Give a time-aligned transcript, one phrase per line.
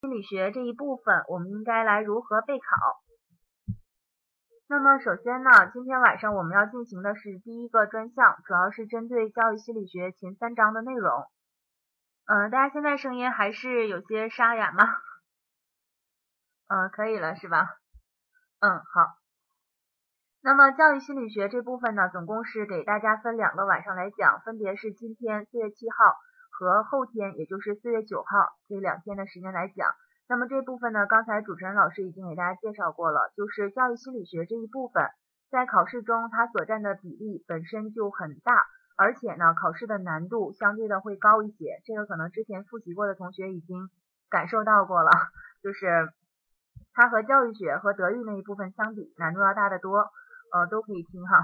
[0.00, 3.02] 心理学这一部分，我们应该来如何备考？
[4.68, 11.26] 那么首先呢，今天晚上我们要进行的是第一个专项，主要是针对教育心理学前三章的内容。
[12.26, 14.84] 嗯，大家现在声音还是有些沙哑吗？
[16.68, 17.66] 嗯，可以了是吧？
[18.60, 19.18] 嗯，好。
[20.42, 26.14] 那么教育心理学这部分呢，总共是给大家分两个晚上来讲，分别是今天四月七号
[26.58, 29.94] 和后天，也就是四月九号这两天的时间来讲。
[30.28, 35.06] 那么这部分呢，刚才主持人老师已经给大家介绍过了，就是教育心理学这一部分，
[35.52, 38.66] 在考试中它所占的比例本身就很大，
[38.96, 41.80] 而且呢，考试的难度相对的会高一些。
[41.84, 43.88] 这个可能之前复习过的同学已经
[44.28, 45.10] 感受到过了，
[45.62, 46.12] 就是
[46.92, 50.10] 它和教育学和德育那一部分相比，难度要大得多。
[50.50, 51.36] 呃，都可以听哈。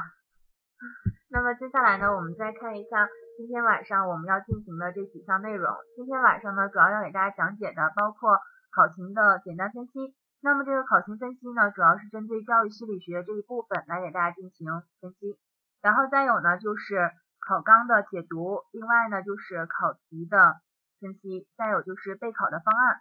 [1.29, 5.75] 那么接下来呢，我们再看一下今天晚上我们要进行的这几项内容。
[5.97, 8.41] 今天晚上呢，主要要给大家讲解的包括。
[8.75, 14.67] 考勤的简单分析，那么这个考勤分析呢，主要是针对教育心理学这一部分来给大家进行
[15.01, 15.39] 分析，
[15.81, 20.57] 然后再有呢就是考纲的解读，另外呢就是考题的
[20.99, 22.99] 分析，再有就是备考的方案。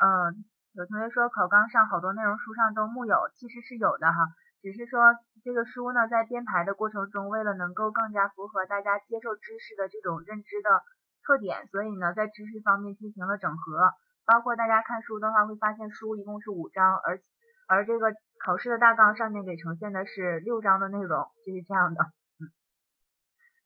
[0.00, 4.24] 嗯，有同学说考纲上好多内容书上都木有，其实是有的哈，
[4.62, 5.00] 只是说
[5.42, 10.82] 这个书呢在编排的过程中，为了能够更加符合大家接受知识的这种认知的
[11.24, 13.92] 特点，所以呢在知识方面进行了整合。
[14.26, 17.20] 包括大家看书的话，会发现书一共是五章，而
[17.66, 22.04] 而这个考试的大纲上面给呈现的是六章的内容，就是这样的。
[22.38, 22.46] 嗯，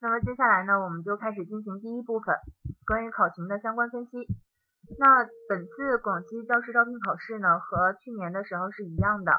[0.01, 2.37] 那么接下来呢，我们就开始进行第一部分，
[2.87, 4.27] 关于考勤的相关分析。
[4.99, 9.33] 那本次广西教师招聘考试呢，和去年的时候是一样的，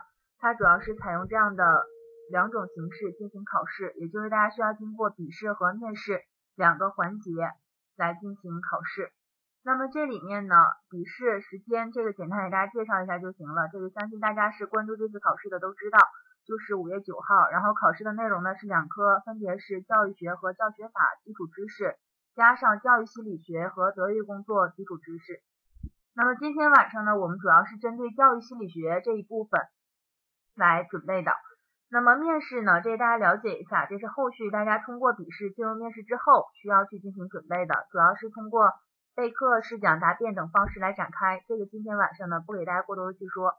[0.46, 1.88] 它主要是采用这样的
[2.30, 6.22] 两种形式进行考试，也就是大家需要经过笔试和面试
[6.54, 7.32] 两个环节
[7.98, 9.10] 来进行考试。
[9.64, 10.54] 那么这里面呢，
[10.92, 13.70] 笔试时间这个简单给大家介绍一下就行了。
[13.74, 15.98] 这个相信大家是关注这次考试的都知道，
[16.46, 17.50] 就是五月九号。
[17.50, 21.96] 然后考试的内容呢是两科，分别是教育学和教学法基础知识，
[22.36, 25.42] 加上教育心理学和德育工作基础知识。
[26.14, 29.60] 那么今天晚上呢，我们主要是针对教育心理学这一部分
[30.56, 31.32] 来准备的。
[31.90, 38.72] 那么面试呢，这大家了解一下，这是后续大家通过笔试进入面试之后需要去进行准备的，主要是通过。
[39.18, 43.54] 备课、试讲、答辩等方式来展开，这个今天晚上呢不给大家过多的去说。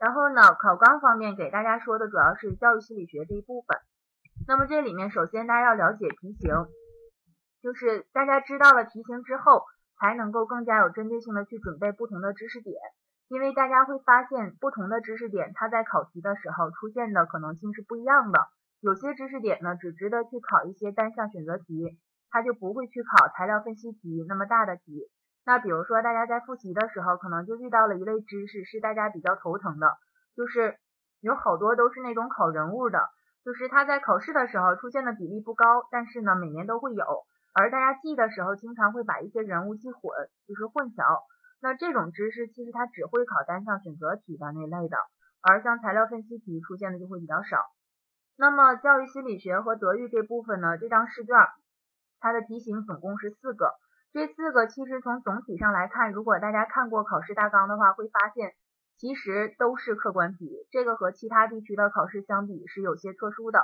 [0.00, 3.78] 然后呢，考纲方面给大家说的主要是教育心理学这一部分。
[4.48, 6.52] 那么这里面首先大家要了解题型，
[7.62, 9.62] 就是大家知道了题型之后，
[10.00, 12.74] 才能够更加有针对性的去准备不同的知识点。
[13.28, 18.48] 因为大家会发现不同的知识点，它在考题的时候出现的可能性是不一样的。
[18.80, 21.98] 有些知识点呢，只值得去考一些单项选择题。
[22.30, 25.08] 它就不会去考材料分析题那么大的题。
[25.46, 29.96] 那比如说大家在复习的时候，可能就遇到了一类知识是大家比较头疼的，
[30.34, 30.76] 就是
[31.20, 33.08] 有好多都是那种考人物的，
[33.44, 37.04] 就是它在考试的时候出现的比例不高，但是呢每年都会有，
[37.54, 40.10] 而大家记的时候经常会把一些人物记混，
[40.48, 41.22] 就是混淆。
[41.64, 44.98] 那这种知识其实它只会考单项选择题的那类的，
[45.40, 47.56] 而像材料分析题出现的就会比较少。
[48.36, 51.34] 那么教育心理学和德育这部分呢，这张试卷。
[52.20, 53.72] 它的题型总共是四个，
[54.12, 58.52] 这四个其实从总体上来看，如果大家看过考试大纲的话，会发现
[58.98, 63.62] 其实都是客观题，这个和其他地区的考试相比是有些特殊的。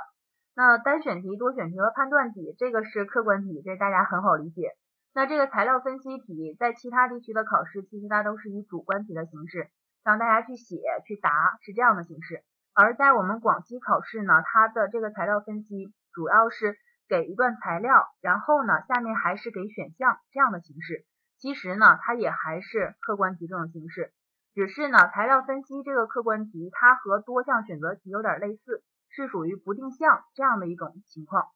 [0.55, 4.71] 那单选题、多选题和判断题，这个是客观题，这大家很好理解。
[5.13, 9.69] 那这个材料分析题，在其他地区的考试，其实它都是以主观题的形式，
[10.03, 12.43] 让大家去写、去答，是这样的形式。
[12.73, 16.77] 而在我们广西考试呢，它的这个材料分析主要是。
[17.09, 21.05] 给一段材料，然后呢，下面还是给选项这样的形式。
[21.37, 24.13] 其实呢，它也还是客观题这种形式，
[24.53, 31.49] 只是呢，材料分析这个客观题，它和多项选择题有点类似，是属于不定向这样的一种情况。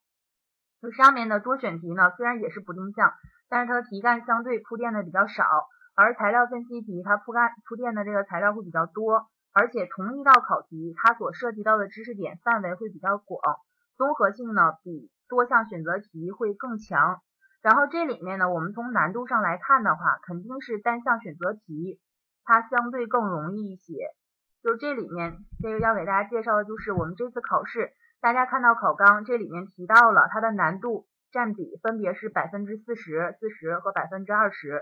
[0.82, 3.14] 就上面的多选题呢，虽然也是不定向，
[3.50, 5.44] 但是它的题干相对铺垫的比较少，
[5.96, 13.40] 而材料分析题它铺干铺垫的这个材料会比较多，而且同一道考题它所涉及到的知识点范围会比较广，
[13.98, 15.10] 综合性呢比。
[15.28, 17.20] 多项选择题会更强，
[17.64, 22.00] 然后这里面呢，我们从难度上来看的话，肯定是单项选择题，
[22.44, 24.12] 它相对更容易一些。
[24.62, 27.90] 就这里面，这个要给大家介绍的就是我们这次考试，
[28.22, 34.82] 大家看到考纲这里面提到了它的难度占比分别是百分之四十四十和百分之二十，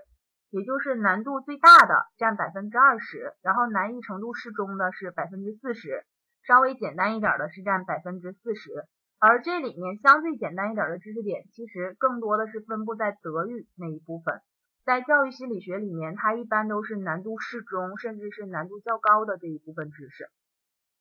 [0.49, 6.05] 也就是难度最大的占百分之二十，然后难易程度适中的是百分之四十，
[6.43, 8.85] 稍微简单一点的是占百分之四十。
[9.19, 14.41] 而这里面相对简单一点的知识点，其实更多的是分布在德育那一部分。
[14.85, 20.27] 在教育心理学里面，它一般都是难度适中，甚至是难度较高的这一部分知识。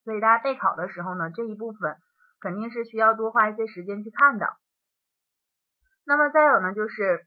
[0.05, 1.97] 所以大家备考的时候呢，这一部分
[2.41, 4.47] 肯定是需要多花一些时间去看的。
[6.05, 7.27] 那么再有呢，就是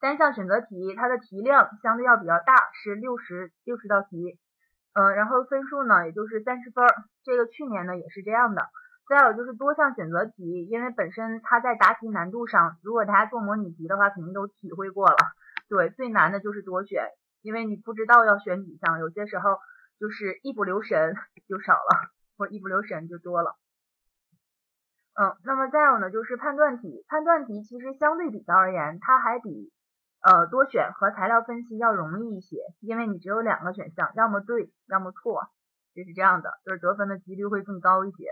[0.00, 4.38] 单项选择题，它的题量相对要比较大，是六十六十道题，
[4.92, 6.84] 嗯，然后分数呢也就是三十分，
[7.22, 8.68] 这个去年呢也是这样的。
[9.08, 15.16] 再有就是多项选择题，因为本身它在答题难度上，如果大家做模拟题的话，肯定都体会过了。
[15.68, 17.04] 对，最难的就是多选，
[17.42, 19.58] 因为你不知道要选几项，有些时候
[19.98, 21.14] 就是一不留神
[21.48, 23.56] 就少了，或一不留神就多了。
[25.20, 27.04] 嗯，那么再有呢，就是判断题。
[27.06, 29.70] 判断题其实相对比较而言，它还比
[30.22, 35.50] 呃多选和材料分析要容易一些，因为你只有两个选项，要么对，要么错，
[35.94, 38.30] 就是这样的，就是得分的几率会更高一些。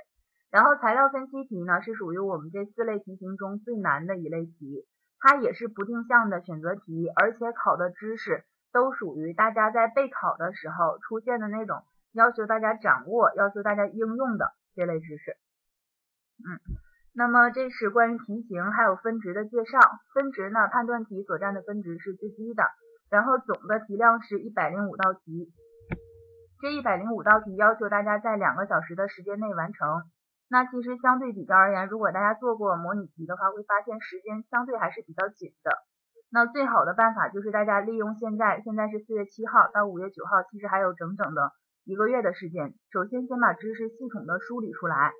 [0.50, 4.86] 然后材料分析题呢，是属于我们这四类题型中最难的一类题，
[5.20, 15.36] 它也是不定向的选择题，而且考的知识都属于大家在备考的时候出现的那种要求大家掌握、要求大家应用的这类知识。
[16.38, 16.78] 嗯，
[17.14, 19.80] 那么这是关于题型还有分值的介绍。
[20.14, 22.62] 分值呢，判断题所占的分值是最低的，
[23.10, 25.52] 然后总的题量是一百零五道题。
[26.60, 30.02] 这一百零五道题要求大家在两个小时的时间内完成。
[30.50, 35.72] 那其实相对比较而言，如果大家做过模拟题的话，会发现时间相对还是比较紧的。
[36.30, 41.52] 那最好的办法就是大家利用现在，现在是四月七号到五月九号，其实还有整整的
[41.84, 42.74] 一个月的时间。
[42.92, 45.12] 首先先把知识系统的梳理出来。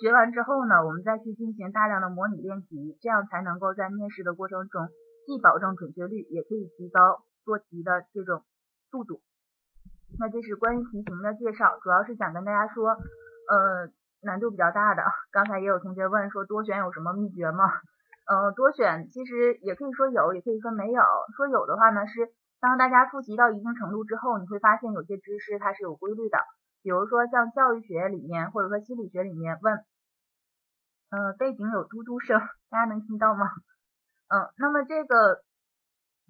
[0.00, 4.88] 学完之后呢，我们再去进行大量的模拟练习，这样才能够在面试的过程中，
[5.24, 8.42] 既保证准确率，也可以提高做题的这种
[8.90, 9.22] 速度。
[10.18, 13.88] 那这是关于题型的介绍，主要是想跟大家说，呃，
[14.22, 15.02] 难度比较大的。
[15.30, 17.64] 刚才也有同学问说多选有什么秘诀吗？
[18.26, 21.02] 呃，多选其实也可以说有，也可以说没有。
[21.36, 22.30] 说有的话呢，是
[22.60, 26.38] 当大家复习到一定程度之后，你会发现有些知识它是有规律的。
[26.84, 29.82] 比如说像教育学里面，或者说心理学里面问，
[31.08, 32.38] 呃，背景有嘟嘟声，
[32.68, 33.46] 大家能听到吗？
[34.28, 35.40] 嗯，那么这个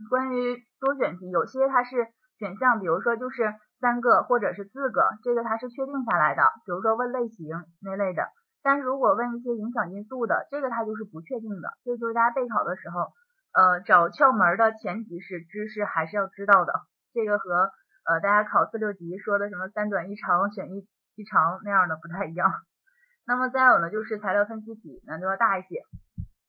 [0.09, 2.07] 关于多选题，有些它是
[2.39, 6.45] 选项，比如说就是三个或者是四个，这个它是确定下来的。
[6.65, 7.49] 比如说问类型
[7.83, 8.29] 那类的，
[8.63, 11.71] 但是如果问一些影响因素的，这个它就是不确定的。
[11.83, 13.11] 所以就是大家备考的时候，
[13.55, 16.73] 呃，找窍门的前提是知识还是要知道的。
[17.13, 17.73] 这个和
[18.07, 20.87] 呃，大家考四六级说的什么三短一长选一
[21.17, 22.53] 一长那样的不太一样。
[23.27, 25.81] 那么再有呢，就是材料分析题难度要大一些。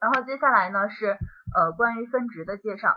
[0.01, 1.17] 然后接下来呢是
[1.55, 2.95] 呃关于分值的介绍。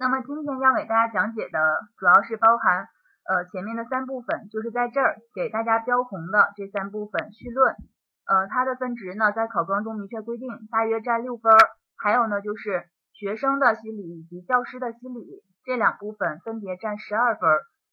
[0.00, 1.58] 那么今天要给大家讲解的
[1.98, 2.88] 主要是包含
[3.28, 7.74] 呃前面的三部分，就是在这儿给大家标红的这三部分绪论，
[8.26, 11.52] 呃它的分值呢在考纲中明确规定，大约占六分。
[11.98, 15.44] 还有呢就是学生的心理以及教师的心理。
[15.68, 17.46] 这两部分分别占十二分，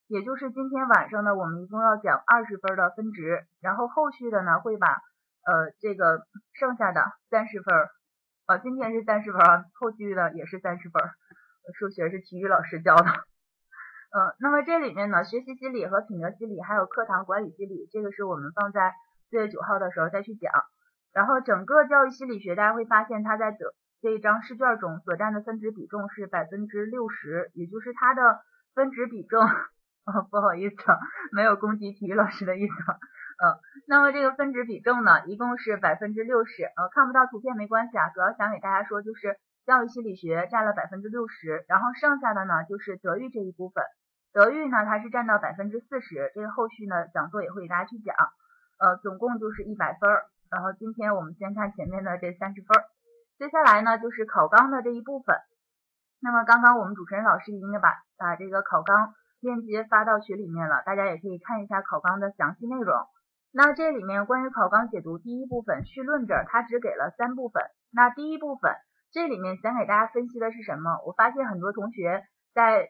[0.08, 7.76] 也就是今天晚上呢，我们一共要讲二十分的分值，然后后续的呢会把呃这个剩下的三十分，
[8.46, 11.04] 啊今天是三十分啊，后续的也是三十分，
[11.78, 18.94] 数学是体育老师教的，嗯，那么这里面呢，学习心理和品德心理还有课堂管理心理，这个是我们放在
[19.30, 20.50] 四月九号的时候再去讲，
[21.12, 23.76] 然后整个教育心理学大家会发现它在得。
[24.06, 28.40] 这一张试卷中所占的分值比重是百分之六十，也就是它的
[28.76, 29.42] 分值比重，
[30.30, 30.76] 不好意思，
[31.32, 32.74] 没有攻击体育老师的意思，
[33.42, 33.58] 嗯，
[33.88, 43.84] 那么这个分值比重呢，一共是百分之六十，呃，看不到图片没关系啊，主要想给大家说就是教育心理学占了百分之六十，然后剩下的呢就是德育这一部分，
[44.32, 48.16] 德育呢它是占到百分之四十，这个后续呢讲座也会给大家去讲，
[48.78, 52.86] 呃，总共就是一百分儿，然后今天我们先看前面的这三十分儿。
[53.38, 55.36] 接下来呢，就是考纲的这一部分。
[56.22, 62.96] 那么刚刚我们主持人老师已经把把这个考纲链接发到群里面了，大家也可以看一下考纲的详细内容。
[63.52, 67.62] 那这里面关于考纲解读第一部分绪论这儿，它只给了三部分。
[67.92, 68.72] 那第一部分
[69.12, 71.02] 这里面想给大家分析的是什么？
[71.06, 72.24] 我发现很多同学
[72.54, 72.90] 在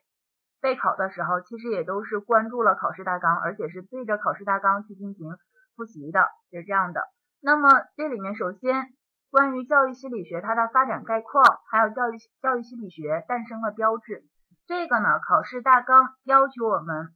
[0.61, 5.35] 备考的时候，其实也都是关注了考试大纲，而且是对着考试大纲去进行
[5.75, 7.01] 复习的，是这样的。
[7.41, 8.94] 那么这里面首先。
[9.35, 14.23] 关于教育心理学它的发展概况，还有教育教育心理学诞生的标志，
[14.65, 17.13] 这个呢，考试大纲要求我们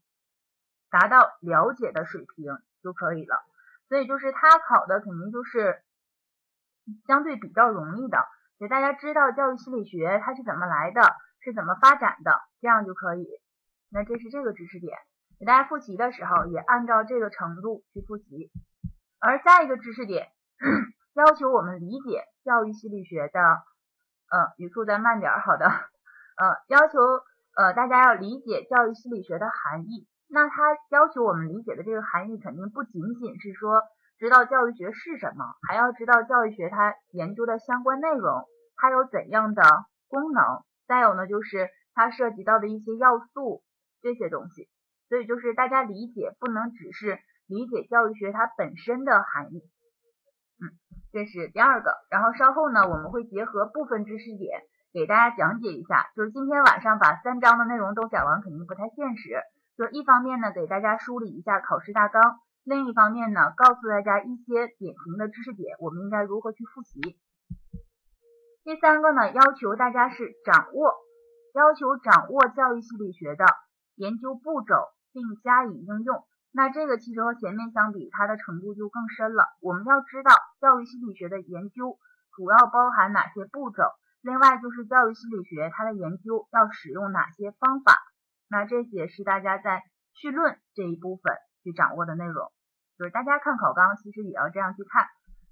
[0.89, 3.37] 达到了解的水平就可以了。
[3.87, 5.81] 所以就是他考的肯定就是
[7.07, 8.17] 相对比较容易的，
[8.59, 11.01] 给大家知道教育心理学它是怎么来的，
[11.39, 13.25] 是怎么发展的，这样就可以。
[13.89, 14.97] 那这是这个知识点，
[15.39, 18.51] 给大家复习的时候也按照这个程度去复习。
[19.19, 20.27] 而下一个知识点。
[21.19, 25.65] 要求我们理解教育心理学的，呃，语速再慢点，好的，
[26.39, 26.97] 呃，要求
[27.57, 30.07] 呃大家要理解教育心理学的含义。
[30.29, 33.83] 那它要求我们理解的这个含义，肯定不仅仅是说
[34.17, 38.47] 知道教育学是什么，还要知道教育学它研究的相关内容，
[38.77, 39.63] 它有怎样的
[40.07, 43.61] 功能，再有呢就是它涉及到的一些要素
[44.01, 44.69] 这些东西。
[45.09, 49.69] 所以就是大家理解不能只是理解教育学它本身的含义。
[50.61, 50.75] 嗯，
[51.11, 51.91] 这是第二个。
[52.09, 54.61] 然后稍后呢，我们会结合部分知识点
[54.93, 56.11] 给大家讲解一下。
[56.15, 59.41] 就是今天晚上把三章的内容都讲完，肯定不太现实。
[59.77, 66.99] 就是一方面呢，给大家梳理一下考试大纲；另一方面呢，告诉大家一些典型的知识点，我们应该如何去复习。
[68.65, 70.93] 第三个呢，要求大家是掌握，
[71.53, 73.45] 要求掌握教育心理学的
[73.95, 74.75] 研究步骤，
[75.13, 76.23] 并加以应用。
[76.51, 79.45] 那这个其实和前面相比，它的程度就更深了。
[79.61, 81.97] 我们要知道教育心理学的研究
[82.35, 83.83] 主要包含哪些步骤，
[84.21, 87.93] 另外就是教育心理学它的研究要使用哪些方法。
[88.49, 92.51] 那这些是大家在绪论这一部分去掌握的内容，
[92.97, 95.05] 就是大家看考纲其实也要这样去看。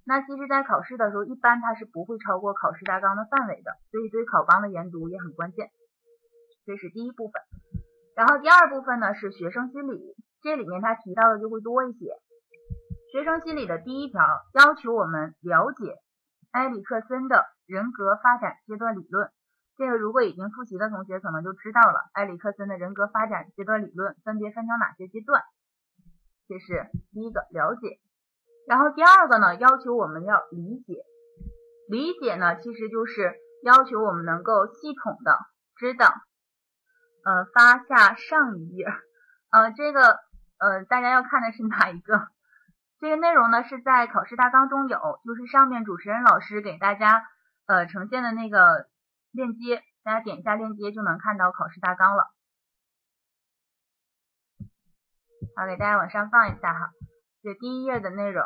[0.04, 5.70] 那其实，在考试的时候，一般它是不会超过考试大纲的范围的，所以对考纲的研读也很关键。
[6.66, 7.42] 这是第一部分。
[8.16, 10.16] 然后第二部分呢是学生心理，
[10.48, 12.16] 这里面他提到的就会多一些。
[13.12, 14.24] 学生心理的第一条
[14.54, 15.98] 要求我们了解
[16.51, 19.30] 埃里克森的人格发展阶段理论。
[19.75, 25.44] 这个如果已经复习的同学可能就知道了，埃里克森的人格发展阶段理论分别分成哪些阶段？
[26.48, 28.00] 这是第一个了解。
[28.70, 31.04] 然后第二个呢，要求我们要理解，
[31.89, 35.38] 理解呢其实就是要求我们能够系统的
[35.75, 36.08] 知道，
[37.25, 38.86] 呃，发下上一页，
[39.51, 40.18] 呃，这个
[40.60, 42.28] 呃大家要看的是哪一个？
[43.00, 47.24] 这个内容呢是在考试大纲中有，就是上面主持人老师给大家
[47.66, 48.88] 呃呈现的那个。
[49.32, 52.32] 链接，大家点一下链接就能看到考试大纲了。
[55.56, 56.92] 好，给大家往上放一下哈，
[57.44, 58.44] 这第一页的内容。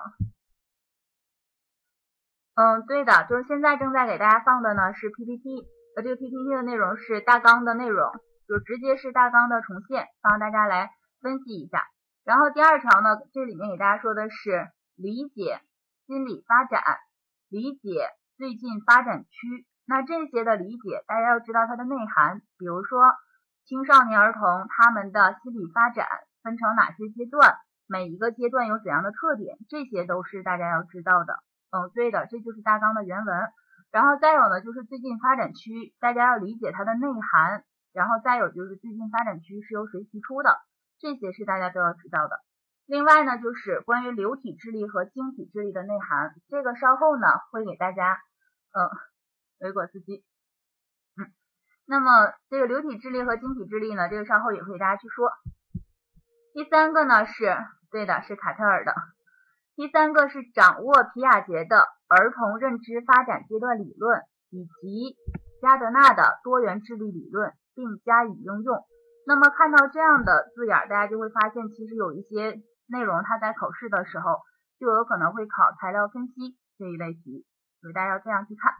[2.55, 5.65] 嗯，对的，就是现在正在给大家放的呢是 PPT，
[5.95, 8.11] 呃，这个 PPT 的内容是大纲的内容，
[8.49, 10.89] 就直接是大纲的重现，帮大家来
[11.21, 11.87] 分析一下。
[12.23, 15.59] 然后第二条呢，这里面给大家说的是理解
[16.05, 16.83] 心理发展，
[17.49, 19.65] 理解最近发展区。
[19.85, 22.41] 那这些的理解，大家要知道它的内涵。
[22.57, 23.01] 比如说，
[23.65, 26.07] 青少年儿童他们的心理发展
[26.43, 27.55] 分成哪些阶段，
[27.87, 31.39] 每一个阶段有怎样的特点，这些都是大家要知道的。
[31.71, 33.35] 嗯，对的，这就是大纲的原文。
[33.91, 37.63] 然后再有呢，就是最近发展区，大家要理解它的内涵。
[37.93, 40.61] 然后再有就是最近发展区是由谁提出的，
[41.01, 42.39] 这些是大家都要知道的。
[42.85, 48.19] 另外呢，就是关于流体智力和晶体智力的内涵，这个稍后呢会给大家，
[48.71, 48.89] 嗯。
[49.61, 50.25] 维果斯基，
[51.21, 51.29] 嗯，
[51.85, 55.29] 那么这个流体智力和晶体智力呢，这个稍后也会给大家去说。
[56.55, 57.55] 第三个呢是
[57.91, 58.95] 对的，是卡特尔的。
[59.75, 65.15] 第三个是掌握皮亚杰的儿童认知发展阶段理论以及
[65.61, 68.83] 加德纳的多元智力理论，并加以应用。
[69.25, 74.41] 那么看到这样的字眼，大家就会发现，其实有一些内容，它在考试的时候
[74.79, 77.45] 就有可能会考材料分析这一类题，
[77.79, 78.73] 所以大家要这样去看。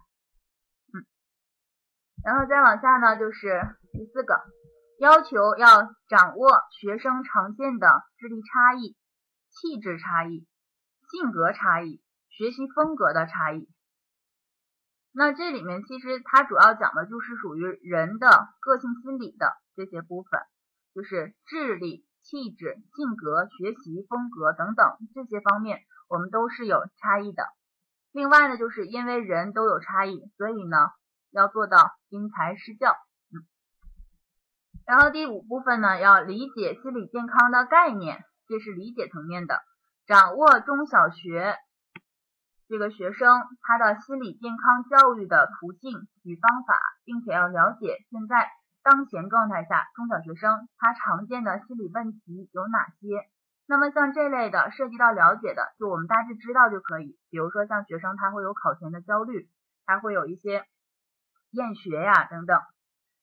[0.94, 1.06] 嗯
[2.26, 3.62] 然后再往下呢，就是
[3.94, 4.42] 第四个
[5.00, 8.96] 要求要掌握学生常见的智力差异、
[9.50, 10.48] 气质差异、
[11.10, 13.70] 性格差异、学习风格的差异。
[15.14, 20.40] 那这里面其实它主要讲的就是属于人的个性心理的这些部分，
[20.94, 27.44] 就是智力、气质、性格、学习风格等等这些方面，我们都是有差异的。
[28.12, 30.78] 另外呢，就是因为人都有差异，所以呢。
[31.34, 31.78] 要做到
[32.10, 32.92] 因材施教，
[33.32, 33.48] 嗯，
[34.86, 39.62] 然后第五部分呢，要理解心理健康的概念，这是理解层面的，
[40.06, 41.56] 掌握中小学
[42.68, 48.52] 这个学生他的心理健康教育的途径与方法，并且要了解现在
[48.84, 53.28] 当前状态下中小学生他常见的心理问题有哪些。
[53.68, 59.50] 那么像这类的涉及到了解的，就我们大致知道就可以，比如说像学生他会有考前的焦虑，
[59.86, 60.66] 他会有一些。
[61.54, 62.62] 厌学呀等等，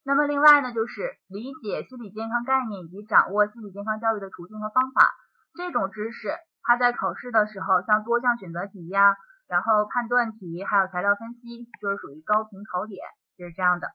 [0.03, 5.01] 那么另外呢，就是理解心理健康概念以及掌握心理健康教育的途径和方法，
[5.55, 13.01] 这种知识，它在考试的时候，像多项选择题呀，然后判断题，还有材料分析，就是属于高频考点，
[13.35, 13.87] 就是这样的，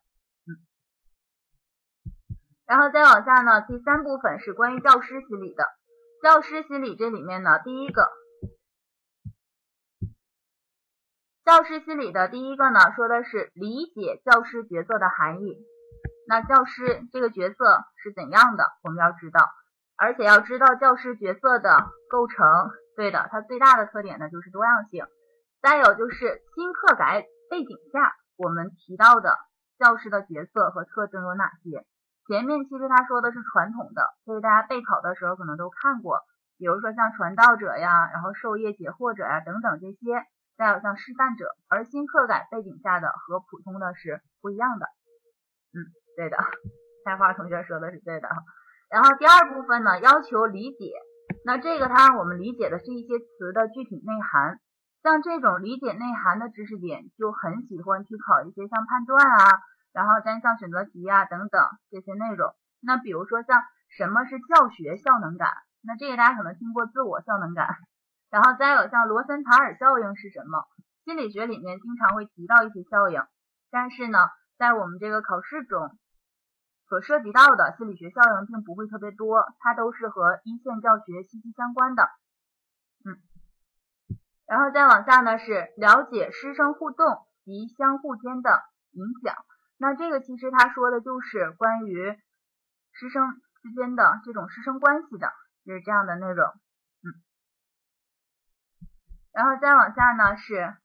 [2.67, 5.65] 然后再往下呢，第三部分是关于教师心理的，
[6.23, 8.11] 教师心理这里面呢，第一个。
[11.45, 15.59] 教师心理的第一个呢，说的是理解教师角色的含义。
[16.27, 19.51] 那教师这个角色是怎样的，我们要知道，
[19.99, 22.47] 而且要知道教师角色的构成。
[22.97, 25.05] 对的，它最大的特点呢就是多样性。
[25.61, 29.37] 再有就是新课改背景下，我们提到的
[29.79, 31.85] 教师的角色和特征有哪些？
[32.27, 36.21] 前面其实他说的是传统的，所以大家备考的时候可能都看过，
[36.59, 40.25] 比如说像传道者呀，然后授业解惑者呀等等这些。
[40.57, 44.87] 再有像示范者，而新课改背景下的和普通的是不一样的。
[45.75, 45.83] 嗯，
[46.15, 46.39] 对的，
[47.05, 48.29] 开花同学说的是对的。
[48.89, 50.93] 然后第二部分呢，要求理解。
[51.45, 54.61] 那这个它让我们理解的是一些词的具体内涵。
[55.03, 59.59] 像这种理解内涵的知识点，就很喜欢去考一些像判断啊，
[59.95, 62.53] 然后单项选择题啊等等这些内容。
[62.81, 65.49] 那比如说像什么是教学效能感？
[65.81, 67.77] 那这个大家可能听过自我效能感。
[68.29, 70.67] 然后再有像罗森塔尔效应是什么？
[71.05, 73.23] 心理学里面经常会提到一些效应，
[73.71, 74.19] 但是呢，
[74.59, 75.97] 在我们这个考试中
[76.89, 82.09] 所涉及到的心理学效应并不会特别多，它都是和一线教学息息相关的。
[83.05, 83.21] 嗯，
[84.47, 87.07] 然后再往下呢是了解师生互动
[87.45, 89.37] 及相互间的影响。
[89.77, 92.17] 那这个其实他说的就是关于
[92.93, 95.33] 师生之间的这种师生关系的，
[95.65, 96.47] 就是这样的内容。
[96.47, 97.11] 嗯
[99.33, 100.77] 然后再往下呢是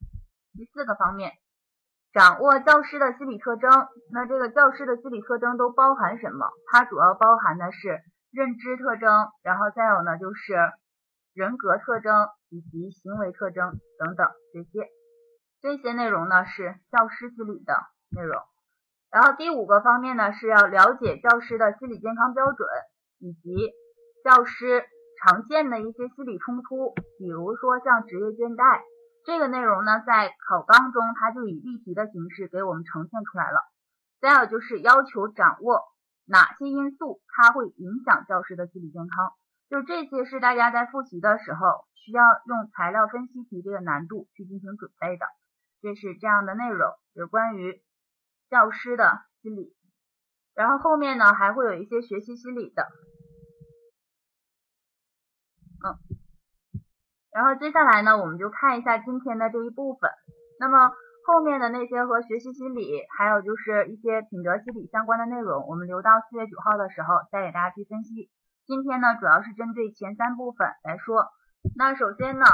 [0.54, 1.34] 第四个方面，
[2.12, 3.70] 掌握教师的心理特征。
[4.12, 6.50] 那这个教师的心理特征都包含什么？
[6.66, 10.56] 它主要包含的是认知特征，然后再有呢就是
[11.36, 14.90] 人格特征以及行为特征等等这些。
[15.62, 17.76] 这些内容呢是教师心理的
[18.10, 18.42] 内容。
[19.12, 22.68] 然后第五个方面呢是要了解教师的心理健康标准
[23.20, 23.72] 以及
[24.24, 24.86] 教师。
[25.22, 28.80] 常见的一些心理冲突，比如说像职业倦怠
[29.26, 33.60] 这个内容呢，在考纲中它就以例题的形式给我们呈现出来了。
[34.22, 35.82] 再有就是要求掌握
[36.26, 39.34] 哪些因素它会影响教师的心理健康，
[39.70, 45.26] 就这些是大家在复习的时候需要用材料分析题这个难度去进行准备的。
[45.82, 47.82] 这是这样的内容，有关于
[48.50, 49.76] 教师的心理。
[50.56, 52.88] 然后后面呢还会有一些学习心理的。
[55.82, 55.96] 嗯，
[57.32, 60.12] 然后接下来呢，我们就看一下今天的这一部分。
[60.60, 60.92] 那么
[61.26, 68.30] 后面的那些和学习心理，还有就是一些品德心理相关的内容，我们留到四月九号的时候再给大家去分析。
[68.66, 71.30] 今天呢，主要是针对前三部分来说。
[71.78, 72.46] 那首先呢，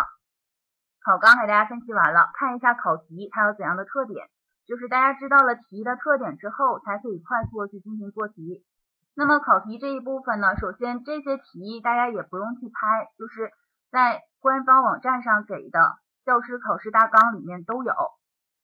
[1.03, 4.27] 考纲给大家分析完了，看一下考题它有怎样的特点，
[4.67, 8.65] 就是大家知道了题的特点之后，才可以快速的去进行做题。
[9.13, 13.51] 那么考题这一部分呢，首先这些题大家也不用去拍，就是
[13.91, 17.93] 在官方网站上给的教师考试大纲里面都有，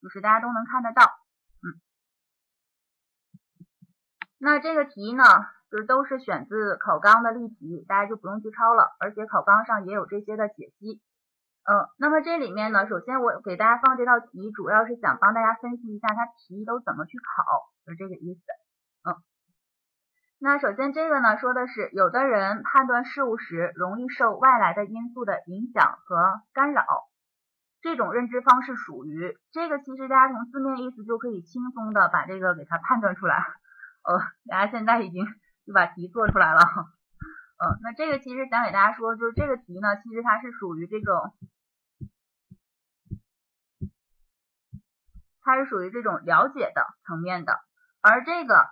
[0.02, 1.02] 就是大家都能看得到。
[1.62, 1.80] 嗯，
[4.38, 5.24] 那这个题呢，
[5.70, 11.00] 就是都是选自考纲的例题，大家就不用去抄了，而且考纲上也有这些的解析。
[11.64, 17.44] 嗯，那么这里面呢，首先我给大家放这道题，主要是想帮大家分析一下它题都怎么去考，
[17.86, 18.40] 就这个意思。
[19.08, 19.14] 嗯。
[20.40, 26.84] 那首先这个呢，说的是有的人判断事物时容易受外来的因素的影响和干扰，
[27.80, 29.78] 这种认知方式属于这个。
[29.78, 33.36] 其实大家从字面意思就可以轻松的把这个给它判断出来。
[34.02, 34.18] 呃，
[34.50, 35.24] 大家现在已经
[35.64, 36.60] 就把题做出来了。
[37.62, 41.32] 嗯，那这个其实想给大家说，就是这个题呢，其实它是属于这种，
[45.42, 47.60] 它是属于这种了解的层面的，
[48.00, 48.68] 而这个。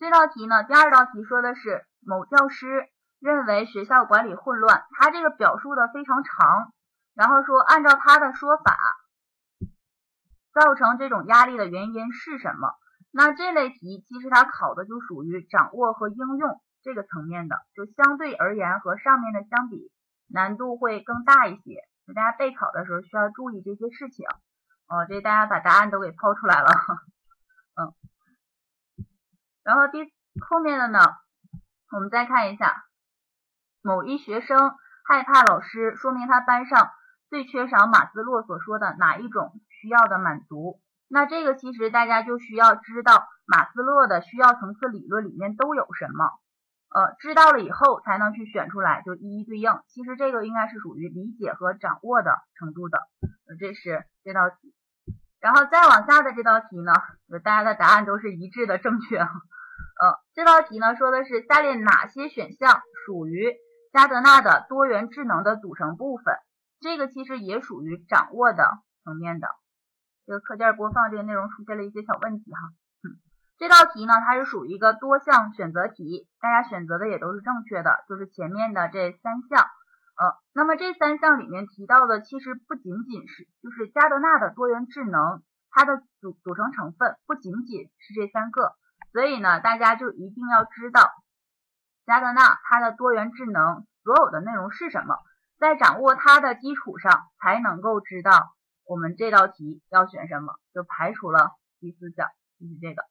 [0.00, 2.88] 这道题呢，第二道题说的是某教师
[3.18, 6.72] 认为学校管理混乱，他这个表述的非常长，
[7.12, 8.78] 然后说按照他的说法，
[10.54, 12.78] 造成这种压力的原因是什么？
[13.10, 19.90] 那这类题其实它考的就属于掌握和应用这个层面的，就相对而言和上面的相比，
[20.28, 21.82] 难度会更大一些。
[22.14, 24.26] 大家备考的时候需要注意这些事情。
[24.88, 26.70] 哦，这大家把答案都给抛出来了，
[27.76, 27.92] 嗯。
[29.62, 29.98] 然后第
[30.40, 31.00] 后面的呢，
[31.92, 32.84] 我们再看一下，
[33.82, 36.90] 某一学生害怕老师，说明他班上
[37.28, 40.80] 最缺少马斯洛所说的哪一种需要的满足。
[41.08, 46.24] 那这个其实大家就需要知道马斯洛的需要层次理论里面都有什么，
[46.90, 49.72] 呃，知道了以后才能去选出来，就一一对应。
[49.88, 52.98] 其实这个应该是属于理解和掌握的程度的，
[53.58, 54.74] 这是这道题。
[55.40, 56.92] 然后再往下的这道题呢，
[57.44, 59.18] 大家的答案都是一致的正确。
[59.18, 63.54] 呃，这道题呢说的是下列哪些选项属于
[63.92, 66.34] 加德纳的多元智能的组成部分？
[66.80, 69.48] 这个其实也属于掌握的层面的，
[70.28, 72.60] 这个课件播放这个内容出现了一些小问题哈。
[73.02, 73.16] 嗯，
[73.56, 79.64] 这道题呢，它是属于一个多项选择题，大家选择的也都是正确的，就是前面的这三项。
[80.20, 88.74] 呃，那么这三项里面提到的其实不仅仅是，就是加德纳的多元智能，它的组组成成分不仅仅是这三个，
[89.12, 91.08] 所以呢，大家就一定要知道
[92.04, 95.16] 加德纳它的多元智能所有的内容是什么，
[95.58, 98.52] 在掌握它的基础上，才能够知道
[98.88, 102.26] 我们这道题要选什么，就排除了第四项，
[102.58, 103.02] 就是这个，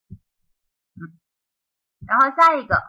[0.97, 1.13] 嗯，
[2.07, 2.81] 然后下一个。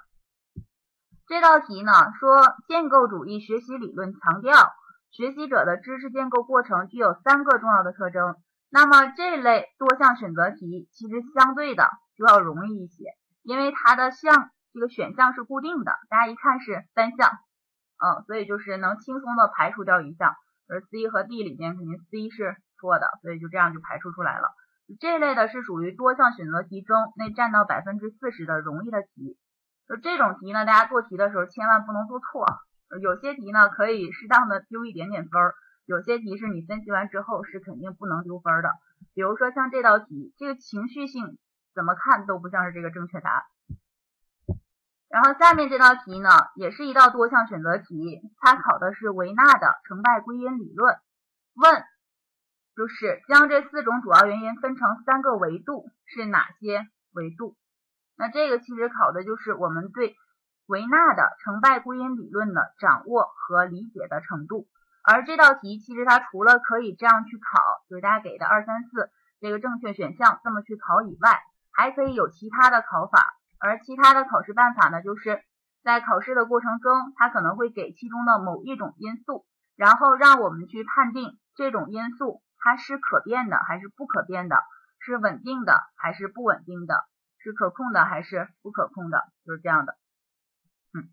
[1.27, 4.73] 这道题呢说，建构主义学习理论强调
[5.11, 8.37] 学习者的知识建构过程具有三个重要的特征。
[8.71, 13.05] 那么这类多项选择题其实相对的就要容易一些，
[13.43, 17.29] 因为它的项这个选项是固定的，大家一看是单项，
[17.99, 20.35] 嗯，所以就是能轻松的排除掉一项。
[20.71, 24.55] 而 C 和 D 里面肯定 C 是错的，所以就这样就排除出来了。
[25.01, 29.37] 这类的是属于多项选择题中那占到百分之四十的容易的题。
[29.87, 32.47] 就这种题呢，大家做题的时候千万不能做错。
[33.03, 38.73] 有些题呢可以适当的丢一点点分儿，有些题是你分析完之后是肯定不能丢分的。
[39.13, 41.37] 比如说像这道题，这个情绪性
[41.75, 43.43] 怎么看都不像是这个正确答案。
[45.11, 50.97] 然后下面这道题呢，也是一道多项选择题，它考的是维纳的成败归因理论。
[51.55, 51.83] 问
[52.79, 57.57] 就是将这四种主要原因分成三个维度，是哪些维度？
[58.17, 60.15] 那这个其实考的就是我们对
[60.69, 64.69] 维纳的成败归因理论的掌握和理解的程度。
[65.03, 67.61] 而这道题其实它除了可以这样去考，
[67.91, 69.11] 就是大家给的二三四
[69.41, 73.35] 这个正确选项这么去考以外，还可以有其他的考法。
[73.59, 75.43] 而其他的考试办法呢，就是
[75.83, 84.63] 在考试的过程中，它可能会给其中的某一种因素，然后让我们去判定这种因素它是可变的还是不可变的，
[85.01, 87.05] 是稳定的还是不稳定的。
[87.41, 89.97] 是可控的还是不可控的，就是这样的。
[90.93, 91.09] 嗯，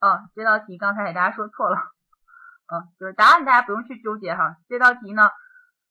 [0.00, 1.76] 哦，这道题刚才给大家说错了，
[2.72, 4.56] 嗯，就是答案大家不用去纠结哈。
[4.66, 5.30] 这道题呢，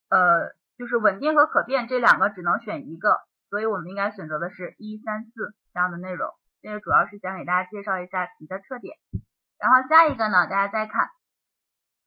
[0.09, 3.21] 呃，就是稳定和可变这两个只能选一个，
[3.51, 6.33] 所以我们应该选择的是一三四这样的内容。
[6.63, 8.97] 这个主要是想给大家介绍一下题的特点。
[9.59, 11.11] 然后下一个呢，大家再看，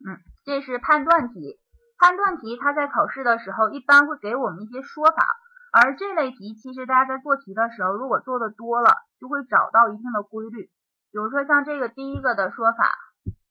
[0.05, 1.61] 嗯，这是判断题。
[1.99, 5.27] 判断题它在考试的时候一般会给我们一些说法。
[5.71, 10.71] 而这类题，其实大家在做题的时候，如果做的多了，就会找到一定的规律。
[11.11, 12.89] 比如说像这个第一个的说法，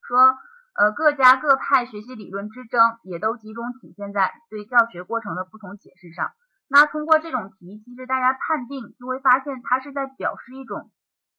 [0.02, 0.36] 说，
[0.74, 6.32] 呃，各家各派学习理论之争，也都集中体现在对教学过程的不同解释上。
[6.68, 10.90] 那通过这种题，其实大家判定就会发现，它是在表示一种，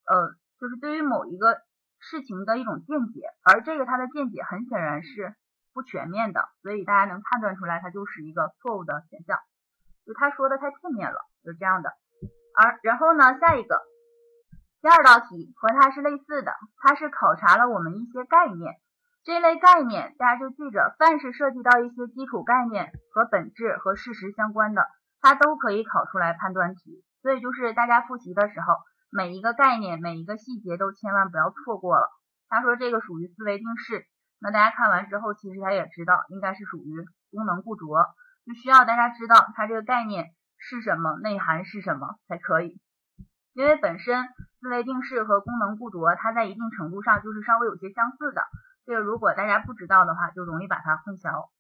[0.07, 1.61] 呃，就是对于某一个
[1.99, 3.23] 事情的一种见解。
[3.43, 5.35] 而这个它的见解很显然是
[5.79, 9.39] 不全面的，所以大家能判断出来，它就是一个错误的选项。
[10.05, 11.93] 就他说的太片面了，就是这样的。
[12.53, 13.81] 而然后呢，下一个
[14.83, 18.75] 第二道题和它是类似的，它是考察了我们一些概念。
[19.23, 24.85] 这类概念大家就记着，凡是涉及到一些基础概念和本质和事实相关的，
[25.21, 27.05] 它都可以考出来判断题。
[27.23, 28.75] 所以就是大家复习的时候，
[29.13, 32.09] 每一个概念、每一个细节都千万不要错过了。
[32.49, 34.07] 他说这个属于思维定式，
[34.41, 37.85] 那大家看完之后，其实他也知道应该是属于功能固着。
[38.47, 42.81] 就需要大家知道它这个概念是什么，内涵是什么才可以。
[43.53, 44.29] 因为本身
[44.61, 48.43] 思维定式和功能固着，它在一定程度上就是稍微有些相似的。
[48.87, 51.51] 这个如果大家不知道的话，就容易把它混淆。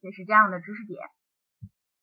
[0.00, 1.00] 这是这样的知识点。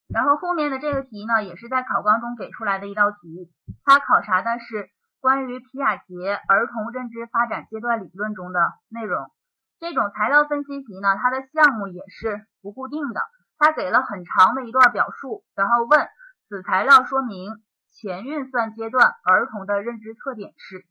[0.07, 3.51] 然后后面的这个题呢，也是在考纲中给出来的一道题，
[3.85, 4.89] 它考察的是
[5.19, 9.31] 关于皮亚杰儿童认知发展阶段理论中的内容。
[9.79, 13.21] 这种材料分析题呢，它的项目也是不固定的。
[13.57, 16.07] 他给了很长的一段表述，然后问
[16.47, 17.51] 此材料说明
[17.91, 20.85] 前运算阶段儿童的认知特点是。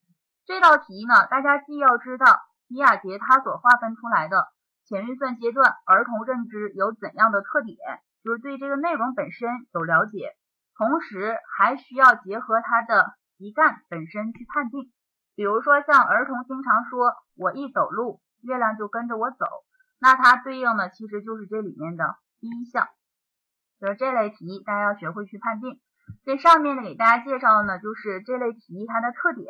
[0.45, 2.27] 这道题呢，大家既要知道
[2.69, 4.49] 皮亚杰他所划分出来的
[4.85, 7.77] 前运算阶段儿童认知有怎样的特点，
[8.23, 10.37] 就是对这个内容本身有了解，
[10.77, 14.93] 同时还需要结合它的题干本身去判定。
[15.35, 19.47] 比如说像儿童经常说我一走路，月亮就跟着我走，
[19.99, 22.17] 那它对应的其实就是这里面的。
[22.41, 22.89] 第一项
[23.81, 25.81] 就是这类题，大家要学会去判定。
[26.25, 29.47] 这上面呢，给大家介绍的呢，就是这类题它的特点。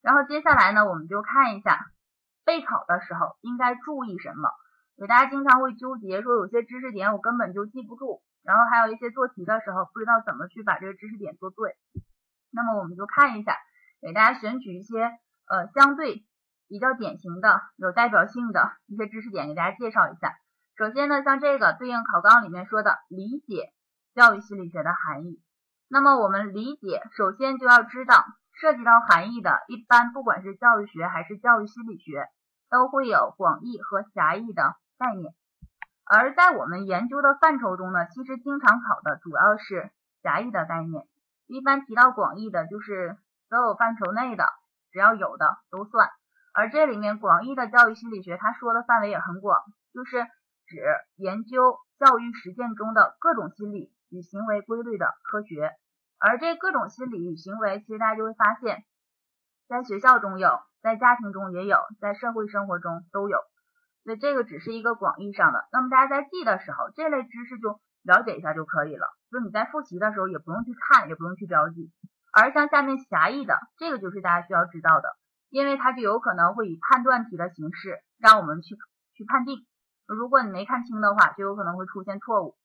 [0.00, 1.78] 然后接下来呢，我们就看一下
[2.44, 4.50] 备考的时候应该注意什么。
[4.96, 11.76] 给大家经常会纠结说，有些知识点我根本就记不住，然后还有一些做题的时候不知道怎么去把这个知识点做对。
[12.52, 13.56] 那么我们就看一下，
[14.00, 15.02] 给大家选取一些
[15.48, 16.24] 呃相对
[16.72, 20.32] 比较典型的、有代表性的一些知识点，给大家介绍一下。
[20.74, 23.74] 首先呢，像这个对应考纲里面说的理解
[24.14, 25.42] 教育心理学的含义。
[25.86, 28.24] 那么我们理解，首先就要知道
[28.58, 32.26] 涉及到含义的，一般不管是教育学还是教育心理学，
[32.70, 35.34] 都会有广义和狭义的概念。
[36.06, 39.90] 而在我们研究的范畴中呢，其实经常考的主要是
[40.22, 41.04] 狭义的概念。
[41.46, 43.18] 一般提到广义的，就是
[43.50, 44.46] 所有范畴内的，
[44.90, 46.08] 只要有的都算。
[46.54, 49.58] 而这里面广义的教育心理学，它说的范围也很广，
[49.94, 50.26] 就是
[50.66, 50.82] 指
[51.16, 55.72] 研究教育实践中的各种心理与行为规律的科学。
[56.18, 58.84] 而这各种心理与行为，其实大家就会发现，
[59.66, 63.38] 在学校中有，在家庭中也有，在社会生活中都有。
[64.04, 65.66] 所以这个只是一个广义上的。
[65.72, 69.06] 那么大家在记的时候，这类知识就了解一下就可以了。
[69.30, 71.90] 就你在复习的时候，也不用去看，也不用去标记。
[72.32, 75.16] 而像下面狭义的，这个就是大家需要知道的，
[75.52, 78.74] 因为它就有可能会以判断题的形式让我们去
[79.14, 79.66] 去判定。
[80.06, 82.56] 如果你没看清的话，就有可能会出现错误。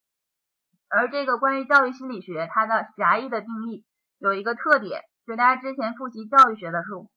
[0.89, 3.86] 而这个关于教育心理学，它的狭义的定义
[4.19, 7.12] 有一个特点，就大家之前复习教育学的时候，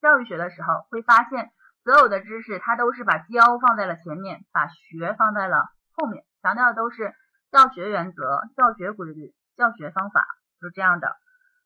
[0.00, 1.52] 教育学的时候会发现，
[1.84, 7.14] 所有的知识它都是把教放在了前面，把学放在了后面，强调的都是
[7.52, 10.26] 教学原则、教学规律、教学方法，
[10.60, 11.14] 就这样的。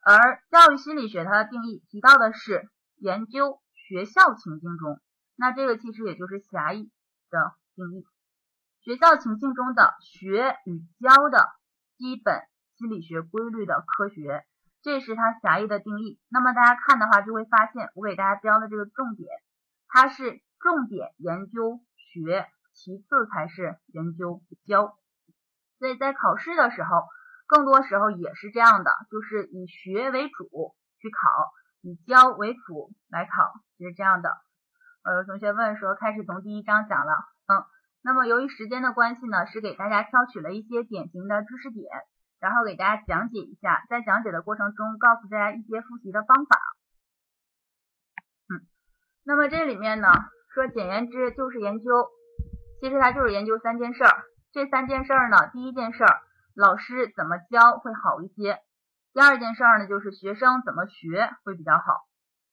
[0.04, 5.00] 而教育心理学它的定义提到的是研究学校情境中，
[5.36, 6.90] 那这个其实也就是狭义
[7.30, 8.06] 的定义。
[8.80, 11.48] 学校情境中的学与教的
[11.96, 12.42] 基本
[12.76, 14.44] 心理学规律的科学，
[14.82, 16.20] 这是它狭义的定义。
[16.28, 19.28] 那么大家看的话，就会发现我给大家标的这个重点，
[19.88, 24.96] 它是重点研究学，其次才是研究教。
[25.78, 27.02] 所以在考试的时候，
[27.46, 31.52] 更多时候也是这样的，就是以学为主去考，
[31.86, 34.30] 以教为辅来考，就是这样的。
[35.04, 37.12] 呃，有同学问说，开始从第一章讲了，
[37.46, 37.62] 嗯。
[38.02, 41.86] 那么由于时间的关系呢，是给大家挑取了一些典型的知识点，
[42.40, 46.56] 然后给大家讲解一下，在讲解的过程中告诉大家一些复习的方法。
[48.48, 48.66] 嗯，
[49.24, 50.08] 那么这里面呢，
[50.54, 52.10] 说简言之就是研究，
[52.80, 54.24] 其实它就是研究三件事儿。
[54.52, 56.20] 这三件事儿呢，第一件事儿，
[56.54, 58.56] 老师怎么教会好一些；
[59.16, 62.04] 第二件事儿呢，就是学生怎么学会比较好，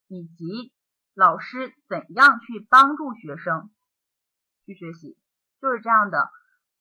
[0.07, 0.71] 以及
[1.13, 3.69] 老师怎样去帮助学生
[4.65, 5.19] 去学习。
[5.59, 6.29] 就是这样的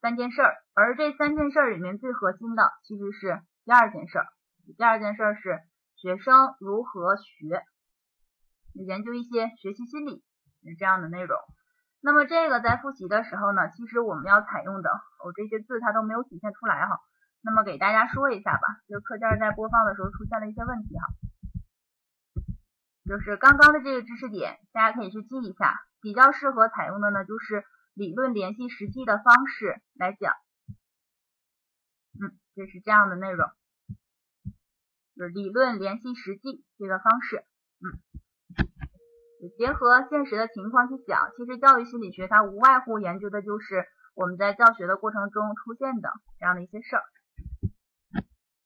[0.00, 4.26] 三件事儿，而这三件事儿里面最核心的其实是第二件事儿。
[4.78, 5.58] 第二件事儿是
[5.96, 7.64] 学生如何学，
[8.74, 10.22] 研究一些学习心理
[10.62, 11.36] 是这样的内容。
[12.00, 14.90] 那么这个在复习的时候呢，其实我们要采用的，
[15.24, 17.00] 我这些字它都没有体现出来哈。
[17.42, 21.06] 那么给大家说一下吧，就是课件在播放的时候出现了一些问题哈，
[23.04, 27.64] 就是刚刚的这个知识点，大家可以去记一下，比较适合采用的呢就是。
[27.94, 30.32] 理论联系实际的方式来讲，
[32.18, 33.46] 嗯，这是这样的内容，
[35.14, 37.44] 就是理论联系实际这个方式，
[37.84, 38.00] 嗯，
[39.58, 47.02] 结合现实的情况去讲，其实教育心理学它无外乎研究的就是我们在教学的过程中出现的这样的一些事儿。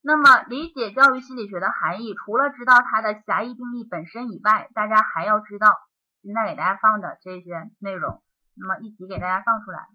[0.08, 5.80] 那么理解教育心理学的含义，除了知道它的狭义定义本身以外，大家还要知道
[6.22, 8.22] 现在给大家放的这些内容。
[8.54, 9.88] 那么一起给大家放出来，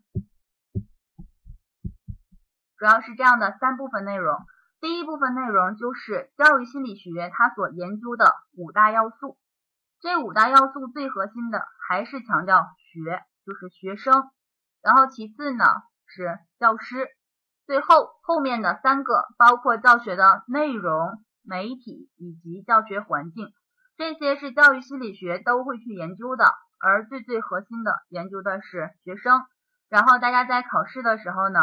[2.78, 4.36] 主要是这样的三部分内容。
[4.82, 9.38] 第一部分内容就是教育心理学它所研究的五大要素。
[10.02, 14.30] 这五大要素最核心的还是强调学，就是学生。
[14.82, 15.64] 然后其次呢
[16.06, 17.08] 是教师，
[17.72, 23.48] 最后后面的三个包括教学的内容、媒体以及教学环境，
[23.96, 26.44] 这些是教育心理学都会去研究的。
[26.82, 29.46] 而最最核心的研究的是学生，
[29.88, 31.62] 然后大家在考试的时候呢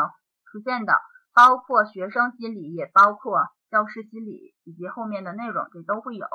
[0.50, 0.94] 出现的
[1.34, 6.26] 包括学生心理，也包括教师心理以及后面的内容，这都会有。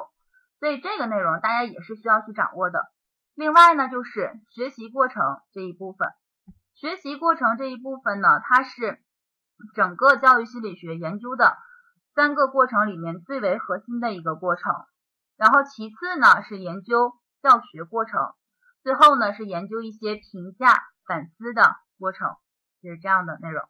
[0.60, 2.86] 所以这个内容大家也是需要去掌握的。
[3.34, 6.10] 另外呢，就是学习过程这一部分，
[6.76, 9.00] 学习过程这一部分呢，它是
[9.76, 11.58] 整个教育心理学研究的
[12.16, 14.74] 三个过程里面最为核心的一个过程。
[15.38, 18.34] 然后其次呢是研究教学过程。
[18.84, 22.36] 最后呢是研究一些评价反思的过程，
[22.82, 23.63] 就是这样的内容，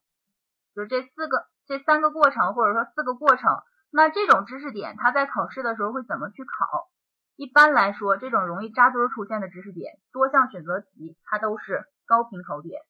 [0.74, 3.62] 就是这四个、这三个过程或者说四个过程。
[3.92, 6.90] 那这种知识点，它在考试的时候会怎么去考？
[7.36, 12.82] 一般来说，这种容易扎堆出现的知识点，多项选择题它都是高频考点，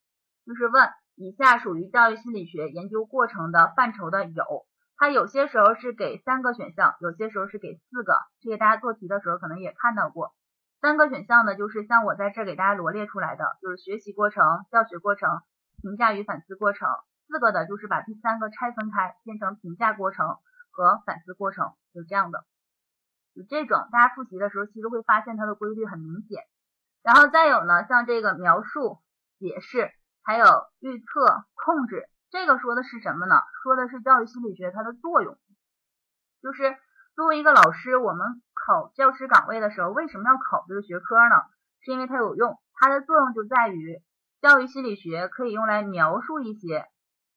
[0.46, 4.66] 就是问以下属于教育心理学研究过程的范畴的有，
[4.98, 10.34] 它有些时候是给三个选项，有些时候是给四个，这些大家做题的时候可能也看到过。
[10.82, 15.42] 三个选项呢，就是像我在这给大家罗列出来的，就是学习过程、教学过程、
[15.82, 16.90] 评价与反思过程，
[17.28, 20.38] 四个的就是把第三个拆分开，变成评价过程
[20.72, 22.44] 和反思过程，就这样的。
[23.36, 26.44] 就这种，大家复习的时候，其实会发现它的规律很明显。
[27.02, 29.00] 然后再有呢，像这个描述、
[29.40, 29.92] 解释，
[30.24, 30.46] 还有
[30.80, 33.36] 预测、控制，这个说的是什么呢？
[33.62, 35.38] 说的是教育心理学它的作用。
[36.42, 36.78] 就是
[37.16, 41.36] 作为一个老师，我们考教师岗位的时候，为什么要考这个学科呢？
[41.82, 44.02] 是因为它有用，它的作用就在于
[44.42, 46.88] 教育心理学可以用来描述一些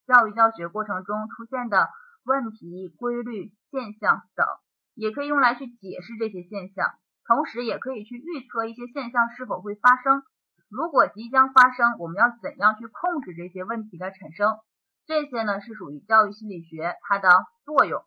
[0.07, 1.89] 教育教学过程中出现的
[2.23, 4.47] 问题、规律、现象等。
[4.93, 6.95] 也可以用来去解释这些现象，
[7.27, 10.23] 同时也可以去预测一些现象是否会发生。
[10.69, 14.57] 如果即将发生，我们要怎样去控制这些问题的产生？
[15.05, 17.29] 这些呢是属于教育心理学它的
[17.63, 18.03] 作用。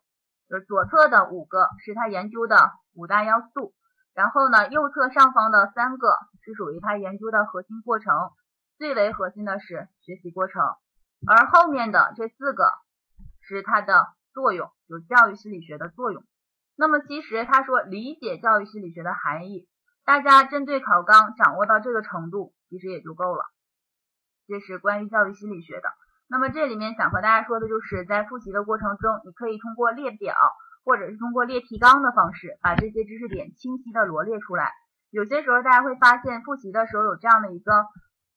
[0.47, 3.73] 就是左侧的五个是它研究的五大要素，
[4.13, 8.13] 然后呢右侧上方的三个是属于它研究的核心过程，
[8.77, 10.61] 最为核心的是学习过程，
[11.25, 12.69] 而后面的这四个
[13.39, 16.21] 是它的作用，就是教育心理学的作用。
[16.75, 19.69] 那么其实他说理解教育心理学的含义，
[20.03, 23.43] 大家针对考纲掌握到这个程度，其实也就够了。
[24.47, 25.89] 这是关于教育心理学的。
[26.27, 30.35] 那么这里面想和大家说的就是在复习的过程中，你可以通过列表
[30.83, 34.71] 或者是通过列提纲的方式，把这些知识点清晰的罗列出来。
[35.09, 37.85] 有些时候大家会发现复习的时候有这样的一个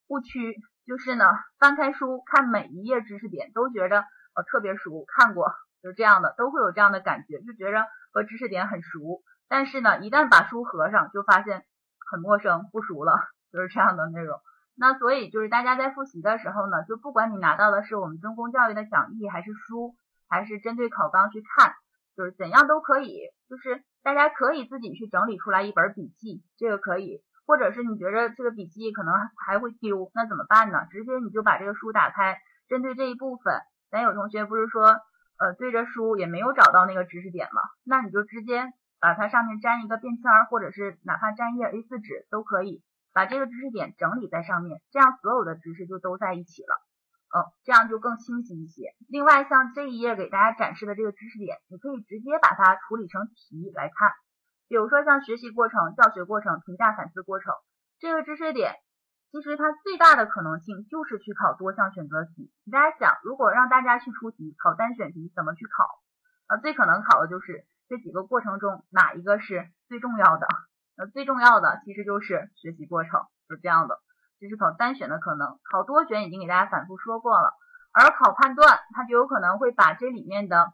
[0.07, 1.25] 误区，就是呢
[1.57, 4.01] 翻开书看每一页知识点都觉得
[4.35, 7.85] 呃特别熟，看过就是这样的，都会有这样的感觉，就觉着。
[8.15, 11.65] 和知识点很熟，但是呢，一旦把书合上，就发现
[12.09, 13.13] 很陌生、不熟了，
[13.51, 14.39] 就是这样的内容。
[14.75, 19.95] 那所以就是大家在复习的时候呢，就不管你拿到的是我们中公教育的讲义，还是书，
[20.27, 21.73] 还是针对考纲去看，
[22.17, 23.19] 就是怎样都可以。
[23.49, 29.13] 就是大家可以自己去整理出来一本笔记，这个可以；或者是你觉得这个笔记可能
[29.45, 30.87] 还会丢，那怎么办呢？
[30.91, 34.99] 直接你就把这个书打开，针对这一部分，咱有同学不是说。
[35.37, 38.71] 呃，对着书也没有找到那个知识点嘛，那你就直接
[39.05, 42.81] 把它上面粘一个便签儿，或者是哪怕粘一页 A4 纸都可以，
[43.13, 46.73] 把这个知识点整理在上面，这样所有的知识就都在一起了，
[47.37, 48.95] 嗯，这样就更清晰一些。
[49.07, 54.09] 另外，像这一页给大家展示的这个知识点，你可以直接把它处理成题来看，
[54.67, 57.53] 比如说像学习过程、教学过程、评价反思过程
[57.99, 58.73] 这个知识点。
[59.31, 62.53] 其实它最大的可能性就是去考多项选择题。
[62.71, 65.83] 大家想，如果让大家去出题考单选题，怎么去考？
[66.47, 70.47] 啊，最可能考的就是这几个过程中哪一个是最重要的？
[70.97, 73.99] 那，最重要的其实就是学习过程，是这样的。
[74.39, 77.53] 这是考单选的可能，考多选已经给大家反复说过了。
[77.91, 80.73] 而考判断，它就有可能会把这里面的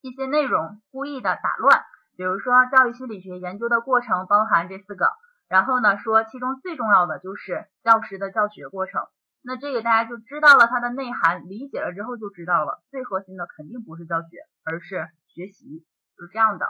[0.00, 1.82] 一些内容故意的打乱。
[2.16, 5.10] 比如说，教育心理学研究的过程包含这四个。
[5.48, 9.06] 然后呢，说其中最重要的就是教师的教学过程，
[9.42, 15.86] 那这个大家就知道了它的内涵，理解了之后就知道了，最核心的肯定不是教学，而是学习，
[16.24, 16.66] 是这样的。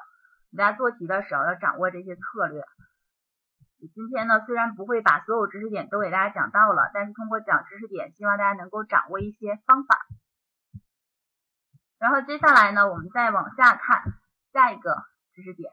[0.56, 2.64] 大家做题的时候要掌握这些策略。
[3.94, 9.98] 今天呢，虽然不会把所有知识点都给大家讲到了，但是通过讲知识点，希望大家能够掌握一些方法。
[11.98, 14.02] 然后接下来呢，我们再往下看
[14.52, 15.04] 下一个
[15.34, 15.72] 知识点。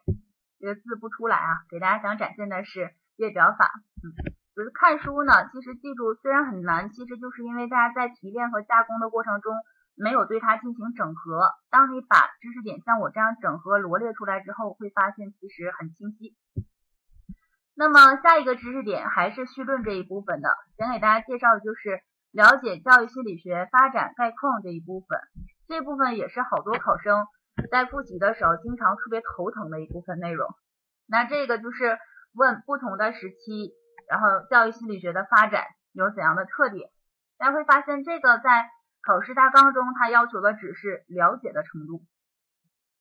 [0.59, 3.71] 这个字不出来啊，给大家想展现的是列表法。
[4.03, 4.11] 嗯，
[4.55, 9.55] 就是看书呢，其实记住虽然很难，其实就是因为大家在提炼和加工的过程中
[9.95, 11.51] 没有对它进行整合。
[11.69, 16.35] 当你把知识点像我这样整合罗列出来之后，会发现其实很清晰。
[17.75, 22.01] 那么下一个知识点还是绪论这一部分的，想给大家介绍的就是
[22.31, 25.19] 了解教育心理学发展概况这一部分。
[25.67, 27.25] 这部分也是好多考生。
[27.71, 30.49] 在复习的时候，经常特别头疼的一部分内容。
[31.07, 31.99] 那这个就是
[32.33, 33.71] 问不同的时期，
[34.09, 36.89] 然后教育心理学的发展有怎样的特点？
[37.37, 38.69] 大家会发现，这个在
[39.05, 42.05] 考试大纲中，它要求的只是了解的程度。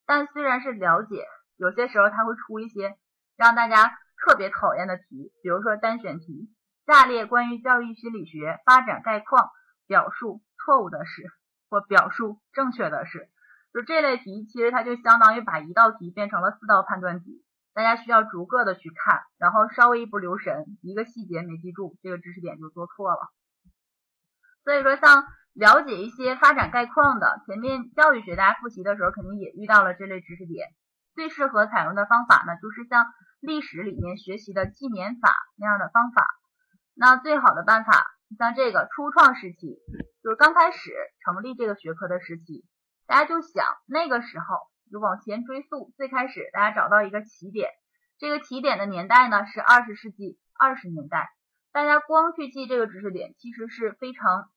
[0.04, 1.24] 但虽然是了解，
[1.56, 2.96] 有些时候它会出一些
[3.36, 6.50] 让大家特别讨厌的题，比如说单选题：
[6.86, 9.50] 下列关于教育心理学发展概况，
[9.86, 11.22] 表述错误的是，
[11.70, 13.28] 或表述正确的是。
[13.72, 23.32] 就这类题，其实它就相当于把一道题变成了四道判断题，大家需要逐个的去看，然后稍微一不留神，一个细节没记住，这个知识点就做错了。
[24.64, 25.24] 所以说，像
[25.54, 30.68] 了解一些发展概况的，前面教育学大家复习的时候肯定也遇到了这类知识点。
[31.14, 33.04] 最适合采用的方法呢，就是像
[33.40, 36.26] 历史里面学习的纪年法那样的方法。
[36.94, 38.04] 那最好的办法，
[38.38, 39.78] 像这个初创时期，
[40.22, 40.90] 就是刚开始
[41.24, 42.64] 成立这个学科的时期。
[43.06, 44.56] 大家就想那个时候
[44.90, 47.68] 就往前追溯，最开始大家找到一个起点，
[48.18, 51.28] 这个起点的年代呢是二十世纪二十年代。
[51.72, 54.50] 大家光去记这个知识点其实是非常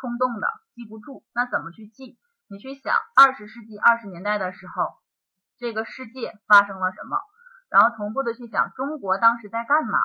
[0.00, 1.24] 冲动的，记不住。
[1.34, 2.18] 那怎么去记？
[2.48, 4.94] 你去想二十世纪二十年代的时候，
[5.58, 7.18] 这个世界发生了什么，
[7.68, 9.98] 然后同步的去想中国当时在干嘛。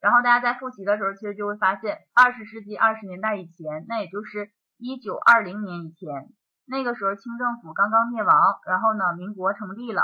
[0.00, 6.32] 然后大家在复习的时候，其实就会发现，二十世纪二十年代以前，那也就是一九二零年以前，
[6.64, 10.02] 那个时候清政府刚刚灭亡，然后呢，民国成立了，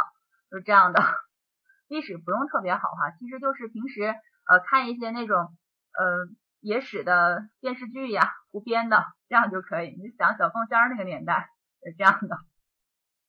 [0.50, 1.02] 就是这样的。
[1.88, 4.02] 历史不用特别好哈，其实就是平时
[4.50, 5.56] 呃看一些那种
[5.96, 6.28] 呃
[6.60, 9.90] 野史的电视剧呀，胡编的，这样就可以。
[9.96, 11.50] 你想小凤仙那个年代
[11.82, 12.36] 是这样的，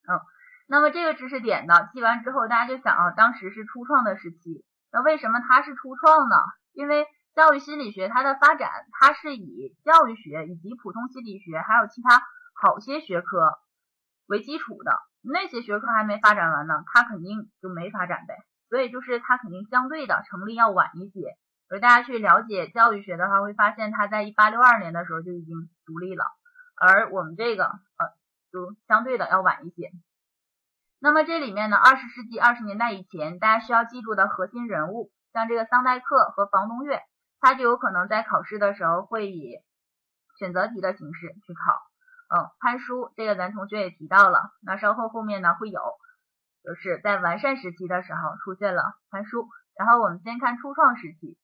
[0.08, 0.20] 嗯，
[0.68, 6.36] 那么这个知识点呢，记完之后，大家就想啊，当时是初创的时期，那为什么它是初创呢？
[6.74, 12.22] 因为教育心理学它的发展，它是以教育学以及普通心理学还有其他
[12.54, 13.60] 好些学科
[14.28, 14.92] 为基础的。
[15.22, 18.36] 那些学科还没发展完呢，它肯定就没发展呗。
[18.70, 21.38] 所以就是它肯定相对的成立要晚一些。
[21.70, 26.26] 而大家去了解教育学的话，会发现它在一八六二年的时候就已经独立了，
[26.76, 28.14] 而我们这个呃
[28.52, 29.92] 就相对的要晚一些。
[31.00, 37.04] 那么这里面呢，二十世纪二十年代以前，大家需要记住的核心人物，像这个桑代克和房东岳，
[37.40, 39.60] 他就有可能在考试的时候会以
[40.40, 41.82] 选择题的形式去考。
[42.30, 45.82] 嗯，潘叔这个咱同学也提到了，那稍后后面呢会有，
[46.64, 49.48] 就是在完善时期的时候出现了潘叔。
[49.78, 51.38] 然后我们先看初创时期，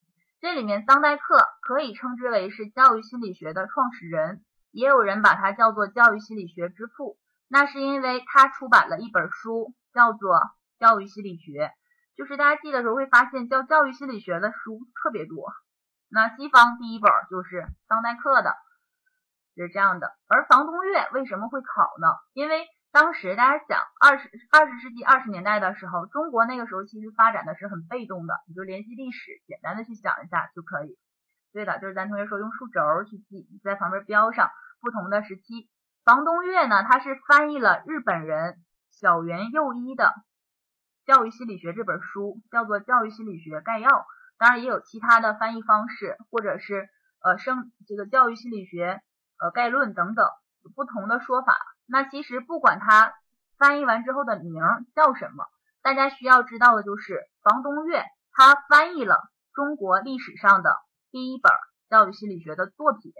[0.44, 7.16] 这里面桑代克可以称之为是教育心理学的创始人，也有人把他叫做教育心理学之父。
[7.48, 10.36] 那是因为他出版了一本书，叫做
[10.78, 11.68] 《教育心理学》，
[12.14, 15.50] 就是大家记的时候会发现教教育心理学的书特别多。
[16.10, 18.54] 那西方第一本就是桑代克的。
[19.56, 22.06] 是这样的，而房东岳为什么会考呢？
[22.34, 30.96] 因为当时大家想，二十二十世纪二十年代的时候，中国那个时候其实发展的是很被动的，你就联系历史，简单的去想一下就可以。
[31.52, 34.48] 对的，就是咱同学说用数轴去记，你在旁边标上
[34.80, 35.68] 不同的时期。
[36.04, 40.04] 房东岳呢，他是翻译了日本人小原佑一的
[41.04, 43.88] 《教育心理学》这本书，叫做《教育心理学概要》，
[44.38, 46.88] 当然也有其他的翻译方式，或者是
[47.24, 49.02] 呃生这个教育心理学。
[49.42, 50.28] 呃，概论等等
[50.76, 51.56] 不同的说法。
[51.86, 53.14] 那其实不管它
[53.58, 54.54] 翻译完之后的名
[54.94, 55.46] 叫什么，
[55.82, 60.76] 大家需要知道的就是房东岳他翻译了中国历史上的
[61.10, 61.52] 第一本
[61.88, 63.12] 教育心理学的作品，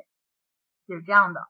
[0.88, 1.42] 就是这样的。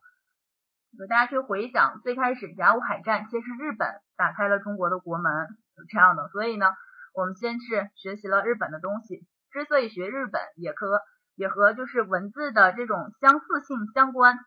[1.09, 6.29] 大家去回想，最开始甲午海战，其实日本打开了中国的国门，是这样的。
[6.29, 6.67] 所以呢，
[7.15, 9.27] 我们先是学习了日本的东西。
[9.51, 11.01] 之所以学日本，也和
[11.35, 14.39] 也和就是文字的这种相似性相关。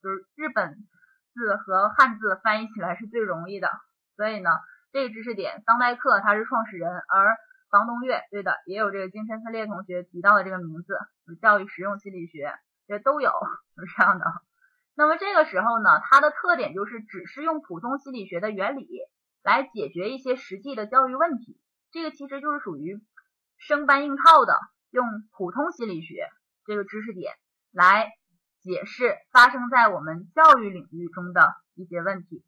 [0.00, 0.76] 就是日本
[1.34, 3.68] 字和汉字翻译起来是最容易的，
[4.16, 4.50] 所以呢，
[4.92, 7.36] 这个知识点，桑代克他是创始人，而
[7.70, 10.96] 房东岳，对的，也有这个精神分裂同学提到的这个名字，
[11.42, 12.54] 教育实用心理学，
[12.86, 13.30] 这都有，
[13.76, 14.24] 是这样的。
[14.94, 18.88] 那么这个时候呢，它的特点就是只是用普通心理学的原理
[19.42, 21.60] 来解决一些实际的教育问题，
[21.90, 23.02] 这个其实就是属于
[23.58, 24.56] 生搬硬套的，
[24.90, 26.28] 用普通心理学
[26.64, 27.34] 这个知识点
[27.72, 28.12] 来。
[28.64, 32.42] 解释发生在我们教育领域中的一些问题。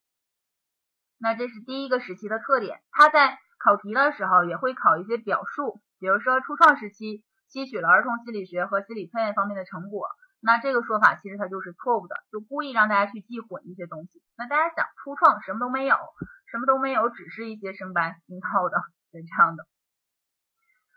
[1.19, 2.81] 那这是第一个时期的特点。
[2.91, 10.09] 它在考题的时候也会考一些表述，比如说初创时期吸取了儿童心理学和心理测验方面的成果。
[10.41, 14.23] 那这个说法其实它就是错误的，就故意让大家去记混一些东西。
[14.39, 15.97] 那大家想，初创什么都没有，
[16.51, 18.77] 什么都没有，只是一些生搬硬套的，
[19.13, 19.67] 是这样的。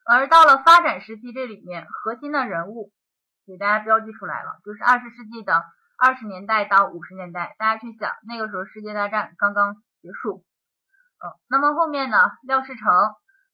[0.06, 2.92] 而到了发展时期，这里面核心的人物。
[3.50, 5.66] 给大家标记出来了，就是二十世纪的
[5.98, 10.46] 二十年代到五十年代，大家去想那个时候世界大战刚刚结束，
[11.18, 12.88] 嗯，那么后面呢，廖世成，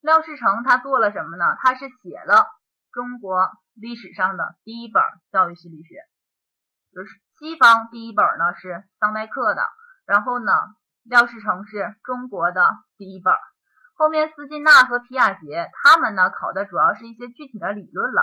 [0.02, 1.56] 廖世成他做了什么呢？
[1.62, 2.46] 他是写了
[2.92, 6.04] 中国历史上的第一本教育心理学，
[6.92, 9.62] 就是西方第一本呢是桑代克的，
[10.04, 10.52] 然后呢，
[11.04, 12.68] 廖世成是中国的
[12.98, 13.32] 第一本，
[13.96, 18.22] 后面斯金纳和皮亚杰他们呢考的主要是一些具体的理论了。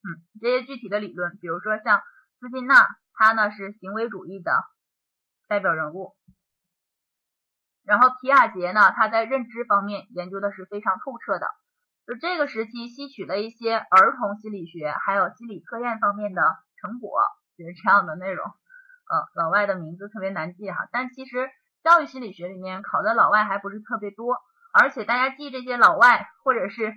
[0.00, 2.02] 嗯，这些具体的理论，比如说像
[2.38, 4.52] 斯金纳，他呢是行为主义的
[5.48, 6.14] 代表人物。
[7.84, 11.46] 然后皮亚杰呢，他在认知方面研究的是非常透彻的。
[12.06, 16.42] 就这个时期吸取了一些儿童心理学还有心理测验方面的
[16.80, 17.20] 成果，
[17.56, 18.46] 就是这样的内容。
[18.46, 21.50] 嗯，老外的名字特别难记哈，但其实
[21.82, 24.36] 教育心理学里面考的老外还不是特别多，
[24.72, 26.94] 而且大家记这些老外或者是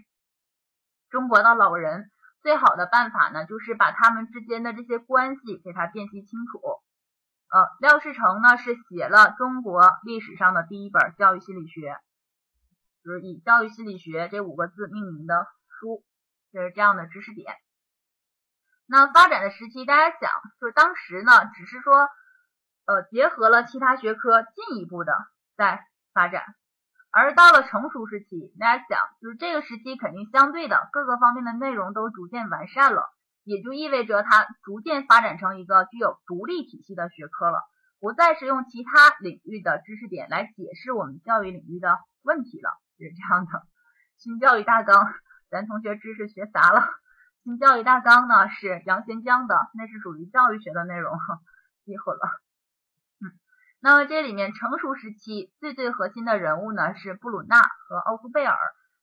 [1.10, 2.12] 中国的老人。
[2.42, 6.60] 最好的办法呢，就是把他们之间的这些关系给他辨析清楚。
[7.50, 11.98] 呃，廖世成呢是写了中国历史上的第一本教育心理学，
[13.04, 16.04] 就是以教育心理学这五个字命名的书，
[16.54, 17.56] 就是这样的知识点。
[18.88, 20.30] 那发展的时期，大家想，
[20.60, 22.10] 就是当时呢，只是说，
[22.86, 25.14] 呃，结合了其他学科，进一步的
[25.56, 26.56] 在发展。
[27.14, 33.10] 而到了成熟时期，大家想，就是这个时期肯定相对的各个方面的内容都逐渐完善了，
[33.44, 37.60] 也就意味着它逐渐发展成一个具有独立体系的学科了，
[38.00, 43.64] 不再是用其他领域的知识点来解释我们教育领域的问题了，是这样的。
[44.16, 45.14] 新教育大纲，
[45.50, 46.88] 咱同学知识学杂了。
[47.44, 51.12] 新教育大纲呢是杨贤江的，那是属于教育学的内容，
[51.84, 52.22] 记混了。
[53.84, 58.56] 那么这里面成熟时期最最核心的人物呢是布鲁纳和奥苏贝尔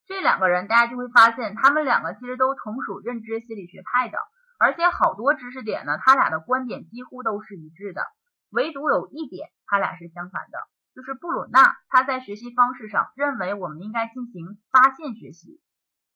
[0.06, 4.18] 这两个人，大家就会发现他们两个其实都同属认知心理学派的，
[4.56, 8.02] 而且好多知识点呢，他俩的观点几乎都是一致的，
[8.50, 10.58] 唯独有一点他俩是相反的，
[10.94, 15.60] 就是布鲁纳他在学习方式上认为我们应该进行发现学习，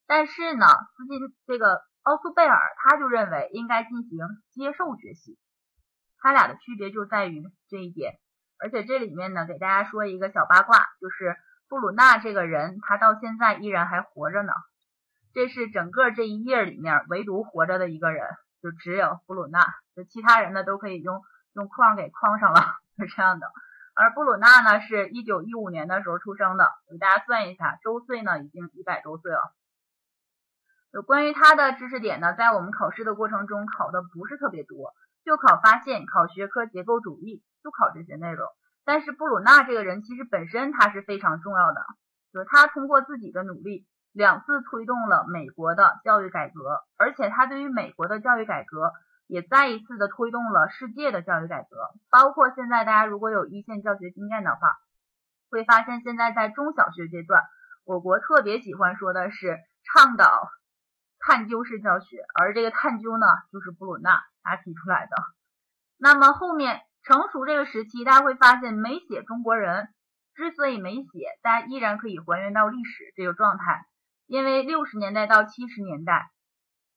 [0.07, 4.19] 但是呢，斯金这个奥苏贝尔他就认为应该进行
[4.53, 5.37] 接受学习，
[6.17, 8.13] 他俩的区别就在于这一点。
[8.63, 11.35] 而且这里面呢，给大家说一个小八卦，就是
[11.67, 14.53] 布鲁纳这个人，他到现在依然还活着呢。
[15.33, 18.25] 这是整个这一页里面唯独活着的一个人，
[18.61, 19.65] 就只有布鲁纳，
[19.97, 22.61] 就其他人呢都可以用用框给框上了，
[22.97, 23.51] 是这样的。
[23.95, 29.41] 而布鲁纳呢，是一九一五年的时候出生的，给大家算一下，周岁呢已经一百周岁了。
[30.93, 34.93] 有关于他的知识点呢，在我们考试的过程中考的不是特别多，
[35.25, 37.43] 就考发现，考学科结构主义。
[37.63, 38.45] 就考这些内容，
[38.83, 41.81] 但是布鲁纳这个人其实本身他是非常重要的，
[42.33, 48.91] 就是他通过自己的努力，两次推动了美国的教育改革，而且他对于美国的教育改革
[49.27, 54.77] 也再一次的推动了世界的教育改革，包括现在大家如果有一线教学经验的话，
[55.49, 57.43] 会发现现在在中小学阶段，
[57.85, 60.49] 我国特别喜欢说的是倡导
[61.17, 65.15] 探究式教学，而这个探究呢，就是布鲁纳他提出来的，
[65.97, 66.81] 那么后面。
[67.03, 69.89] 成熟这个时期，大家会发现没写中国人，
[70.35, 73.85] 之所以没写，大家依然可以还原到历史这个状态，
[74.25, 76.31] 因为六十年代到七十年代，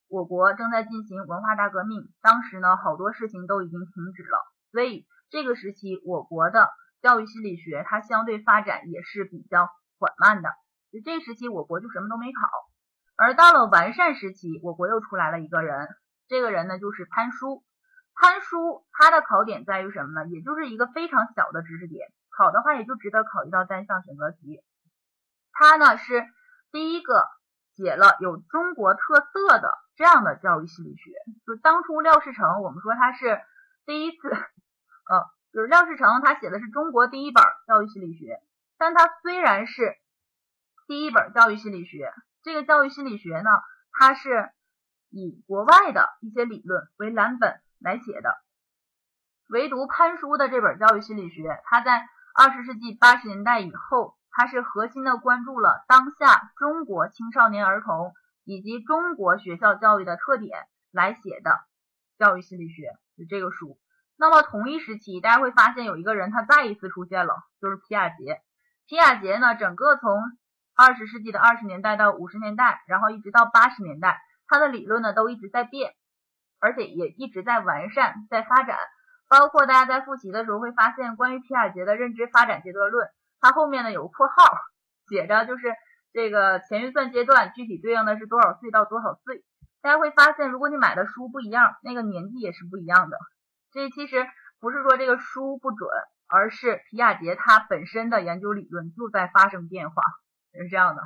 [0.09, 4.39] 我国正在进行文化大革命，当时呢好多事情都已经停止了，
[4.71, 6.71] 所以这个时期我国的
[7.03, 10.51] 教育心理学它相对发展也是比较缓慢的，
[10.93, 12.49] 就这时期我国就什么都没考，
[13.17, 15.89] 而到了完善时期，我国又出来了一个人，
[16.29, 17.65] 这个人呢就是潘叔。
[18.19, 20.27] 潘叔他的考点在于什么呢？
[20.29, 24.65] 也就是一个非常小的知识点，考的话也就值得考一道单项选择题。
[25.53, 26.27] 他呢是
[26.73, 27.29] 第一个
[27.77, 31.13] 写了有中国特色的这样的教育心理学。
[31.47, 33.41] 就当初廖世成，我们说他是
[33.85, 38.41] 第一次，呃，就是廖世成他写的是中国第一本教育心理学，
[38.79, 39.95] 但他虽然是
[40.87, 42.13] 第一本教育心理学，
[42.43, 43.51] 这个教育心理学呢，
[43.93, 44.51] 它是
[45.11, 47.61] 以国外的一些理论为蓝本。
[47.79, 48.37] 来写的，
[49.49, 58.13] 唯独潘叔的这本教育心理学，他在二十世纪八十年代以后，他是核心的关注了当下中国青少年儿童
[58.45, 61.61] 以及中国学校教育的特点来写的
[62.19, 63.79] 教育心理学，就这个书。
[64.19, 68.41] 那么同一时期，大家会发现有一个人他再一次出现了，就是皮亚杰。
[68.87, 70.23] 皮亚杰呢，整个从
[70.75, 75.95] 二十世纪的二十年代到五十年代，然后一直到八十年代，他的理论呢都一直在变。
[76.61, 78.79] 而且也一直在完善，在发展，
[79.29, 83.09] 包括大家在复习的时候会发现，关于皮亚杰的认知发展阶段论，
[83.41, 84.59] 它后面呢有个括号，
[85.09, 85.75] 写着就是
[86.13, 89.45] 这个前运算阶段具体对应的是多少岁到多少岁。
[89.83, 93.19] 大家会发现，如果你买的书不一样，那个年纪也是不一样的。
[93.71, 94.27] 这其实
[94.59, 95.89] 不是说这个书不准，
[96.27, 100.03] 而是皮亚杰他本身的研究理论就在发生变化，
[100.55, 101.03] 是这样的。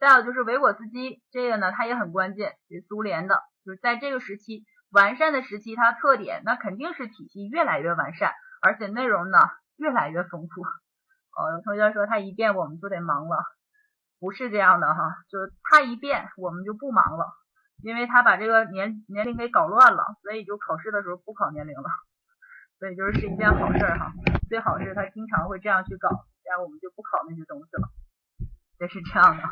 [0.00, 4.64] 再有就是维果斯基，这个呢它也很关键，是苏联的，就是在这个时期。
[4.90, 8.32] 完善的时期，它特点那肯定是体系越来越完善，
[8.62, 9.38] 而且内容呢
[9.76, 10.62] 越来越丰富。
[10.62, 13.44] 哦，有同学说他一变我们就得忙了，
[14.18, 17.26] 不是这样的哈，就是他一变我们就不忙了，
[17.82, 21.90] 因为他把这个年年龄给搞乱了，所以就考试的时候不考年龄了，
[22.78, 24.12] 所以就是是一件好事哈。
[24.48, 26.08] 最好是他经常会这样去搞，
[26.42, 27.88] 这样我们就不考那些东西了，
[28.80, 29.42] 也是这样的。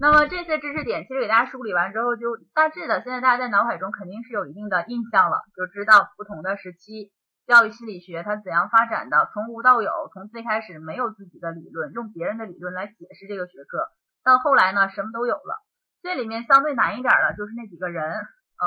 [0.00, 7.10] 那么这些知识点其实给大家梳理完之后，就大致的，现在大家在脑海中肯定是有一定的印象了，就知道不同的时期
[7.48, 13.88] 教育心理学它怎样发展的，从无到有，从最开始没有自己的理论，用别人的理论来解释这个学科，
[14.22, 15.64] 到后来呢什么都有了。
[16.00, 18.64] 这里面相对难一点的就是那几个人啊，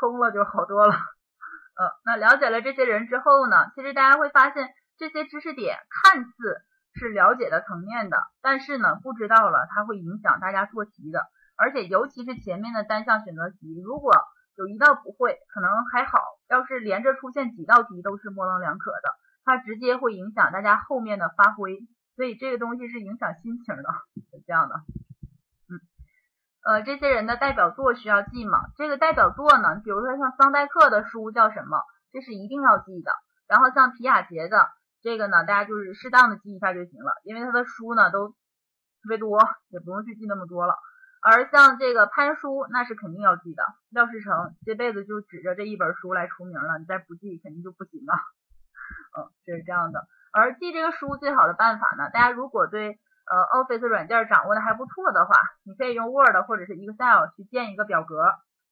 [0.00, 0.94] 通了就好多了。
[0.94, 6.62] 呃，那了解了这些人之后呢，其实大家会发现这些知识点看似。
[6.94, 11.26] 是了解的层面的，但是呢，不知道了，它会影响大家做题的，
[11.56, 14.12] 而且尤其是前面的单项选择题，如果
[14.56, 16.18] 有一道不会，可能还好；
[16.48, 19.14] 要是连着出现几道题都是模棱两可的，
[19.44, 21.78] 它直接会影响大家后面的发挥。
[22.16, 23.84] 所以这个东西是影响心情的，
[24.30, 24.74] 是这样的。
[24.74, 25.80] 嗯，
[26.66, 28.58] 呃，这些人的代表作需要记吗？
[28.76, 31.82] 这个代表作呢，比如说像桑代克的书叫什么，
[32.12, 33.12] 这是一定要记的。
[33.46, 34.68] 然后像皮亚杰的
[35.02, 39.38] 这个呢，大家就是适当的记一下就行了，因为他的书呢都特别多，
[39.68, 40.74] 也不用去记那么多了。
[41.22, 43.62] 而像这个潘叔，那是肯定要记的。
[43.90, 48.16] 廖世成这辈子就指着这一本书来出名了，你再不记肯定就不行啊。
[49.18, 50.06] 嗯，就是这样的。
[50.32, 52.98] 而记这个书最好的办法呢，大家如果对
[53.28, 55.34] 呃 Office 软件掌握的还不错的话，
[55.64, 58.24] 你可以用 Word 或者是 Excel 去建一个表格，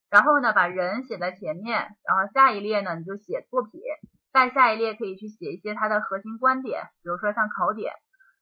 [0.09, 3.81] 然后呢把人写在前面，然后下一列呢你就写作品，
[4.33, 7.93] 在下一列可以去写一些它的核心观点，比如说像考点，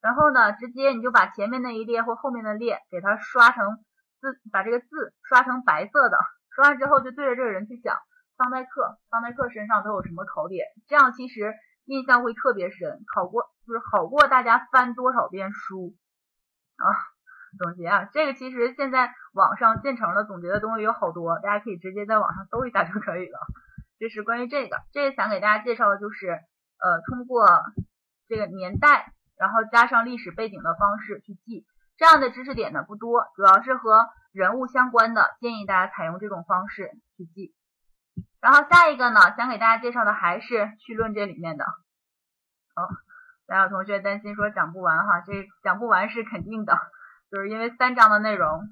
[0.01, 3.79] 然后呢直接你就把前面那一列或后面的列给它刷成。
[4.19, 4.87] 字把这个字
[5.29, 6.17] 刷成白色的，
[6.49, 7.99] 刷完之后就对着这个人去想，
[8.39, 11.53] 桑代克，桑代克身上都有什么考点，这样其实
[11.85, 15.95] 印象会特别深，考过就是好过大家翻多少遍书
[16.77, 16.97] 啊。
[17.59, 23.39] 总结啊，这个其实现在网上现成的总结的东西有好多，大家可以直接在网上搜一下就可以了。
[23.99, 27.47] 这是关于这个，这个想给大家介绍的就是呃通过
[28.29, 31.67] 这个年代，然后加上历史背景的方式去记。
[31.97, 37.55] 这样的知识点呢不多，主要是和人物相关的，建议大家采用这种方式去记。
[38.41, 41.65] 然后下一个呢，想给大家介绍的还是绪论这里面的。
[41.65, 42.85] 哦，
[43.47, 45.33] 咱有同学担心说讲不完哈，这
[45.63, 46.79] 讲不完是肯定的，
[47.31, 48.69] 就是因为三章的内容，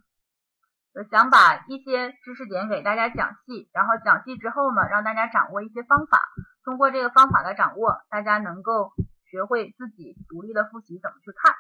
[1.11, 6.21] 想把一些知识点给大家讲细，然后讲细之后呢，让大家掌握一些方法，
[6.65, 8.93] 通过这个方法的掌握，大家能够
[9.25, 11.53] 学会自己独立的复习怎么去看，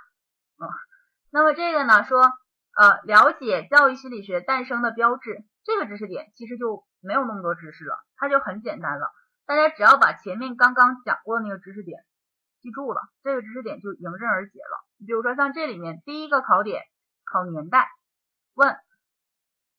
[0.60, 0.70] 嗯。
[1.32, 2.22] 那么这个呢，说
[2.76, 9.10] 呃了解教育心理学诞生的标志，这个知识点其实就没有那么多知识了，它就很简单了。
[9.46, 12.04] 大家只要把前面刚刚讲过的那个知识点
[12.60, 14.86] 记住了，这个知识点就迎刃而解了。
[14.98, 16.84] 你比如说像这里面第一个考点
[17.24, 17.88] 考年代，
[18.54, 18.76] 问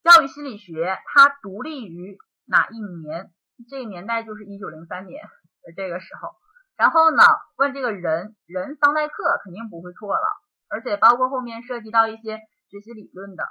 [0.05, 3.31] 教育心理学它独立于哪一年？
[3.67, 5.23] 这个年代就是一九零三年
[5.63, 6.29] 的这个时候。
[6.77, 7.23] 然后呢，
[7.57, 10.27] 问这个人人桑代克肯定不会错了。
[10.69, 12.37] 而且包括后面涉及到一些
[12.69, 13.45] 学习理论的，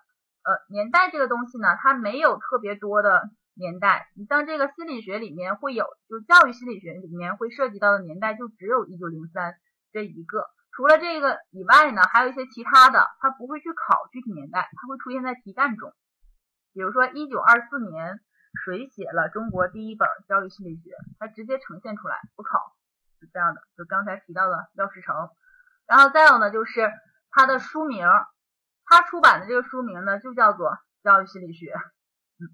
[0.45, 3.23] 呃，年代这个东西呢，它没有特别多的
[3.55, 4.07] 年代。
[4.15, 9.55] 你像这个心理学里面会有，就教育心理学里面会涉及到的年代，就只有一九零三
[9.91, 10.47] 这一个。
[10.71, 15.93] 除了这个以外呢，还有一些其他的，它不会去考具体年代，它会出现在题干中。
[16.75, 18.21] 比如说一九二四年
[18.65, 22.59] 谁写了中国第一本教育心理学，它直接呈现出来不考，
[23.21, 23.63] 是这样的。
[23.79, 25.15] 就刚才提到的廖世成。
[25.87, 26.91] 然后再有呢，就是
[27.31, 28.07] 他的书名，
[28.87, 30.71] 他出版的这个书名呢，就叫做
[31.05, 31.67] 《教育心理学》。
[32.41, 32.51] 嗯，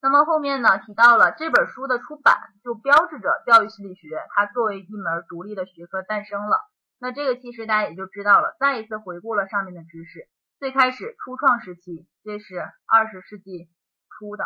[0.00, 6.58] 那么后面呢，提到了这本书的出版，就标志着教育心理学它作为一门独立的学科诞生了。
[6.98, 10.28] 那这个其实大家也就知道了，再一次回顾了上面的知识。
[10.58, 13.68] 最开始初创时期，这是二十世纪
[14.08, 14.44] 初的，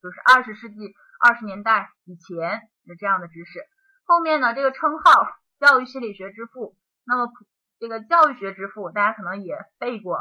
[0.00, 3.66] 就是二十世纪二十年代以前的这样的知识。
[4.04, 5.26] 后面呢，这个称号
[5.58, 6.76] “教育心理学之父”。
[7.04, 7.32] 那么
[7.80, 10.20] 这个教育学之父，大家可能也背过，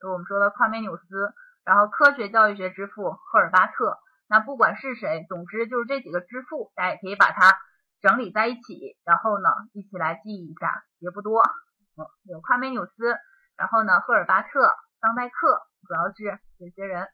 [0.00, 1.34] 就我们说的夸美纽斯，
[1.64, 3.98] 然后科学教育学之父赫尔巴特。
[4.26, 7.52] 那不管是谁，总之就是这几个之父，大家也可以把它
[8.00, 11.42] 整理在一起，然后呢一起来记忆一下，也不多。
[11.96, 12.92] 嗯，有夸美纽斯，
[13.56, 14.48] 然后呢赫尔巴特、
[15.00, 17.08] 桑代克，主要是这些人。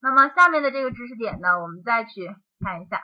[0.00, 3.00] 那么下面的这个知识点呢，我们再去看一下。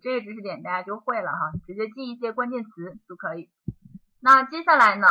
[0.00, 2.70] 这个知识点大家就会了哈，直接记一些关键词
[3.08, 3.50] 就可以。
[4.20, 5.06] 那接下来呢，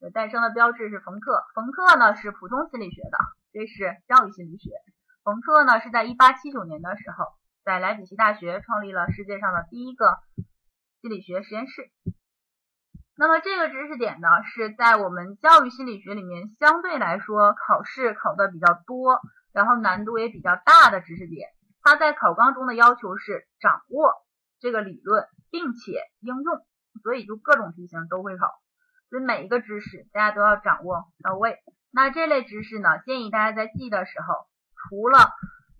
[0.00, 1.44] 嗯，诞生的标志是冯特。
[1.54, 3.18] 冯特呢是普通心理学的，
[3.52, 4.70] 这是教育心理学。
[5.22, 7.26] 冯特呢是在1879年的时候，
[7.62, 10.18] 在莱比锡大学创立了世界上的第一个
[11.00, 11.92] 心理学实验室。
[13.16, 19.20] 那么这个知识点呢是在我们教育心理学里面相对来说考试考的比较多，
[19.52, 21.48] 然后难度也比较大的知识点。
[21.82, 24.14] 它在考纲中的要求是掌握
[24.60, 26.66] 这个理论，并且应用，
[27.02, 28.46] 所以就各种题型都会考，
[29.10, 31.58] 所以每一个知识大家都要掌握到位。
[31.90, 35.30] 那这类知识呢，建议大家在记的时候，除了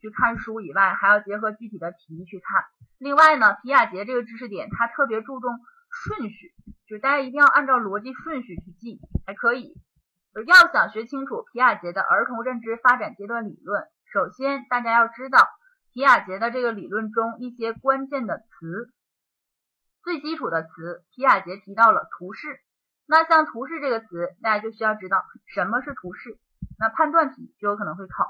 [0.01, 2.65] 去看书以外，还要结合具体的题去看。
[2.99, 5.59] 另外呢，皮亚杰这个知识点，它特别注重
[5.89, 6.53] 顺序，
[6.93, 9.73] 就是大家一定要按照逻辑顺序去记才可以。
[10.47, 15.49] 要想学清楚皮亚杰的儿童认知发展阶段理论，首先大家要知道。
[15.95, 18.93] 皮亚杰的这个理论中一些关键的词，
[20.03, 22.61] 最基础的词，皮亚杰提到了图示，
[23.07, 26.37] 那像图示这个词，大家就需要知道什么是图示。
[26.79, 28.27] 那判断题就有可能会考。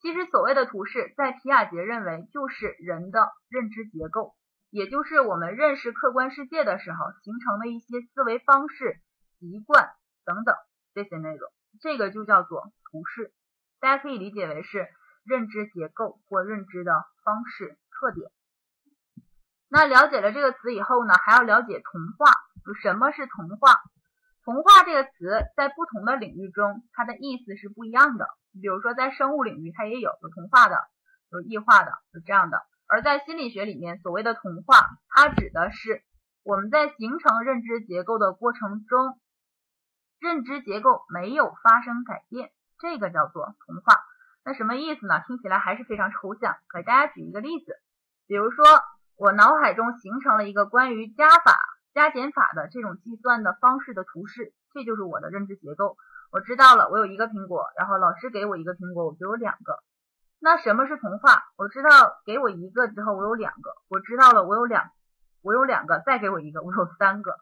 [0.00, 4.36] 其实所谓的图示，在皮亚杰认为就是人的认知结构，
[4.70, 9.00] 也就是我们认识客观世界的时候形成的一些思维方式、
[9.38, 9.90] 习惯
[10.24, 10.54] 等等
[10.94, 11.50] 这些内容，
[11.80, 13.32] 这个就叫做图示。
[13.80, 14.88] 大家可以理解为是
[15.24, 16.92] 认知结构或认知的
[17.24, 18.30] 方式特点。
[19.70, 22.32] 那了解了这个词以后呢，还要了解童话。
[22.64, 23.80] 就什么是童话？
[24.44, 25.10] 童话这个词
[25.56, 28.26] 在不同的领域中，它的意思是不一样的。
[28.60, 30.76] 比如说，在生物领域，它也有有童话的，
[31.30, 32.62] 有异化的，有这样的。
[32.88, 34.76] 而在心理学里面，所谓的同化，
[35.08, 36.02] 它指的是
[36.42, 39.20] 我们在形成认知结构的过程中，
[40.18, 44.00] 认知结构没有发生改变，这个叫做同化。
[44.44, 45.20] 那什么意思呢？
[45.26, 46.56] 听起来还是非常抽象。
[46.74, 47.76] 给大家举一个例子，
[48.26, 48.64] 比如说，
[49.16, 51.56] 我脑海中形成了一个关于加法。
[51.94, 55.96] 加减法的这种计算的方式的图示，这就是我的认知结构。
[56.30, 59.82] 我知道了，我有一个苹果，然后老师给我一个苹果，我就有两个。
[60.40, 61.44] 那什么是童话？
[61.56, 61.88] 我知道
[62.24, 63.70] 给我一个之后，我有两个。
[63.88, 64.90] 我知道了，我有两，
[65.42, 67.38] 我有两个，再给我一个，我有三个。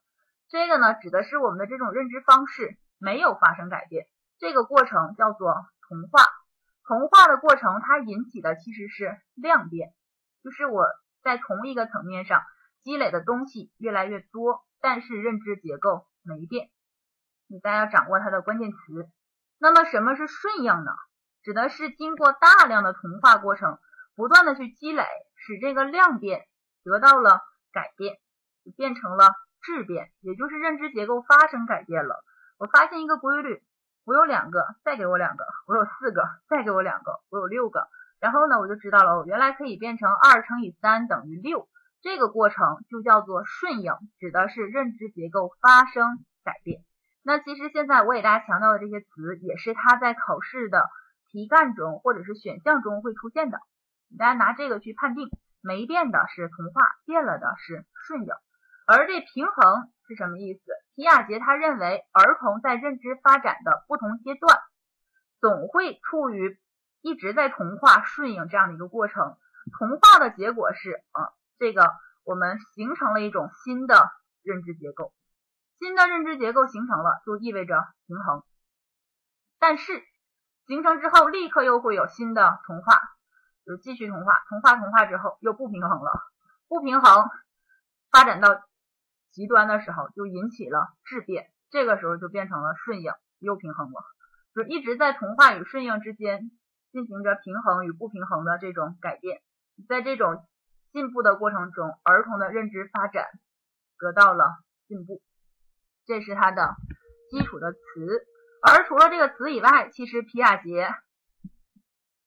[0.49, 4.07] 这个呢，指的是我们的这种认知方式没有发生改变，
[4.38, 5.55] 这个过程叫做
[5.88, 6.24] 童话。
[6.86, 9.92] 童话的过程，它引起的其实是量变，
[10.42, 10.86] 就是我
[11.22, 12.42] 在同一个层面上。
[12.82, 16.70] 积累的东西越来越多，但是认知结构没变，
[17.49, 18.76] 你大家要掌握它的关键词。
[19.59, 20.92] 那么什么是顺应呢？
[21.47, 23.78] 指的是经过大量的同化过程，
[24.16, 25.05] 不断的去积累，
[25.36, 26.44] 使这个量变
[26.82, 27.40] 得到了
[27.72, 28.16] 改变，
[28.76, 29.30] 变成了
[29.62, 32.24] 质变，也就是认知结构发生改变了。
[32.59, 33.62] 我发现一个规律，
[34.05, 37.86] 我有两个，再给我两个，我有四个，再给我两个，我有六个，
[38.18, 41.68] 然后呢，我就知道了，我原来可以变成二乘以三等于六。
[42.03, 46.80] 这个过程就叫做顺应，指的是认知结构发生改变。
[47.22, 50.90] 那其实现在我给大家强调的这些词，也是它在考试的
[51.37, 53.61] 题干中或者是选项中会出现的。
[54.18, 55.28] 大家拿这个去判定，
[55.61, 58.28] 没变的是童话，变了的是顺应。
[58.87, 60.61] 而这平衡是什么意思？
[60.95, 64.59] 皮亚杰他认为，儿童在认知发展的不同阶段，
[65.43, 66.59] 总会处于
[67.03, 69.37] 一直在同化顺应这样的一个过程。
[69.78, 71.37] 同化的结果是啊。
[71.59, 71.91] 这个
[72.24, 74.11] 我们形成了一种新的
[74.43, 75.12] 认知结构，
[75.78, 78.43] 新的认知结构形成了，就意味着平衡。
[79.59, 80.03] 但是
[80.66, 83.00] 形成之后，立刻又会有新的同化，
[83.64, 86.12] 就继续同化，同化同化之后又不平衡了，
[86.68, 87.30] 不平衡
[88.10, 88.60] 发展到
[89.30, 94.02] 极端的时候，就引起了质变，这个时候就变成了顺应，又平衡了，
[94.54, 96.50] 就一直在同化与顺应之间
[96.92, 99.40] 进行着平衡与不平衡的这种改变，
[99.88, 100.44] 在这种。
[100.92, 103.26] 进步的过程中，儿童的认知发展
[103.98, 104.56] 得到了
[104.88, 105.20] 进步，
[106.06, 106.74] 这是它的
[107.28, 107.78] 基础的词。
[108.66, 110.92] 而除了这个词以外，其实皮亚杰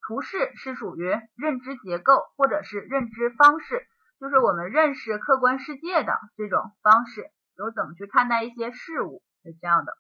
[0.07, 1.03] 图示是属于
[1.35, 3.85] 认知结构或者是认知方式，
[4.19, 9.97] 就是我们认识客观世界的这种方式，有怎么去看待一些事物，是这样的。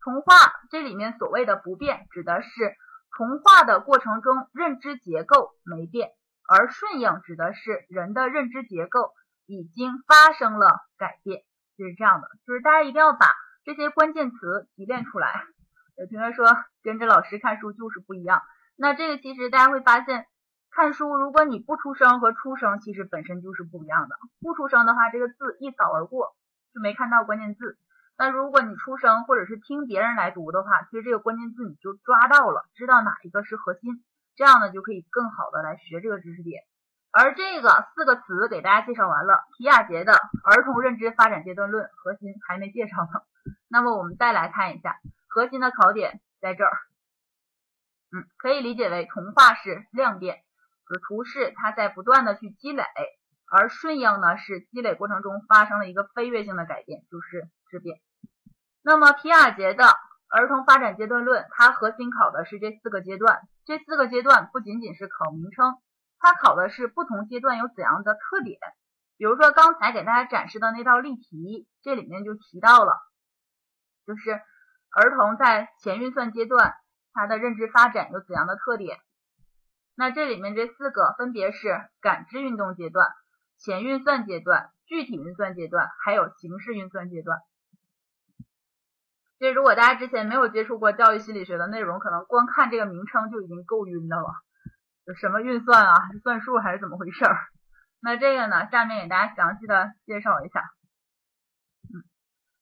[0.00, 0.34] 童话
[0.70, 2.74] 这里面所谓的不变，指的是。
[3.16, 6.10] 同化的过程中，认知结构没变，
[6.48, 9.12] 而顺应指的是人的认知结构
[9.46, 11.44] 已经发生了改变，
[11.76, 12.28] 就是这样的。
[12.46, 13.26] 就是大家一定要把
[13.64, 15.44] 这些关键词提炼出来。
[15.96, 16.46] 有同学说
[16.82, 18.42] 跟着老师看书就是不一样，
[18.76, 20.26] 那这个其实大家会发现，
[20.70, 24.16] 看书如果你不出声和出声，其实本身就是不一样的。
[24.40, 26.34] 不出声的话，这个字一扫而过，
[26.74, 27.78] 就没看到关键字。
[28.18, 34.04] 那如果你出声或者是听别人来读的话，其实这个关键字你就抓到了，知道哪一个是核心，
[34.34, 36.62] 这样呢就可以更好的来学这个知识点。
[37.16, 43.22] 而这个四个词给大家介绍完了，皮亚杰的儿童认知发展阶段论核心还没介绍呢。
[43.68, 44.96] 那么我们再来看一下
[45.28, 46.72] 核心的考点在这儿，
[48.12, 50.38] 嗯，可以理解为同化是量变，
[50.88, 52.84] 就是图示它在不断的去积累。
[53.46, 58.00] 而顺应呢，是积累过程中发生了一个飞跃性的改变，就是质变。
[58.82, 59.86] 那么皮亚杰的
[60.28, 63.42] 儿童发展阶段论，它核心考的是这四个阶段。
[63.64, 65.76] 这四个阶段不仅仅是考名称，
[66.24, 68.58] 它考的是不同阶段有怎样的特点。
[69.18, 72.96] 比如说刚才给大家展示的那道例题，这里面就提到了，
[74.06, 76.74] 就是儿童在前运算阶段，
[77.12, 79.00] 他的认知发展有怎样的特点。
[79.94, 83.12] 那这里面这四个分别是感知运动阶段。
[83.58, 87.38] 前运算阶段、具体运算阶段，还有形式运算阶段。
[89.38, 94.34] 所以，如果大家之前没有接触过教育心理学的内容，可能光看这个名称就已经够晕的了。
[95.06, 95.94] 有什么运算啊？
[96.12, 97.36] 是算数还是怎么回事儿？
[98.00, 100.60] 那这个呢，下面给大家详细的介绍一下。
[101.92, 102.04] 嗯，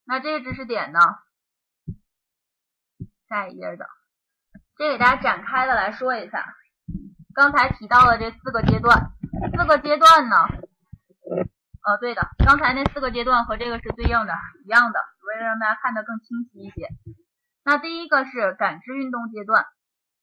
[0.04, 0.98] 那这个知识点呢，
[3.28, 3.86] 下一页的，
[4.76, 6.54] 这给大家展开的来说一下。
[7.34, 9.12] 刚才提到的这四个阶段，
[9.56, 14.34] 四个阶段呢，呃，对的，刚才那四个阶段和这个是对应的，
[14.64, 16.88] 一样的，为了让大家看得更清晰一些。
[17.64, 19.64] 那第一个是感知运动阶段，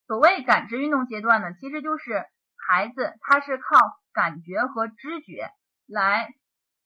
[0.09, 2.25] 所谓感知运动阶段呢，其实就是
[2.57, 3.77] 孩子他是靠。
[4.11, 5.51] 感觉和知觉
[5.87, 6.33] 来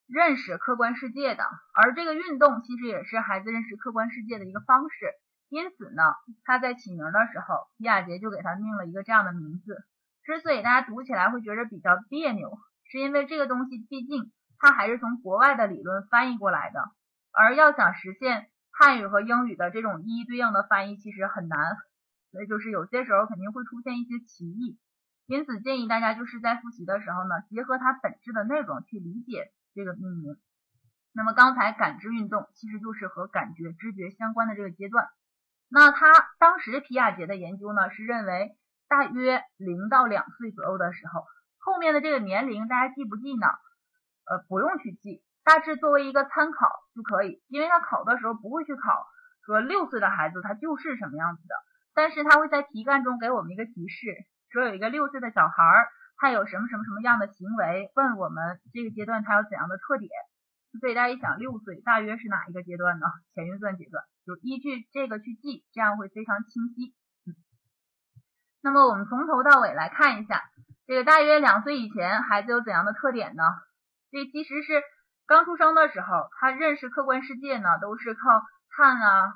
[0.08, 5.14] 认识客观世界的，而这个运动其实也是孩子认识客观世界的一个方式。
[5.48, 6.04] 因此呢，
[6.44, 9.86] 他在起名的时候，皮亚杰就给他命了一个这样的名字。
[10.24, 12.52] 之所以大家读起来会觉得比较别扭，
[12.92, 16.82] 是因为这个东西毕竟它还是从国外的理论翻译过来的，
[17.32, 21.78] 而要想实现汉语和英语的这种一一对应的翻译，其实很难。
[22.34, 24.80] 所以就是有些时候肯定会出现一些歧义。
[25.28, 30.36] 因此，建议大家就是在复习的时候呢，结合它本质的内容去理解这个命名。
[31.14, 35.08] 那么刚才感知运动其实就是和感觉、知觉相关的这个阶段。
[35.70, 38.58] 那他当时皮亚杰的研究呢，是认为
[38.90, 41.26] 大约零到两岁左右的时候，
[41.60, 43.48] 后面的这个年龄大家记不记呢？
[44.26, 49.08] 呃，不用去记，大致作为一个参考就可以，因为他考的时候不会去考
[49.46, 51.56] 说六岁的孩子他就是什么样子的，
[51.94, 54.26] 但是他会在题干中给我们一个提示。
[54.52, 55.88] 说有一个六岁的小孩儿，
[56.18, 57.92] 他有什么什么什么样的行为？
[57.96, 60.10] 问我们这个阶段他有怎样的特点？
[60.80, 63.06] 所以大家一想，六岁大约是哪一个阶段呢？
[63.36, 66.96] 前运算阶段，就依据这个去记，这样会非常清晰。
[67.26, 67.38] 嗯，
[68.62, 70.42] 那么我们从头到尾来看一下，
[70.88, 73.44] 这个大约两岁以前孩子有怎样的特点呢？
[74.10, 74.82] 这其实是
[75.28, 78.22] 刚出生的时候，他认识客观世界呢，都是靠
[78.76, 79.36] 看啊，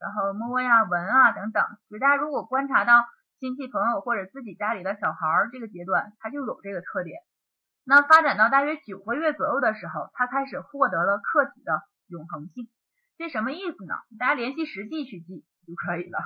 [0.00, 1.64] 然后摸呀、闻啊等等。
[1.88, 3.04] 所以大家如果观察到。
[3.40, 7.22] 亲戚朋友或者自己家里的小孩儿，这个阶段他就有这个特点。
[7.84, 12.68] 那发展到大约九个月左右的时候，他开始获得了客体的永恒性。
[13.16, 13.94] 这什么意思呢？
[14.18, 16.18] 大家联系实际去记就可以了。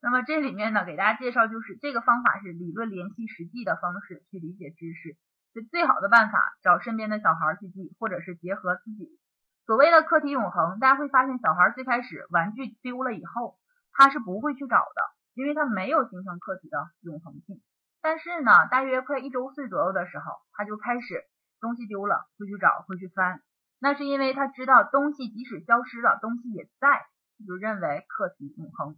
[0.00, 5.18] 那么这里面呢，给大家介绍就是这个方法是理论联系实际的方式去理解知识。
[5.52, 9.18] 这最好的办法，找身边的小孩去记，或者是结合自己。
[9.66, 13.58] 所谓的客体永恒，大家会发现小孩最开始玩具丢了以后，
[13.92, 15.14] 他是不会去找的。
[15.34, 17.60] 因为他没有形成客体的永恒性，
[18.00, 21.24] 但是呢，大约快一周岁左右的时候，他就开始
[21.60, 23.42] 东西丢了会去找会去翻，
[23.80, 27.02] 那是因为他知道东西即使消失了，东西也在，
[27.48, 28.94] 就认为客体永恒。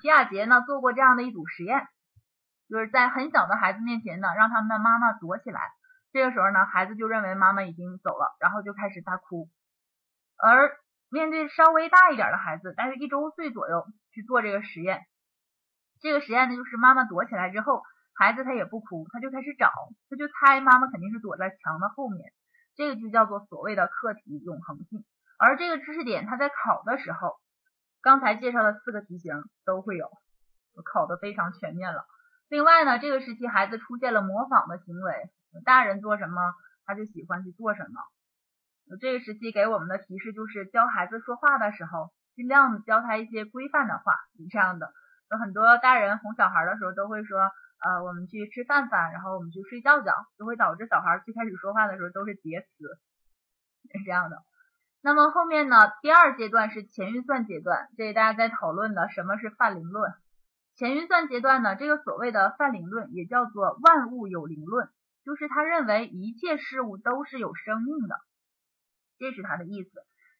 [0.00, 1.86] 皮亚杰呢做过这样的一组实验，
[2.70, 5.60] 就是在很小的孩子面前呢，让他们的妈妈躲起来，
[6.12, 9.50] 这个时候呢，孩子就认为妈妈已经走了，然后就开始大哭。
[10.38, 10.76] 而
[11.10, 15.06] 面对稍微大一点的孩子，大约一周岁左右去做这个实验。
[16.00, 17.82] 这个实验呢，就是妈妈躲起来之后，
[18.14, 19.72] 孩子他也不哭，他就开始找，
[20.08, 22.32] 他就猜妈妈肯定是躲在墙的后面，
[22.76, 25.04] 这个就叫做所谓的课题永恒性。
[25.38, 27.36] 而这个知识点，他在考的时候，
[28.00, 30.10] 刚才介绍的四个题型都会有，
[30.84, 32.04] 考的非常全面了。
[32.48, 35.30] 另外呢，这个时期孩子出现了模仿的行为，
[35.64, 36.40] 大人做什么
[36.84, 38.00] 他就喜欢去做什么。
[38.96, 44.92] 这个时期给我们的提示就是教孩子说话的时候，尽量教他一些规范的话，是这样的。
[45.30, 52.68] 有很多大人哄小孩的时候都会说，呃，我们去吃饭饭，然后我们去睡觉觉，就会导致小孩最开始说话的时候都是叠词，
[53.92, 54.42] 是这样的。
[55.00, 60.12] 那么后面呢，第二阶段是前运算阶段，这里大家在讨论的什么是泛灵论。
[60.76, 64.88] 前运算阶段呢，这个所谓的泛灵论也叫做万物有灵论，
[65.24, 68.16] 就是他认为一切事物都是有生命的，
[69.18, 69.90] 这是他的意思。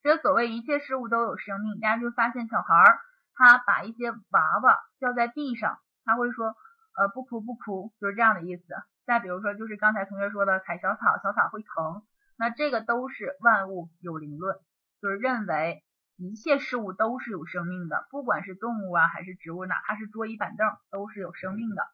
[0.03, 2.99] 这所谓一切事物都有生命，大家就发现小孩儿。
[3.35, 6.57] 他把一些娃娃掉在地上，他会说，
[6.97, 8.65] 呃，不哭不哭，就是这样的意思。
[9.07, 12.03] 再比如说，就是刚才同学说的踩小草，小草会疼，
[12.37, 14.57] 那这个都是万物有灵论，
[15.01, 15.85] 就是认为
[16.17, 21.87] 一切事物都是有生命的，不管是动物啊还是植物，哪怕是桌椅板凳都是有生命的。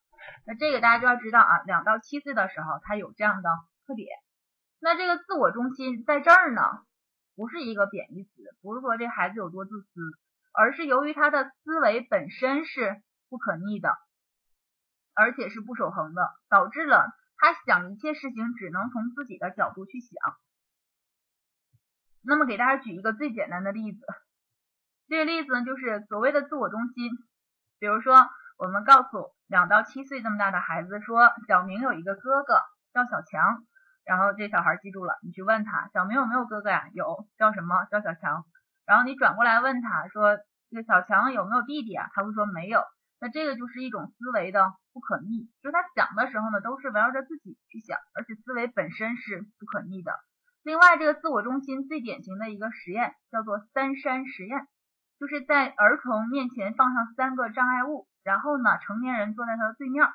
[0.46, 3.50] 那这个大家就要知道啊，两到七岁的时候，他有这样的
[3.86, 4.08] 特点。
[4.84, 6.60] 那这个自我中心在这儿呢，
[7.34, 8.30] 不是一个贬义词，
[8.60, 9.88] 不是说这孩子有多自私。
[10.52, 13.96] 而是由于他的思维本身是不可逆的，
[15.14, 20.10] 而且是不守恒的，导致了他想一切事情只能从自己的角度去想。
[22.22, 24.06] 那么给大家举一个最简单的例子，
[25.08, 27.10] 这个例子呢就是所谓的自我中心。
[27.80, 28.28] 比如说，
[28.58, 32.60] 我们告诉两到七岁这么大的孩子说，小明有一个哥哥
[32.92, 33.64] 叫小强，
[34.04, 36.88] 然后这小孩记住了，你去问他，小明有没有哥哥呀？
[36.92, 37.84] 有，叫什么？
[37.90, 38.44] 叫小强。
[38.86, 40.36] 然后你转过来问他说
[40.70, 42.82] ：“这个小强有没有弟弟啊？”他会说没有。
[43.20, 50.12] 那这个就是一种思维的不可逆，就是他想的时候呢，都是围绕着自己去想，而且思维本身是不可逆的。
[50.62, 54.66] 另外，这个自我中心最典型的一个实验叫做三山实验，
[55.18, 60.06] 就是在儿童面前放上三个障碍物，然后呢，成年人坐在他的对面，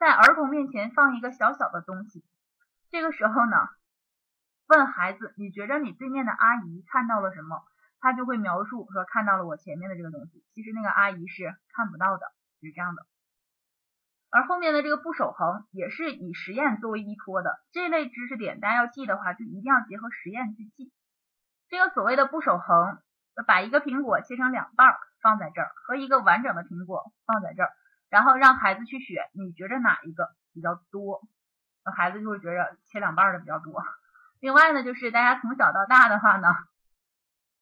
[0.00, 2.24] 在儿童面前放一个小小的东西，
[2.90, 3.56] 这个时候呢，
[4.66, 7.62] 问孩子，你觉着你对面的阿姨看到了什么？
[8.00, 13.04] 他就会描述说看到了我前面的这个东西，其实那个阿姨是看不到的，是这样的。
[14.30, 20.92] 而后面的这个不守恒也是以实验作为依托的这类知识点，大家要记的话，就一定要结合实验去记。
[21.68, 23.02] 这个所谓的不守恒，
[23.46, 27.70] 把一个苹果切成两半放在这儿，和一个完整的苹果放在这儿，
[28.10, 31.26] 然后让孩子去选，你觉着哪一个比较多？
[31.90, 33.84] 孩子就会觉着切两半的比较多。
[34.40, 36.48] 另外呢，就是大家从小到大的话呢。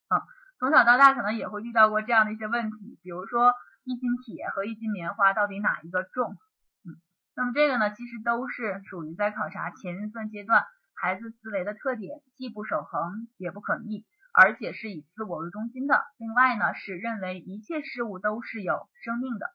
[0.09, 0.21] 嗯，
[0.59, 3.53] 从小到大可能也会遇到过这样的一些问题，比如说
[3.83, 6.37] 一斤铁和一斤棉花到底哪一个重？
[6.85, 6.95] 嗯，
[7.35, 16.05] 那么这个呢，其实都是属于在考察前运算阶段孩子思维的特点，既不守恒也不可逆，而且是以自我为中心的。
[16.17, 19.49] 另外呢，是认为一切事物都是有生命的。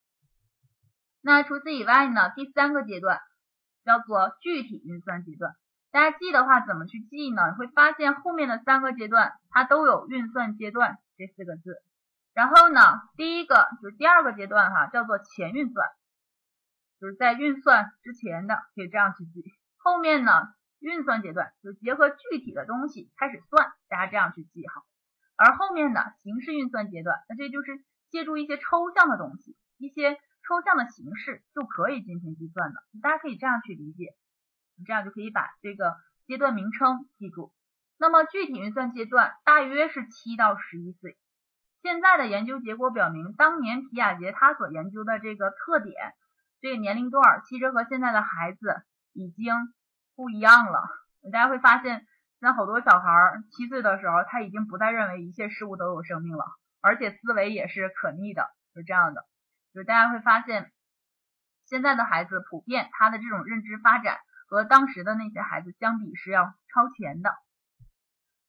[1.23, 3.21] 那除此以外呢，第三个阶段
[3.85, 5.55] 叫做具体运算阶段。
[5.91, 7.55] 大家记的话怎么去记呢？
[7.55, 11.83] 会发现后面的三个阶段它都有运算阶段这四个字。
[12.33, 12.81] 然后呢，
[13.17, 15.87] 第一个就是第二个阶段哈，叫做前运算，
[16.99, 19.45] 就是在运算之前的，可以这样去记。
[19.77, 20.33] 后面呢，
[20.79, 24.83] 运算阶段就结合具体的东西开始算，大家这样去记哈。
[25.37, 32.83] 而后面的形式运算阶段，那这就是借助一些抽象的东西，一些抽象的形式就可以进行计算的。
[33.03, 34.15] 大家可以这样去理解。
[34.77, 37.53] 你这样就可以把这个阶段名称记住。
[37.99, 41.17] 那么具体运算阶段大约是七到十一岁。
[41.83, 46.15] 现在的研究结果表明，当年皮亚杰他所研究的这个特点，
[46.61, 48.83] 这个年龄段其实和现在的孩子
[49.13, 49.55] 已经
[50.17, 50.89] 不一样了。
[51.33, 52.07] 大家会发现，
[52.41, 56.45] 那好多小孩七岁的时候，他已经不再认为一切事物都有生命了，
[56.81, 59.25] 而且思维也是可逆的，是这样的。
[59.75, 60.73] 就是大家会发现，
[61.67, 64.19] 现在的孩子普遍他的这种认知发展。
[64.49, 67.35] 和当时的那些孩子相比是要超前的。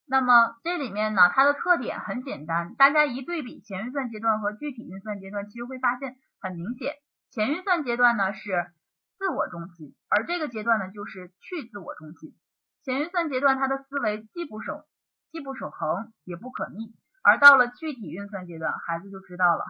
[0.06, 6.96] 那么这里面呢，它的特点很简单，大家一对比前运算阶段和具体运算阶段，其实会发现很明显，
[7.32, 8.70] 前运算阶段呢是
[9.18, 12.36] 自我中心，而这个阶段呢就是去自我中心。
[12.84, 14.86] 前运算阶段他的思维既不守
[15.32, 19.64] 既不守恒也不可逆，而到了具体运算阶段，孩子就知道了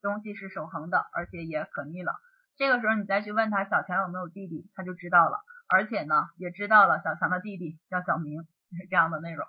[0.00, 2.12] 东西是守恒的，而且也可逆了。
[2.56, 5.38] 这个时候你再去问他小强有没有弟弟，他就知道了。
[5.68, 9.46] 而且呢，也知道了小强的弟弟叫小明，是这样的内容。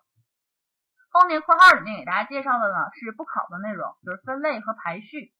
[1.12, 5.34] 后面括号里面给大家介绍的呢是不考的内容，就是分类和排序，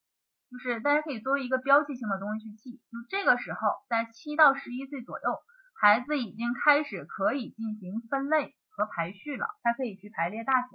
[0.50, 2.76] 就是大家可以作为一个标记性的东西去记。
[2.90, 5.38] 就这个时候，在七到十一岁左右，
[5.80, 10.68] 孩子已经开始可以进行分类和排序了，他可以去排列大小。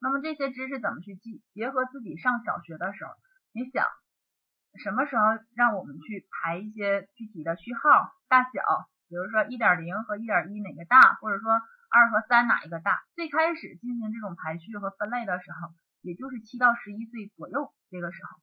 [0.00, 1.42] 那么这些知识怎么去记？
[1.52, 3.10] 结合自己上小学的时候，
[3.52, 3.86] 你想
[4.82, 5.24] 什么时候
[5.54, 8.50] 让我们去排一些具体的序号、大小？
[9.08, 13.02] 比如说一点零和一点一哪个大，或者说二和三哪一个大？
[13.16, 18.38] 最开始进行这种排序和分类的时候，也就是七到十一岁左右这个时候。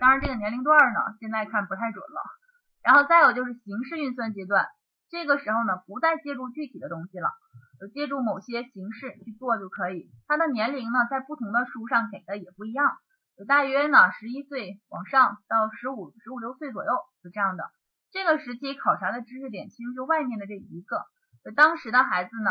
[0.00, 2.20] 当然这个年龄段呢，现在看不太准了。
[2.82, 4.66] 然后再有就是形式运算阶段，
[5.08, 7.30] 这个时候呢，不再借助具体的东西了，
[7.80, 10.10] 就借助某些形式去做就可以。
[10.26, 12.98] 它的年龄呢，在不同的书上给的也不一样，
[13.44, 16.90] 大约呢十一岁往上到十五十五六岁左右，
[17.22, 17.70] 是这样的。
[18.10, 21.04] 这个时期考察的知识点其实就外面的这一个，
[21.54, 22.50] 当时的孩子呢，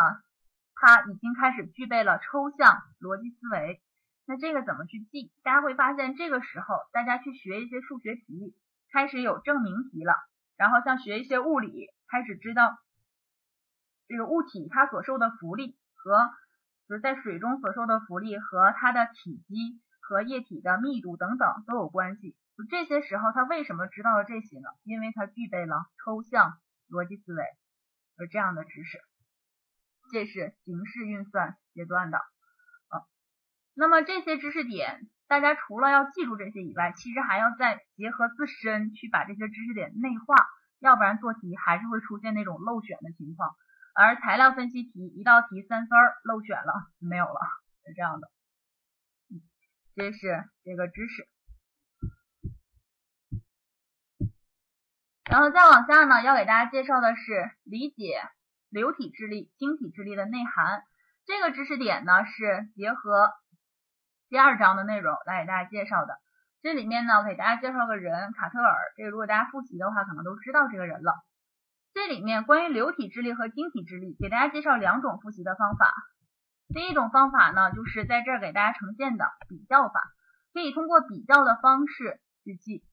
[0.76, 3.82] 他已经开始具备了抽象逻辑思维。
[4.28, 5.32] 那这个怎么去记？
[5.44, 8.56] 大家会发现，这个时候大家去学一些数学题，
[8.92, 10.14] 开始有证明题了。
[10.58, 12.78] 然后像学一些物理，开始知道
[14.08, 16.30] 这个物体它所受的浮力和
[16.88, 22.36] 就是在水中所受的浮力和它的体积和液体的密度等等都有关系。
[22.70, 24.70] 这些时候，他为什么知道了这些呢？
[24.84, 26.58] 因为他具备了抽象
[26.90, 27.44] 逻辑思维，
[28.18, 29.00] 有这样的知识。
[30.14, 33.02] 这是形式运算阶段的啊。
[33.74, 40.36] 那么这些知识点，大家除了要记住这些以外，其实还要再结合自身去把这些知识点内化，
[40.80, 43.56] 要不然做题还是会出现那种漏选的情况。
[43.96, 47.40] 而材料分析题一道题三分漏选了没有了，
[47.86, 48.30] 是这样的。
[49.96, 51.28] 这是这个知识。
[55.30, 58.22] 然后再往下呢，要给大家介绍的是理解
[58.70, 60.84] 流体智力、晶体智力的内涵。
[61.26, 63.32] 这个知识点呢是结合
[64.30, 66.20] 第二章的内容来给大家介绍的。
[66.62, 68.76] 这里面呢，我给大家介绍个人，卡特尔。
[68.98, 71.14] 这个如果大家复习的话，可能都知道这个人了。
[71.94, 75.94] 这里面关于流体智力和晶体智力，给大家介绍两种复习的方法。
[76.74, 80.02] 第一种方法呢，就是在这儿给大家呈现的比较法，
[80.54, 82.84] 可以通过比较的方式去记。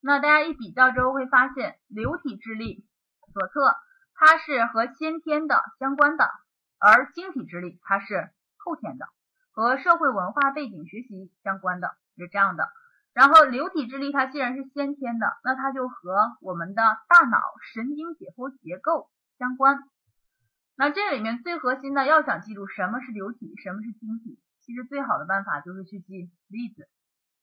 [0.00, 2.86] 那大家一比较之后会发现，流体智力
[3.32, 3.76] 左侧
[4.14, 6.30] 它是和先天的相关的，
[6.78, 9.06] 而晶体智力它是后天的，
[9.50, 12.68] 和社会文化背景学习相关的，是这样的。
[13.12, 17.38] 然后流体智力它既然是先天的，那它就和我们的大脑
[17.72, 19.82] 神经解剖结构相关。
[20.80, 26.88] 那这里面最核心的，要想记住什么是流体，什么是晶体，其实最好的办法就是去记例子。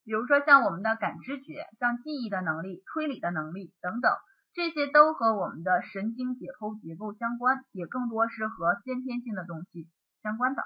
[0.05, 4.13] 比如说像我们的感知觉、像记忆的能力、推理的能力等等，
[4.53, 9.89] 这些都和我们的神经解剖结构相关，也更多是和先天性的东西
[10.23, 10.63] 相关的。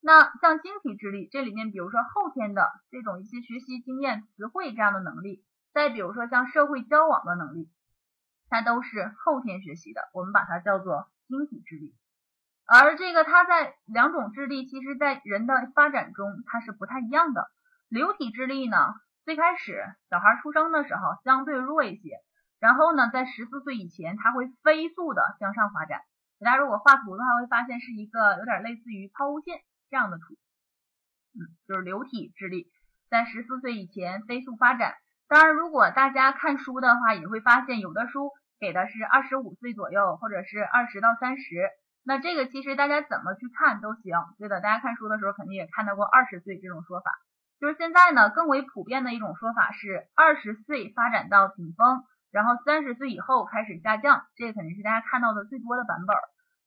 [0.00, 7.68] 那像晶体智力，这里面比如说后天的这种一些学习经验、词汇这样的能力，再比如说像社会交往的能力，
[8.48, 11.94] 它都是后天学习的，我们把它叫做晶体智力。
[12.66, 17.50] 而这个它在两种智力，其实在人的发展中它是不太一样的。
[17.88, 18.76] 流体智力呢，
[19.24, 22.20] 最开始小孩出生的时候相对弱一些，
[22.60, 26.00] 然后呢，在十四岁以前，它会飞速的向上发展。
[26.38, 29.60] 大家如果画图的话，会发现是一个有点类似于抛物线
[29.90, 30.34] 这样的图，
[31.34, 32.70] 嗯，就是流体智力
[33.10, 34.94] 在十四岁以前飞速发展。
[35.28, 38.30] 当然，如果大家看书的话，也会发现有的书
[38.62, 41.68] 给的是二十五岁左右，或者是二十到三十。
[42.04, 47.10] 那这个其实大家怎么去看都行，对的，大家看书的时候肯定也看到过二十岁这种说法。
[47.58, 56.16] 就是现在呢，更为普遍的一种说法是二十岁发展到顶峰，然后三十岁以后开始下降，这肯定是大家看到的最多的版本。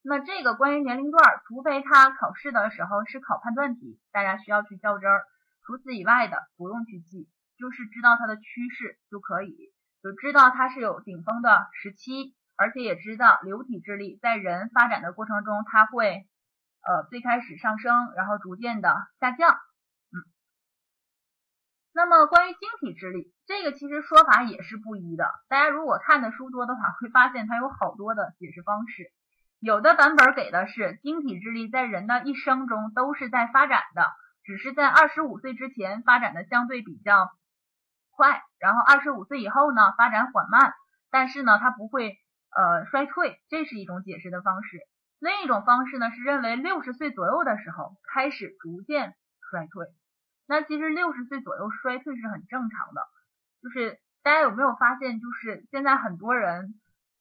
[0.04, 5.24] 那这个关于年龄段，除非他考试的时候是考判断题，大家需要去较真儿，
[5.66, 9.72] 除此以外的不用去记，就是知道它的趋势就可以，
[10.06, 16.28] 就知道它是有顶峰的时期，而且也知道流体智力在人发展的过程中，它会
[16.86, 19.50] 呃最开始上升，然后逐渐的下降。
[19.50, 20.22] 嗯
[21.92, 25.32] 那么关于晶体智力，这个其实说法也是不一的。
[25.48, 29.12] 大家如果看的书多的话，会发现它有好多的解释方式。
[29.60, 34.06] 有的版本给的是晶体智力在人的一生中都是在发展的，
[34.44, 37.32] 只是在二十五岁之前发展的相对比较
[38.16, 40.74] 快，然后二十五岁以后呢发展缓慢，
[41.12, 42.18] 但是呢它不会
[42.56, 44.80] 呃衰退，这是一种解释的方式。
[45.20, 49.16] 另一种方式呢是认为六十岁左右的时候开始逐渐
[49.50, 49.88] 衰退。
[50.48, 53.02] 那其实六十岁左右衰退是很正常的，
[53.64, 56.76] 就是大家有没有发现，就是现在很多人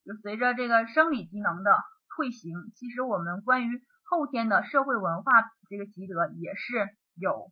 [0.04, 1.78] 就随着这个生理机能的
[2.14, 5.32] 退行，其实我们关于后天的社会文化
[5.70, 7.50] 这个习得也是有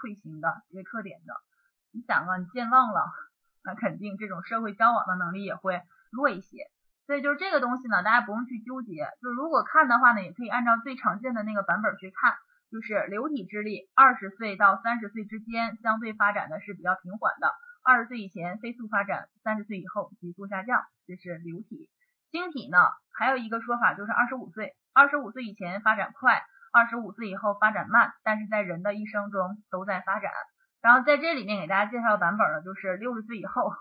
[0.00, 1.34] 退行的这个特点的。
[1.94, 3.10] 你想啊，你健忘了，
[3.64, 5.80] 那肯定这种社会交往的能力也会
[6.10, 6.66] 弱一些。
[7.06, 9.08] 所以就是这个东西呢，大家不用去纠结。
[9.22, 12.34] 就是如果看的话呢，也可以按照最常见的那个版本去看。
[12.72, 21.88] 就是流体智力，二十岁到三十岁之间相对发展的是比较平缓的，二十岁以前飞速发展，三十岁以后急速下降，这是流体。
[22.32, 22.78] 晶体呢，
[23.12, 26.42] 还有一个说法就是二十五岁，二十五岁以前发展快，
[26.72, 30.32] 二十五岁以后发展慢，但是在人的一生中都在发展。
[30.84, 33.72] 然后在这里面给大家介绍版本呢，就是六十岁以后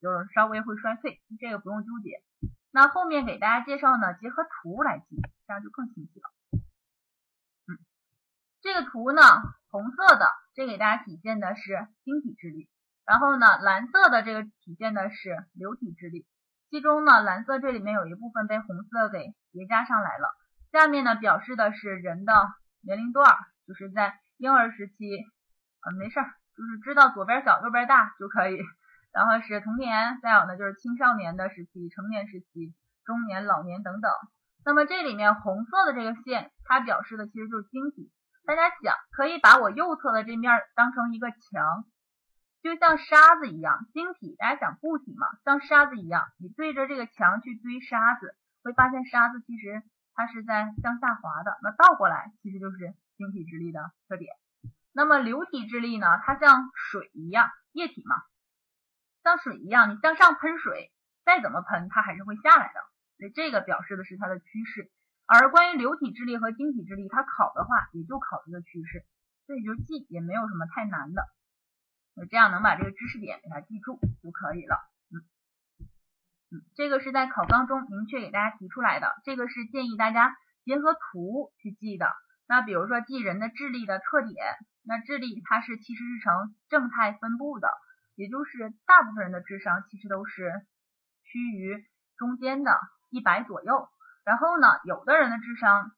[0.00, 2.22] 就是稍微会衰退，这个不用纠结。
[2.70, 6.30] 那后面给大家介绍呢，结合图来记，这样就更清晰了。
[7.68, 7.76] 嗯
[8.62, 9.20] 这个图呢，
[9.68, 12.70] 红色的这给大家体现的是晶体智力，
[13.04, 16.26] 然后呢，蓝色的这个体现的是流体智力。
[16.70, 20.34] 其中呢，蓝色这里面有一部分被红色给叠加上来了。
[20.72, 22.32] 下面呢，表示的是人的
[22.80, 23.36] 年龄段，
[23.66, 24.94] 就是在婴儿时期，
[25.82, 28.58] 呃，没事儿，就是知道左边小右边大就可以。
[29.12, 32.74] 然后是童年，再有呢就是青少年的时期、成年时期、
[33.04, 34.10] 中年、老年等等。
[34.64, 38.10] 那么这里面红色的这个线，它表示的其实就是晶体。
[38.44, 41.84] 大家想，可以把我右侧的这面当成一个墙，
[42.62, 44.36] 就像沙子一样，晶体。
[44.38, 49.82] 大家想固体嘛，像沙子一样，你对着这个墙去堆沙子，会发现沙子其实
[50.14, 51.56] 它是在向下滑的。
[51.62, 54.34] 那倒过来，其实就是晶体智力的特点。
[54.96, 56.06] 那么流体智力呢？
[56.24, 58.16] 它像水一样，液体嘛，
[59.22, 60.90] 像水一样，你向上喷水，
[61.22, 62.80] 再怎么喷，它还是会下来的。
[63.18, 64.90] 所以这个表示的是它的趋势。
[65.26, 69.04] 而关于流体智力和晶体智力，它考的话也就考这个趋势，
[69.44, 71.22] 所以就记也没有什么太难的，
[72.16, 74.80] 就这样能把这个知识点给它记住就可以了。
[75.12, 75.20] 嗯
[76.56, 82.08] 嗯，这个是在考纲中明确给大家提出来的，这个是建议大家结合图去记的。
[82.48, 87.68] 那比如说记人的智力的特点，那智力它是其实是呈正态分布的，
[88.14, 90.52] 也就是大部分人的智商其实都是
[91.24, 91.84] 趋于
[92.16, 92.78] 中间的，
[93.10, 93.88] 一百左右。
[94.24, 95.90] 然后呢，有的人的智商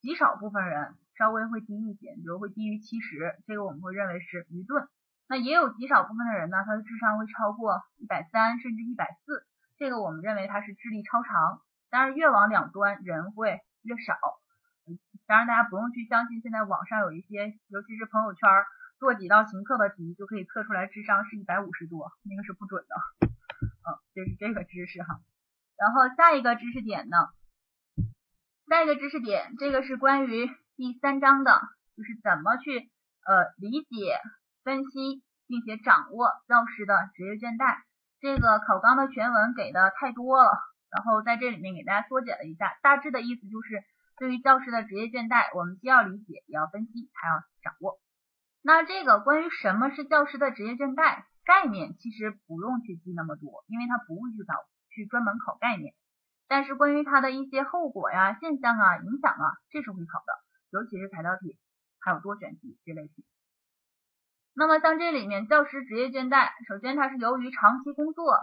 [0.00, 4.88] 极少部分人稍微会低一些，比如会低于七十，这个我们会认为是愚钝。
[5.28, 9.46] 那也有极少部分的人呢，他的智商会超过一百三甚至一百四，
[9.78, 11.62] 这个我们认为他是智力超常。
[11.90, 14.16] 当然越往两端人会越少。
[15.26, 18.42] 当然，大家不用去相信，现在网上有一些，尤其是朋友圈
[18.98, 22.94] 做几道行测的题，就可以测出来智商是一百五十多，那个是不准的。
[23.26, 25.20] 嗯，就是这个知识哈。
[25.78, 27.16] 然后下一个知识点呢，
[28.68, 31.60] 下一个知识点，这个是关于第三章的，
[31.96, 32.90] 就是怎么去
[33.24, 34.20] 呃理解、
[34.64, 37.78] 分析并且掌握教师的职业倦怠。
[38.20, 40.58] 这个考纲的全文给的太多了，
[40.90, 43.82] 然后在这里面给大家缩减了一下，大致的意思就是。
[44.16, 48.00] 对于教师的职业倦怠，我们既要理解，也要分析，还要掌握。
[48.62, 54.54] 那这个关于什么是教师的职业倦怠概念，其实不用去记那么多，因为它不会去考，
[54.90, 55.94] 去专门考概念。
[56.46, 60.32] 但是关于它的一些后果呀、现象啊、影响啊，这是会考的，
[60.70, 61.58] 尤其是材料题，
[61.98, 63.24] 还有多选题这类题。
[64.54, 68.38] 那么像这里面教师职业倦怠，首先它是由于长期工作，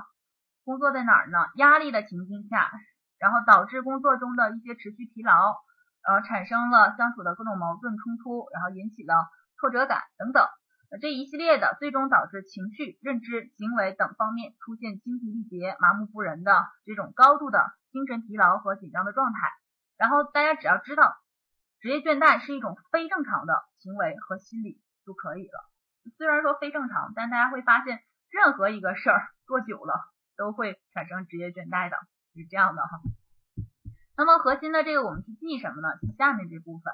[0.65, 1.37] 工作在哪儿呢？
[1.55, 2.71] 压力的情境下，
[3.19, 5.55] 然后导致工作中的一些持续疲劳。
[6.01, 9.27] 然后产生了相处的各种矛盾冲突，然后引起了
[9.59, 10.47] 挫折感等等，
[11.01, 19.39] 这一系列的最终导致情绪、认知、行为等方面出现精疲力竭、麻木不仁的这种高度的精神疲劳和紧张的状态。
[19.97, 21.17] 然后大家只要知道，
[21.81, 25.69] 职业倦怠是一种非正常的行为和心理就可以了。
[26.17, 29.93] 虽然说非正常，但大家会发现，任何一个事儿做久了
[30.37, 31.97] 都会产生职业倦怠的，
[32.33, 33.01] 是这样的哈。
[34.17, 35.97] 那么核心的这个我们去记什么呢？
[36.01, 36.93] 记下面这部分，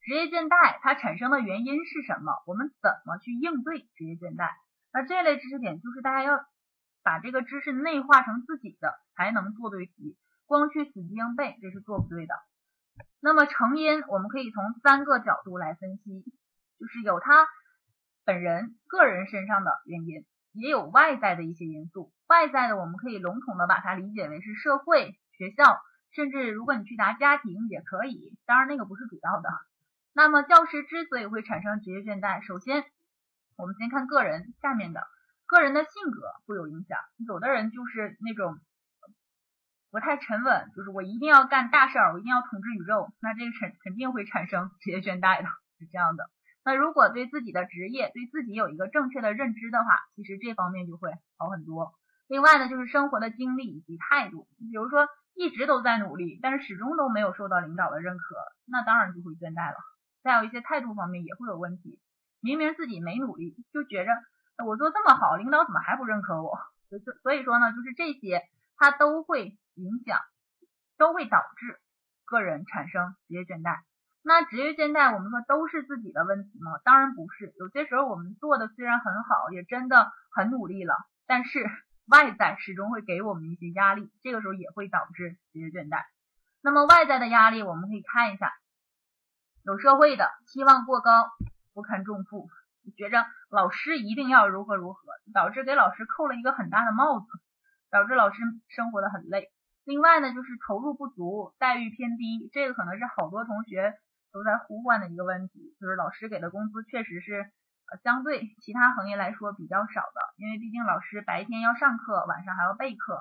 [0.00, 2.42] 职业倦怠它产生的原因是什么？
[2.46, 4.50] 我们怎么去应对职业倦怠？
[4.92, 6.44] 那这类知识点就是大家要
[7.02, 10.16] 把这个知识内化成自己的，才能做对题。
[10.46, 12.34] 光去死记硬背，这是做不对的。
[13.20, 16.24] 那么成因我们可以从三个角度来分析，
[16.78, 17.48] 就是有他
[18.24, 22.12] 本人个人身上的原因，也有外在的一些因素。
[22.26, 25.80] 外在的我们可以笼统的把它理解为是社会、学校。
[26.14, 29.48] 甚至如果你去答家庭也可以，当然那个不是主要的。
[30.12, 32.84] 那么教师之所以会产生职业倦怠，首先
[33.56, 35.06] 我们先看个人，下面的
[35.46, 36.98] 个人的性格会有影响。
[37.26, 38.58] 有的人就是那种
[39.90, 45.48] 不太沉稳，就是我一定要干大事儿，我一定要统治宇宙，那这个肯肯定会产生职业倦怠的，
[45.78, 46.28] 是这样的。
[46.64, 49.84] 那如果对自己的职业对自己有一个正确的认知的话，
[50.16, 51.94] 其实这方面就会好很多。
[52.28, 55.08] 另外呢，就是生活的经历以及态度，比如说。
[55.34, 58.34] 一直都在努力，但是始终都没有受到领导的认可，
[58.66, 59.78] 那当然就会倦怠了。
[60.22, 62.02] 再有一些态度方面也会有问题，
[62.42, 64.10] 明明自己没努力，就觉着
[64.66, 66.58] 我做这么好，领导怎么还不认可我？
[66.90, 68.42] 所所以说呢，就是这些
[68.76, 70.20] 它都会影响，
[70.98, 71.80] 都会导致
[72.26, 73.80] 个人产生职业倦怠。
[74.22, 76.80] 那职业倦怠，我们说都是自己的问题吗？
[76.84, 80.94] 当然不是，有些时候我们做的虽然很好，也真的很努力了，
[81.26, 81.64] 但是。
[82.06, 86.02] 外在始终会给我们一些压力，这个时候也会导致职业倦怠。
[86.60, 88.52] 那么外在的压力，我们可以看一下，
[89.64, 91.10] 有社会的期望过高，
[91.72, 92.48] 不堪重负，
[92.96, 95.00] 觉着老师一定要如何如何，
[95.32, 97.26] 导致给老师扣了一个很大的帽子，
[97.88, 99.52] 导致老师生活的很累。
[99.84, 103.94] 另外呢，就是投入不足，待遇偏低，这个可能是好多同学
[104.32, 107.52] 都在呼唤的一个问题，就是老师给的工资确实是。
[107.90, 113.20] 呃相对其他行业来说比较少的，因为毕竟老师白天要上课，晚上还要备课，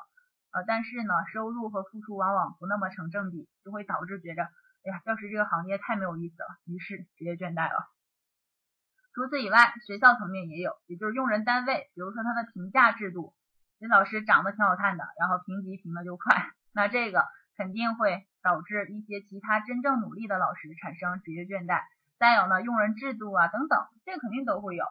[0.51, 7.89] 呃，但是呢，收入和付出往往不那么成正比，就会导致觉着，哎呀，教师这个行业太没有意思了，于是直接倦怠了。
[9.13, 13.33] 除此以外，学校层面也有，也就是用人单位，比如说他的评价制度，
[13.79, 17.27] 这老师长得挺好看的，然后评级评的就快，那这个
[17.57, 21.81] 肯定会导致一些其他真正努力的老师产生职业倦怠。
[22.19, 24.85] 再有呢，用人制度啊等等，这肯定都会有。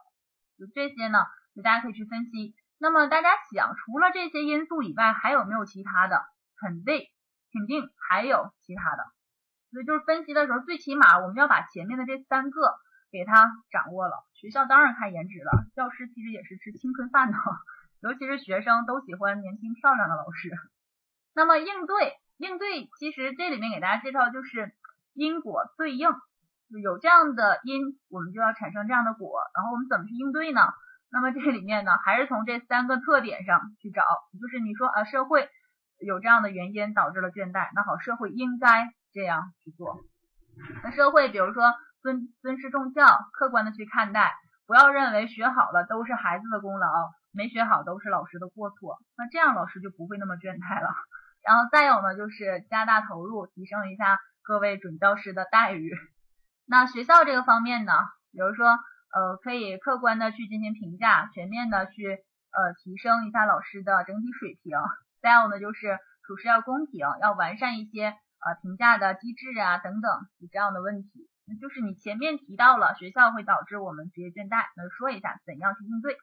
[0.59, 1.19] 就这些呢，
[1.55, 2.55] 就大家可以去分析。
[2.79, 6.25] 那么大家想，除了这些因素以外，还有没有其他的？
[6.59, 7.07] 肯定，
[7.53, 9.05] 肯定还有其他的。
[9.71, 12.75] 所以就是分析的时候，最起码我们要把前面的这三个
[13.13, 14.27] 给它掌握了。
[14.35, 17.39] 学校当然看颜值了，教师其实也是吃青春饭的，
[18.03, 20.51] 尤其是学生都喜欢年轻漂亮的老师。
[21.35, 24.73] 那么应对，应对其实这里面给大家介绍就是
[25.13, 26.09] 因果对应。
[26.83, 30.63] 有这样的因，我们就要产生这样的果，然后我们怎么去应对呢？
[31.11, 34.03] 那么这里面呢，还是从这三个特点上去找，
[34.41, 35.49] 就是你说啊，社会
[35.99, 39.99] 有这样的原因导致了倦怠，那好，社会应该这样去做。
[40.85, 44.33] 那社会比如说尊尊师重教，客观的去看待，
[44.69, 46.87] 不要认为学好了都是孩子的功劳，
[47.33, 50.95] 没学好都是老师的过错，那这样老师就不会那么倦怠了。
[51.43, 55.93] 然后再有呢，就是加大投入，提升一下各位准教师的待遇。
[56.67, 57.93] 那学校这个方面呢，
[58.31, 64.77] 比如说呃，可以客观的去进行评价，全面的去呃提升一下老师的整体水平。
[65.21, 70.13] 再有呢，就是处事要公平，要完善一些呃评价的机制啊等等
[70.53, 71.29] 这样的问题。
[71.47, 76.17] 那就是你前面提到了学校会导致我们职业倦怠，那说一下怎样去应对。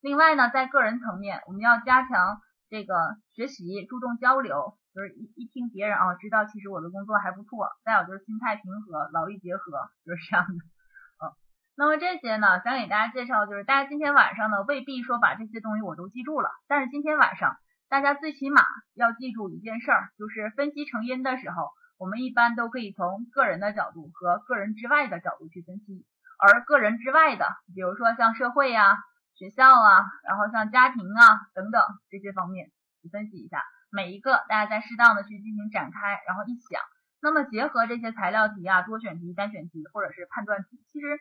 [0.00, 2.42] 另外呢，在个人层面，我们要加强。
[2.68, 2.94] 这个
[3.32, 7.68] 学习注重交流，就是一一听别人啊，知道其实我的工作还不错。
[7.84, 10.54] 再有就是心态平和，劳逸结合，就是这样的。
[10.54, 11.30] 嗯，
[11.76, 17.56] 那么这些呢，想给大家介绍，就是大家今天晚上呢，未必说把这些东西我都记住了，但是今天晚上
[17.88, 18.62] 大家最起码
[18.94, 26.04] 要记住一件事儿，就是分析成因的时候，我们一般都可以从个人的角度和个人之外的角度去分析，
[26.38, 28.98] 而个人之外的，比如说像社会呀。
[29.36, 32.72] 学校啊，然后像家庭啊等等这些方面，
[33.02, 36.80] 去分析一下每一个，大家再适当的去进行展开，然后一想，
[37.20, 41.20] 那么结合这些材料题啊、多选题、单选题或者是判断题，其实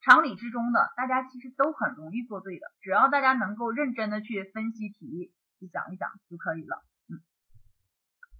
[0.00, 6.82] 常理之中的，大家其实都很容易做对的，只要大家能够认真的去分析题，去想一想就可以了。
[7.08, 7.22] 嗯，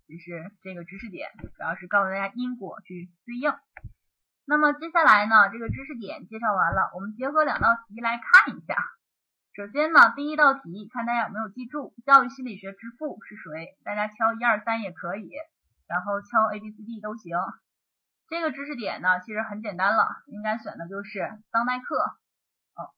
[0.08, 3.52] 这是这个知识点，主要是告诉大家因果去对应。
[4.48, 8.76] 那么接下来呢，这个知识点介绍完了，我们结合两道题来看一下。
[9.56, 13.76] 首先呢，第一道题，看大家有没有记住，教育心理学之父是谁？
[13.82, 15.32] 大家敲一二三也可以，
[15.88, 17.36] 然后敲 A B C D 都行。
[18.28, 21.98] 这个知识点呢，其实很简单了，应该选的就是当代课。
[22.76, 22.94] 哦，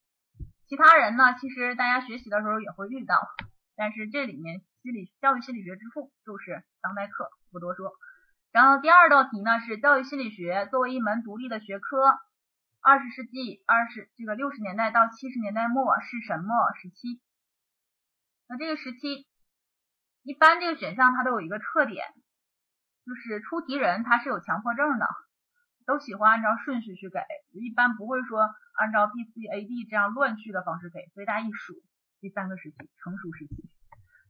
[0.66, 3.26] 其他人呢，其实大家学习的时候也会遇到，
[3.74, 7.90] 但是这里面心理教育心理学之父就是当代课，不多说。
[8.58, 12.18] 然后第二道题呢，是教育心理学作为一门独立的学科。
[12.80, 17.20] 二十世纪二十这个六十年代到七十年代末是什么时期？
[18.48, 19.28] 那这个时期，
[20.24, 22.04] 一般这个选项它都有一个特点，
[23.06, 25.06] 就是出题人他是有强迫症的，
[25.86, 27.20] 都喜欢按照顺序去给，
[27.52, 28.40] 一般不会说
[28.74, 31.74] 按照 B C A D 这样乱序的方式给，所以大家一数，
[32.18, 33.70] 第三个时期成熟时期，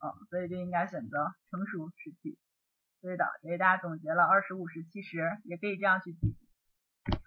[0.04, 2.38] 嗯，所以就应该选择成熟时期。
[3.00, 6.36] 对的，给大家总结了二十五十七十，也可以这样去记。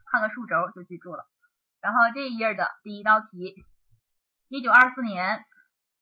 [0.05, 1.25] 看个数轴就记住了。
[1.79, 3.63] 然后这一页的第一道题，
[4.49, 5.45] 一九二四年，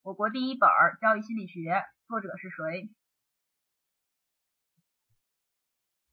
[0.01, 0.67] 我国第一本
[0.99, 2.89] 教育心理学，作者是谁？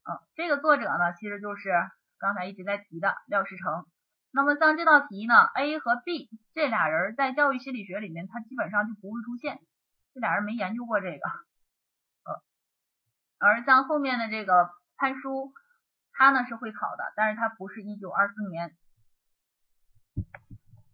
[0.03, 1.71] 嗯，这个作者呢，其实就是
[2.19, 3.85] 刚才一直在提的廖世成。
[4.29, 9.59] 那么像这道题呢，A 和 B 这俩人在教育心理学里面，他基本上就不会出现，
[10.13, 11.19] 这俩人没研究过这个。
[13.39, 15.53] 而像后面的这个潘叔。
[16.19, 18.75] 它呢是会考的，但是它不是一九二四年。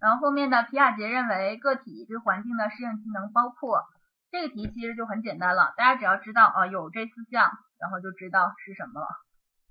[0.01, 3.85] 然后后面的皮亚杰认为个体对环境的适应机能包括
[4.31, 9.07] 这个题其实就很简单了，大家只要知道啊有这四项，然后就知道是什么了。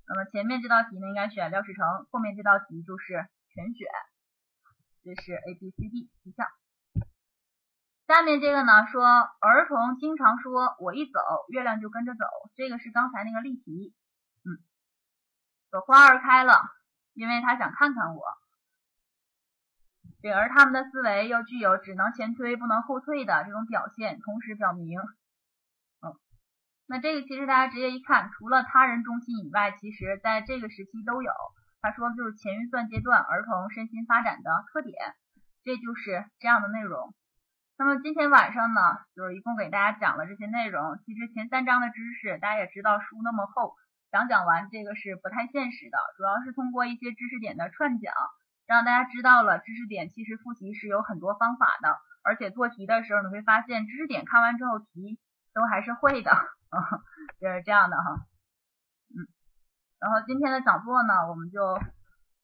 [0.07, 3.87] 那么前面这道题呢应该选廖世成，后面这道题就是全选，
[5.03, 6.47] 这是 A B C D 四项。
[8.13, 11.19] 下面这个呢说儿童经常说我一走
[11.49, 13.91] 月亮就跟着走，这个是刚才那个例题。
[14.45, 14.61] 嗯
[15.71, 16.53] 朵花儿开了，
[17.15, 18.23] 因为他想看看我。
[20.21, 24.99] 对，而他们的思维又具有只能前推不能后退的这种表现，同时表明，
[26.03, 26.13] 嗯，
[26.85, 31.31] 那这个其实大家直接一看，除了他人中心以外，其实在这个时期都有。
[31.81, 35.15] 他说就是前运算阶段儿童身心发展的特点，
[35.63, 37.15] 这就是这样的内容。
[37.75, 38.79] 那么今天晚上呢，
[39.15, 40.99] 就是一共给大家讲了这些内容。
[41.05, 43.75] 其实前三章的知识大家也知道，书那么厚。
[44.11, 48.13] 讲讲完这个是不太现实的，主要是通过一些知识点的串讲，
[48.67, 55.19] 让大家知道了知识点其实复习是有很多方法的，而且做题的时候你会发现知识点看完之后题
[55.51, 56.31] 都还是会的，
[57.41, 58.21] 就是这样的哈，
[59.17, 59.25] 嗯，
[59.99, 61.81] 然后今天的讲座呢，我们就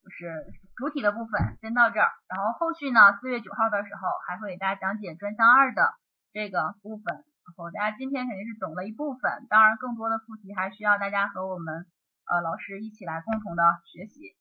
[0.09, 0.41] 就是
[0.75, 5.93] 主体的部分先到这儿，然后后续呢，四月九号的时候还会给大家讲解专项二的
[6.33, 7.13] 这个部分。
[7.13, 11.85] 然后大家今天肯定是懂了一部分，当然更多的复习还需要大家和我们
[12.25, 14.33] 呃老师一起来共同的学习，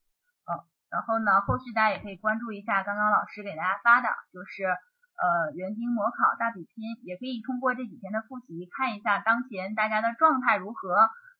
[0.49, 0.57] 嗯，
[0.89, 10.97] 然后呢，后续大家也可以关注一下刚刚老师给大家发的，就是呃园丁模考大比拼，也可以通过这几天的复习看一下当前大家的状态如何，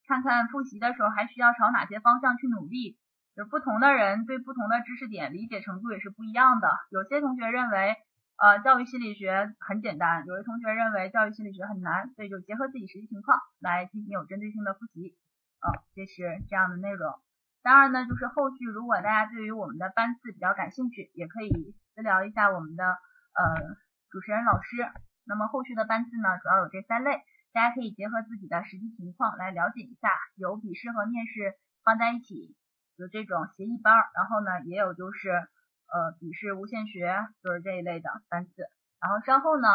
[0.07, 2.99] 看看复习的时候还需要朝哪些方向去努力，
[3.39, 7.95] 就不同的人对不同的知识点理解程度也是不一样的，有些同学认为。
[8.41, 15.19] 呃，教育心理学很简单，有的同学认为教育心理学很难，所以就结合自己实际情况来进行有针对性的复习。
[15.59, 17.19] 嗯，这是这样的内容。
[17.65, 23.75] 当然呢，就是后续如果大家对于我们的班次比较感兴趣，也可以私聊一下我们的呃
[24.13, 24.87] 主持人老师。
[25.27, 27.19] 那么后续的班次呢，主要有这三类，
[27.53, 32.55] 大家可以结合自己的实际情况来了解一下，有笔试和面试放在一起，
[32.99, 38.69] 有这种协议班，然后呢也有就是呃笔试无限学，就是这一类的班次。
[39.01, 39.69] 然后稍后呢，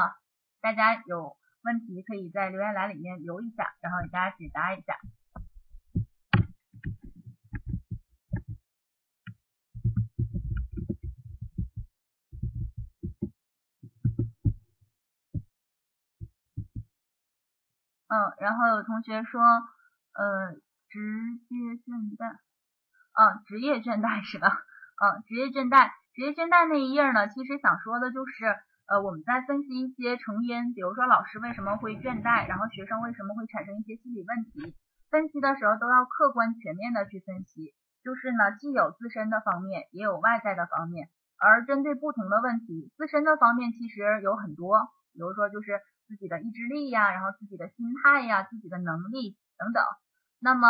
[0.60, 4.98] 大家有问题可以在留言栏里面留一下，然后给大家解答一下。
[18.10, 20.54] 嗯，然后有同学说，呃，
[20.90, 21.00] 直
[21.48, 22.38] 接现在，
[23.14, 24.50] 嗯，职业倦怠是吧？
[24.50, 28.46] 嗯，职业倦怠，职业倦怠那一页呢，其实想说的就是，
[28.88, 34.76] 呃，我们在分析一些成因，比如说老师为什么会倦怠，然后学生为什么会产生一些心理问题，
[35.10, 37.74] 分析的时候都要客观全面的去分析，
[38.04, 45.82] 就是呢，既有自身的方面，也有外在的方面，而针对不同的问题，自身的方面其实有很多，比如说就是。
[46.06, 49.82] 自己的意志力呀，然后自己的心态呀，自己的能力等等。
[50.42, 50.68] 那么，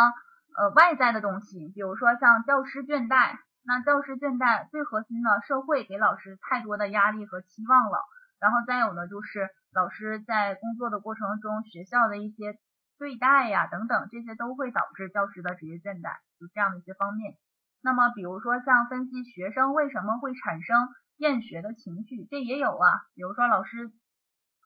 [0.56, 7.98] 呃，外在的东西，比如说像教师倦怠，那教师倦怠最核心的，社会给老师太多的压力和期望了。
[8.40, 12.58] 然后再有呢，就是老师在工作的过程中，学校的一些
[12.98, 17.36] 对待呀等等，这些都会导致教师的职业倦怠，就这样的一些方面。
[17.82, 23.06] 那么，比如说像分析学生为什么会产生厌学的情绪，这也有啊。
[23.14, 23.92] 比如说老师。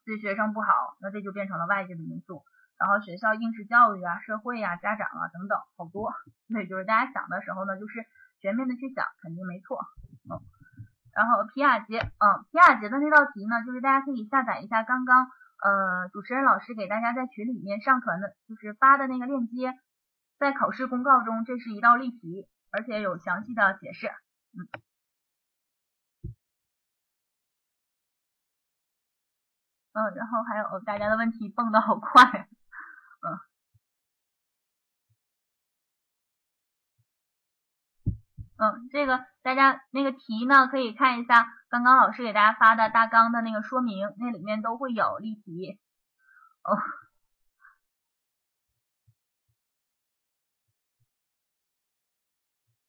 [0.04, 2.42] 对学生不好，那这就变成了外界的因素。
[2.78, 6.14] 然后学校应试教育啊、社会啊、家长啊等等，好多。
[6.48, 8.06] 所以就是大家想的时候呢，就是
[8.40, 9.80] 全面的去想，肯定没错。
[10.30, 10.38] 嗯。
[11.12, 19.74] 然后皮亚杰，嗯，皮亚杰的那道题呢，就是大家可以下载一下刚刚呃主持人老师给大家在群里面上传的，就是发的那个链接，
[20.38, 24.06] 在考试公告中，这是一道例题，而且有详细的解释。
[24.52, 24.68] 嗯。
[29.94, 32.48] 嗯，然后还有大家的问题蹦的好快，
[33.20, 33.38] 嗯，
[38.58, 45.78] 嗯，这个大家那个题呢，可以看一下刚刚老师给大家发的大纲的那个说明，那里面都会有例题。
[46.62, 46.76] 哦，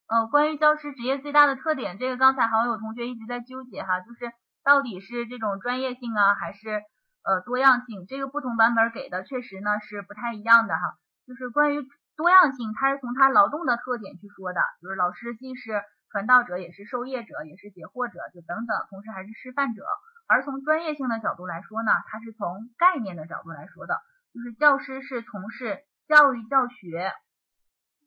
[0.07, 4.31] 呃，关于教师职业最大的特点，这个刚才好像有同学一直在纠结哈，就是
[4.64, 6.84] 到底是这种专业性啊，还是？
[7.24, 10.98] 呃，多样性这个不同版本给的确实呢是不太一样的哈。
[11.28, 11.86] 就是关于
[12.16, 19.84] 多样性，它是从它劳动的特点去说的，就是老师既是传道者，也是授业者，也是解惑者，就等等，同时还是示范者。
[20.28, 24.00] 而从专业性的角度来说呢，它是从概念的角度来说的，
[24.34, 27.14] 就是教师是从事教育教学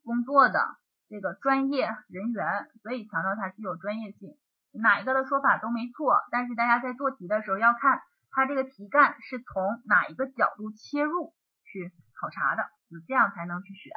[0.03, 0.59] 工作的
[1.07, 4.35] 这个专业人员，所以强调它具有专业性。
[4.73, 8.01] 哪一个的说法都没错，但是大家在做题的时候要看。
[8.35, 13.93] 它这个题干是从哪一个角度切入去考察的，就这样才能去选。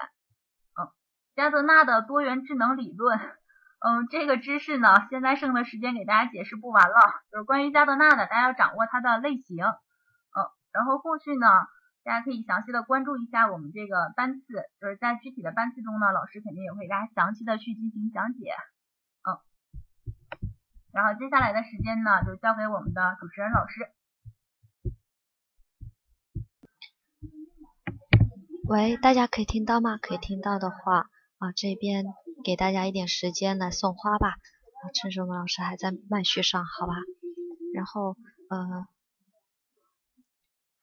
[0.78, 0.92] 嗯，
[1.34, 3.18] 加德纳的多元智能理论，
[3.80, 6.96] 嗯，这个知识呢，现在剩的时间给大家解释不完了。
[7.32, 9.64] 就是关于加德纳的，大家要掌握它的类型。
[9.64, 11.46] 嗯，然后后续呢，
[12.04, 18.52] 大家可以详细的关注一下我们这个班次，就是在具体的班次中呢，老师肯定也会给大家详细的去进行讲解。
[19.24, 19.40] 嗯，
[20.92, 23.88] 然后接下来的时间呢，就交给我们的主持人老师。
[28.68, 29.96] 喂，大家可以听到吗？
[29.96, 32.04] 可以听到的话啊，这边
[32.44, 34.30] 给大家一点时间来送花吧。
[34.30, 36.94] 啊，趁着我们老师还在麦序上，好吧。
[37.72, 38.16] 然后
[38.48, 38.86] 呃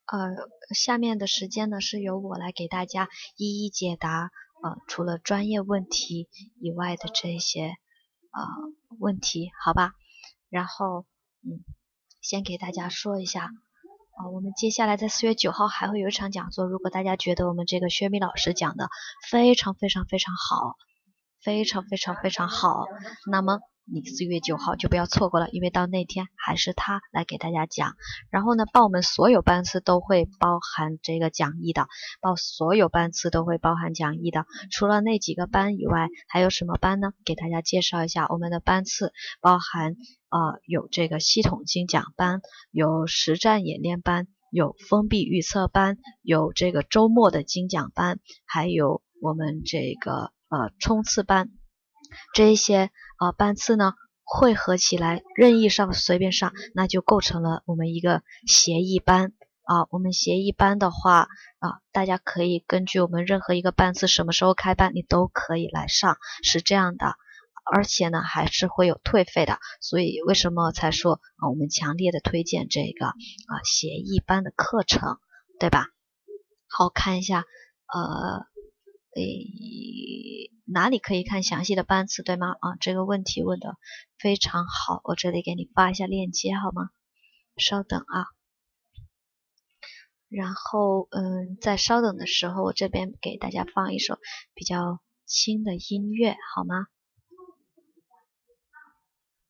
[0.06, 4.30] 呃，下面的时间呢是由我来给大家一一解答
[4.62, 7.66] 呃，除了专业问题以外的这些
[8.30, 8.46] 呃
[8.98, 9.92] 问题，好吧。
[10.48, 11.04] 然后
[11.42, 11.60] 嗯，
[12.22, 13.50] 先给大家说一下。
[14.14, 16.66] 啊，我们接下来在四月九号还会有一场讲座。
[16.66, 18.88] 如果大家觉得我们这个薛米老师讲的
[19.28, 20.76] 非常非常非常好，
[21.42, 22.86] 非常非常非常好，
[23.30, 27.96] 那么你四月九号就不要错过了，因为到那天还是他来给大家讲。
[28.30, 31.86] 然后呢，报我们所有班次都会包含这个讲义的，
[32.20, 34.46] 报所有班次都会包含讲义的。
[34.70, 37.12] 除了那几个班以外，还有什么班呢？
[37.24, 39.96] 给大家介绍一下，我们的班次包含。
[40.34, 42.40] 啊，有这个系统精讲班，
[42.72, 51.50] 有实战演练班，有封闭预测班，有这个周末的精讲班，还有我们这个呃冲刺班，
[52.34, 59.32] 这一些啊班次呢汇合起来，任意上随便上，那就构成了我们一个协议班
[59.62, 61.28] 啊，我们协议班的话
[61.58, 67.16] 啊，大家可以根据我们任何一个班次什么时候开班，你都可以来上，是这样的。
[67.66, 69.58] 而且呢，还是会有退费的。
[69.80, 75.18] 所以为什么才说啊，我们强烈的推荐这个啊协议班的课程，
[75.58, 75.86] 对吧？
[76.68, 77.46] 好看一下，
[77.86, 78.44] 呃，
[79.16, 82.52] 诶，哪里可以看详细的班次，对吗？
[82.60, 83.76] 啊，这个问题问的
[84.18, 86.90] 非常好，我这里给你发一下链接好吗？
[87.56, 88.26] 稍等啊。
[90.28, 94.18] 然后，嗯，在稍等的时候，我这边给大家放一首
[94.54, 96.86] 比较轻的音乐，好吗？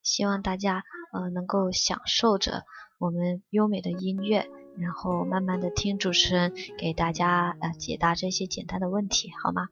[0.03, 0.85] 希望大家，
[1.15, 2.65] 呃，能够享受着
[2.99, 4.47] 我们优美的音乐，
[4.79, 9.69] 然后慢慢的听主持人给大家呃解答这些简单的问题，好吗？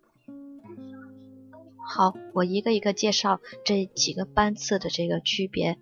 [1.85, 5.79] 好，我一个一个介绍这几个班次的这个区别。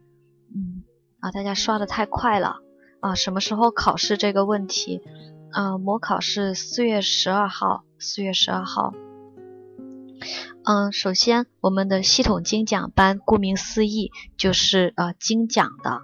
[0.55, 0.83] 嗯，
[1.21, 2.57] 啊，大家刷的太快了。
[3.01, 5.01] 啊，什么时候考试这个问题？
[5.53, 8.93] 啊，模考是四月十二号，四月十二号。
[10.65, 16.03] 嗯，首先我们的系统精讲班，顾名思义就是呃精讲的，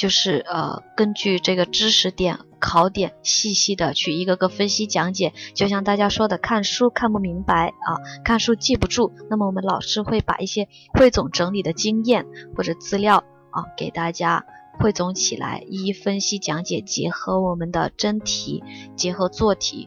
[0.00, 5.34] 就是呃根据这个知识点、考点，细细的去一个个分析讲解。
[5.54, 12.24] 就像大家说的，看书看不明白啊，看书记不住，那么我们老师会把一些汇总整理的经验
[12.56, 13.18] 或者资料
[13.50, 14.46] 啊给大家。
[14.78, 18.64] 汇总起来，一一分析讲解，结合我们的真题，
[18.96, 19.86] 结合做题，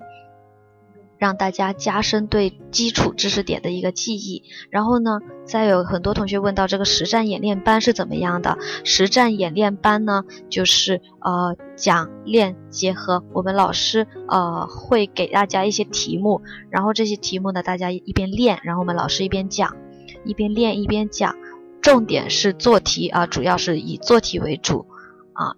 [1.23, 4.43] 让大家加深对基础知识点的一个记忆。
[4.69, 8.57] 然后呢，再有很多同学问到这个实战演练班是怎么样的？
[8.83, 19.77] 实战演练班呢，就是呃讲练结合，我们老师呃会给大家一些题目，然后这些题目呢，大家一边练，然后我们老师一边讲，
[20.25, 21.33] 一边练一边讲。
[21.81, 24.85] 重点是做题啊，主要是以做题为主
[25.33, 25.55] 啊，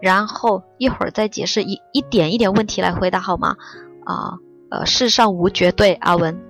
[0.00, 3.56] 然后一会儿再解释一一点一点问题来回答好吗？
[4.06, 4.38] 啊，
[4.70, 6.40] 呃，世上无绝对，阿文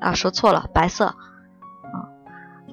[0.00, 1.14] 啊，说错了，白色啊，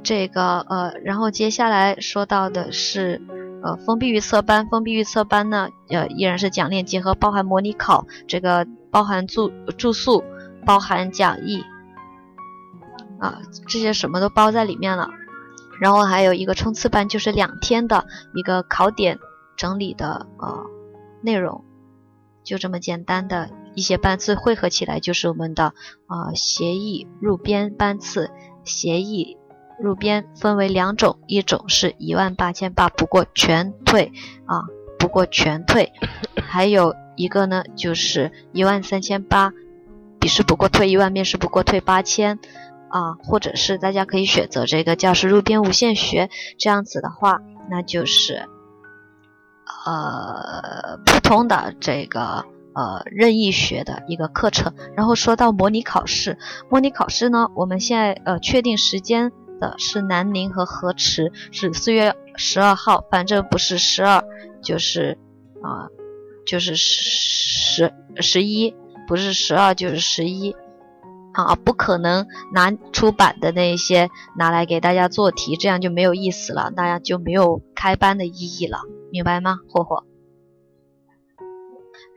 [0.04, 3.22] 这个呃，然后接下来说到的是
[3.62, 10.24] 呃，封闭预测班，封闭预测班呢，呃，依然是讲练结合，包含模拟考，这个包含住住宿，
[10.66, 11.64] 包含讲义。
[13.20, 15.10] 啊，这些什么都包在里面了，
[15.82, 19.20] 然后还有一个冲刺班，就是两天的一个考点
[19.58, 20.66] 整理的呃
[21.22, 21.66] 内容，
[22.46, 23.50] 就这么简单的
[23.80, 25.74] 一些班次汇合起来，就是我们的
[26.08, 28.30] 呃协议入编班次。
[28.66, 29.38] 协议
[29.80, 34.12] 入编分为两种，一种是一万八千八，不过全退
[34.46, 34.64] 啊，
[35.00, 35.88] 不过全退；
[36.44, 39.54] 还有一个呢，就是一万三千八，
[40.20, 42.38] 笔试不过退一万，面试不过退八千。
[42.90, 47.40] 啊，或者是大家可以选择这个教师入编无限学，这样子的话，
[47.70, 48.50] 那就是
[49.86, 52.46] 呃普通的这个
[52.80, 54.74] 呃任意学的一个课程。
[54.96, 56.38] 然后说到模拟考试，
[56.70, 64.24] 模拟考试呢，我们现在呃确定时间的是南宁和河池，是四月十二号，反正不是十二
[64.62, 65.18] 就是
[65.62, 65.90] 啊
[66.46, 68.74] 就是十十一，
[69.08, 70.56] 不是十二就是十一。
[71.32, 78.80] 啊，不可能拿出版的那些拿来给大家做题，这样就没有意思了，大家就没有开班的意义了，
[79.12, 80.04] 明白吗，霍霍？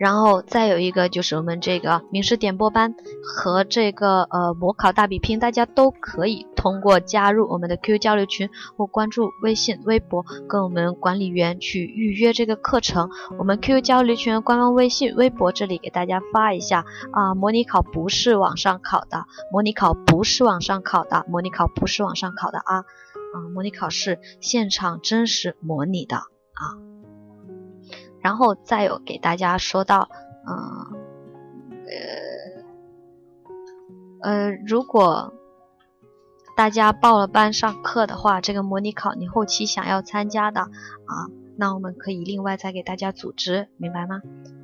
[0.02, 2.92] 然后再有一个就是我们这个名师点播班
[3.22, 13.10] 和这个呃模考大比拼，大家都可以通过加入我们的 QQ 交流群或关注微信、微博，跟我们管理员去预约这个课程。
[13.38, 26.91] 我们 QQ 交流群、官方微信、微博这里给大家发一下啊，模拟考不是网上考的，模拟考不是网上考的，模拟考不是网上考的啊啊，模拟考是现场真实模拟的啊。
[28.22, 30.08] 然后再有给大家说到，
[30.46, 30.56] 嗯，
[34.22, 35.34] 呃，呃，如果
[36.56, 44.22] 大家报了班上课的话，这个模拟考你后期想要参加的啊，那我们可以另外再给大家组织，明白吗？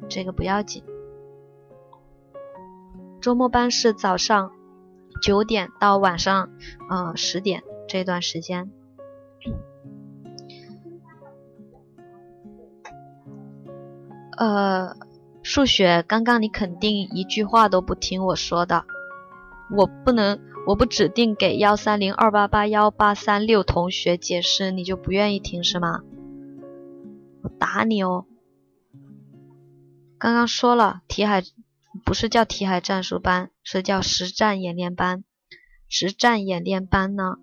[0.08, 0.84] 这个不要紧。
[3.20, 4.52] 周末班是早上
[5.20, 6.50] 九点到晚上
[6.88, 8.70] 嗯十点这段时间。
[14.38, 14.96] 呃，
[15.42, 18.84] 数学，刚刚你肯定一句话都不听我说的，
[19.76, 26.02] 我不能，我不指定给幺三零二八八幺八三六同学解释，你就不愿意听是吗？
[27.42, 28.26] 我打你哦！
[30.18, 31.42] 刚刚说了，题海
[32.04, 35.24] 不是叫题海战术班，是叫实战演练班。
[35.88, 37.38] 实战演练班呢，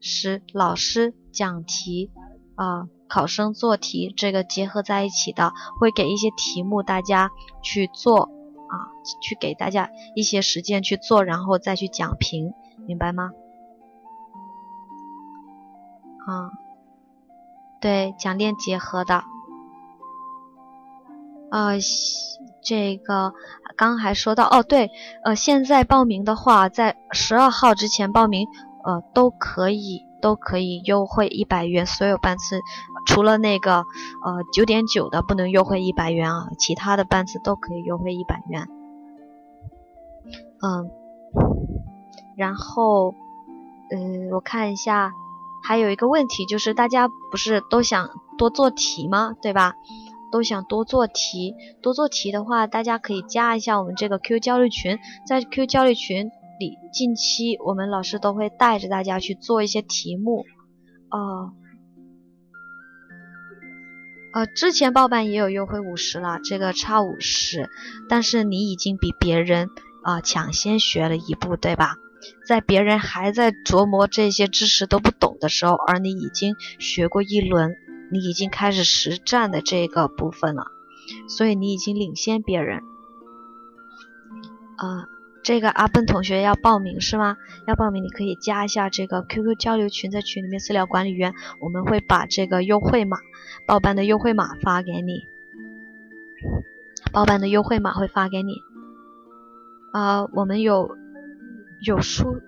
[0.00, 2.10] 是老师讲题
[2.56, 2.88] 啊。
[3.12, 7.30] 考生做题这个结合在一起的，会给一些题目大家
[7.60, 8.30] 去做
[8.70, 8.88] 啊，
[9.20, 12.54] 去给大家一些时间去做，然后再去讲评，
[12.86, 13.32] 明白吗？
[16.26, 16.52] 啊，
[17.82, 19.24] 对，讲练结合的。
[21.50, 21.72] 呃，
[22.62, 23.34] 这个
[23.76, 24.90] 刚还说到哦，对，
[25.22, 28.48] 呃，现在报名的话，在十二号之前报名，
[28.84, 32.60] 呃，都可以，都可以优惠一百元，所有班次，
[33.04, 33.84] 除了那个
[34.24, 38.68] 呃九点九的不能优惠一百元啊，其他的班次都可以优惠一百元。
[40.62, 40.90] 嗯，
[42.36, 43.14] 然后，
[43.90, 45.12] 嗯，我看一下，
[45.64, 48.08] 还有一个问题就是，大家不是都想
[48.38, 49.34] 多做题吗？
[49.42, 49.74] 对吧？
[50.30, 60.44] 都想多做题，多做题的话，大家可以加一下我们这个 Q 交流群，在 Q 交流群里，近期我们老师都会带着大家去做一些题目。
[61.10, 61.52] 哦，
[64.34, 67.68] 呃，之前报班也有优惠五十了，这个差五十，
[68.08, 69.68] 但是你已经比别人
[70.02, 71.96] 啊抢先学了一步，对吧？
[72.46, 77.74] 在别人还在琢磨这些知识都不懂的时候，而你已经学过一轮。
[78.12, 80.66] 你已经开始实战的这个部分了，
[81.30, 82.80] 所以你已经领先别人。
[84.76, 85.08] 啊，
[85.44, 87.36] 这个阿笨同学要报名是吗？
[87.66, 93.18] 要报名你可以加一下这个 QQ 交流群，在群里面私聊管理员，我们会把这个优惠码、
[93.66, 95.26] 报班的优惠码发给你。
[97.12, 98.54] 报班的优惠码会发给你。
[99.92, 100.96] 啊，我们有
[101.84, 102.40] 有书，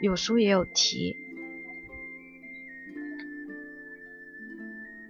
[0.00, 1.16] 有书也有题。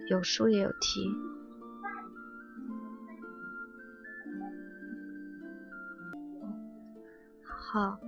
[0.09, 1.07] 有书也有题，
[7.71, 7.99] 好，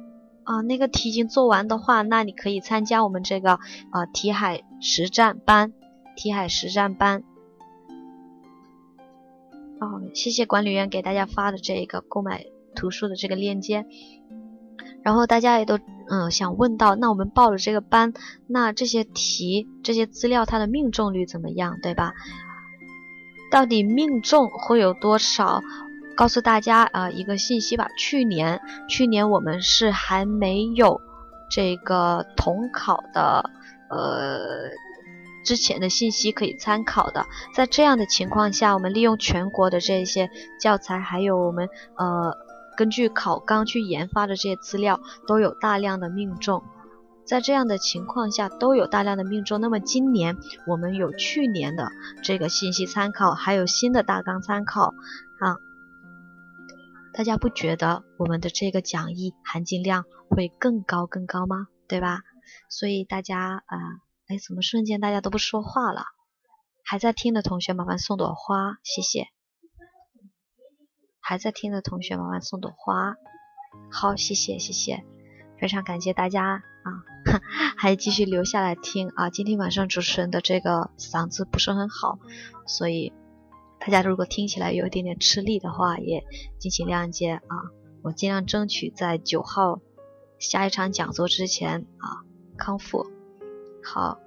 [0.43, 3.59] 啊，那个题已经做完的话，那你可以参加我们这个
[3.91, 5.71] 啊题海实战班，
[6.15, 7.23] 题海实战班。
[9.79, 13.85] 哦，谢谢管理员给大家发的这个购买图书的这个链接，
[15.03, 15.79] 然后大家也都。
[16.09, 18.11] 嗯，想问到，那我们报了这个班，
[18.45, 22.11] 那这些题、这些资料，它的命中率怎么样，对吧？
[23.49, 25.61] 到底命中会有多少？
[26.15, 27.87] 告诉大家啊，一个信息吧。
[27.97, 31.01] 去年，去年我们是还没有
[31.49, 33.49] 这个统考的，
[33.89, 34.69] 呃，
[35.43, 37.25] 之前的信息可以参考的。
[37.55, 40.29] 在这样的情况下，我们利用全国的这些
[40.59, 42.35] 教材，还有我们呃。
[42.77, 46.63] 根据考纲去研发的这些资料都有大量的命中，
[47.25, 49.59] 在这样的情况下都有大量的命中。
[49.59, 51.91] 那么今年我们有去年的
[52.23, 54.95] 这个信息参考，还有新的大纲参考
[55.39, 55.57] 啊，
[57.21, 61.67] 大家不觉得我们的这个讲义含金量会更高更高吗？
[61.87, 62.23] 对吧？
[62.67, 63.77] 所以大家啊，
[64.25, 66.01] 哎，怎么瞬间大家都不说话了？
[66.83, 69.27] 还在听的同学麻烦送朵花，谢谢。
[71.19, 73.13] 还在听的同学，麻烦送朵花。
[73.91, 75.05] 好，谢谢谢谢，
[75.59, 76.89] 非常感谢大家啊，
[77.77, 79.29] 还继续留下来听啊。
[79.29, 82.17] 今天晚上主持人的这个嗓子不是很好，
[82.65, 83.13] 所以
[83.81, 86.23] 大家如果听起来有一点点吃力的话，也
[86.59, 87.57] 敬请谅解啊。
[88.03, 89.81] 我尽量争取在九号
[90.37, 92.21] 下一场讲座之前啊
[92.57, 93.07] 康复。
[93.83, 94.19] 好，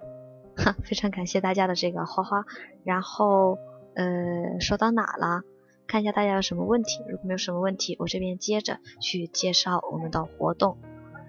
[0.82, 2.44] 非常感谢大家的这个花花。
[2.82, 3.56] 然后
[3.94, 5.42] 呃，说到哪了？
[5.86, 10.78] 看一下大家有什么问题，如果没有什么问题，我这边接着去介绍我们的活动。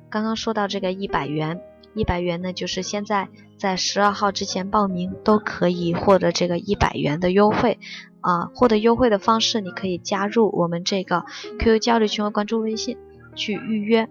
[0.10, 1.62] 刚刚说到这个一百元，
[1.96, 7.80] 一百元呢，就是现在在十二号之前报名都可以获得这个一百元的优惠
[8.22, 8.52] 啊。
[8.54, 11.24] 获得优惠的方式，你可以加入我们这个
[11.60, 12.98] QQ 交流群和关注微信
[13.36, 14.08] 去预约。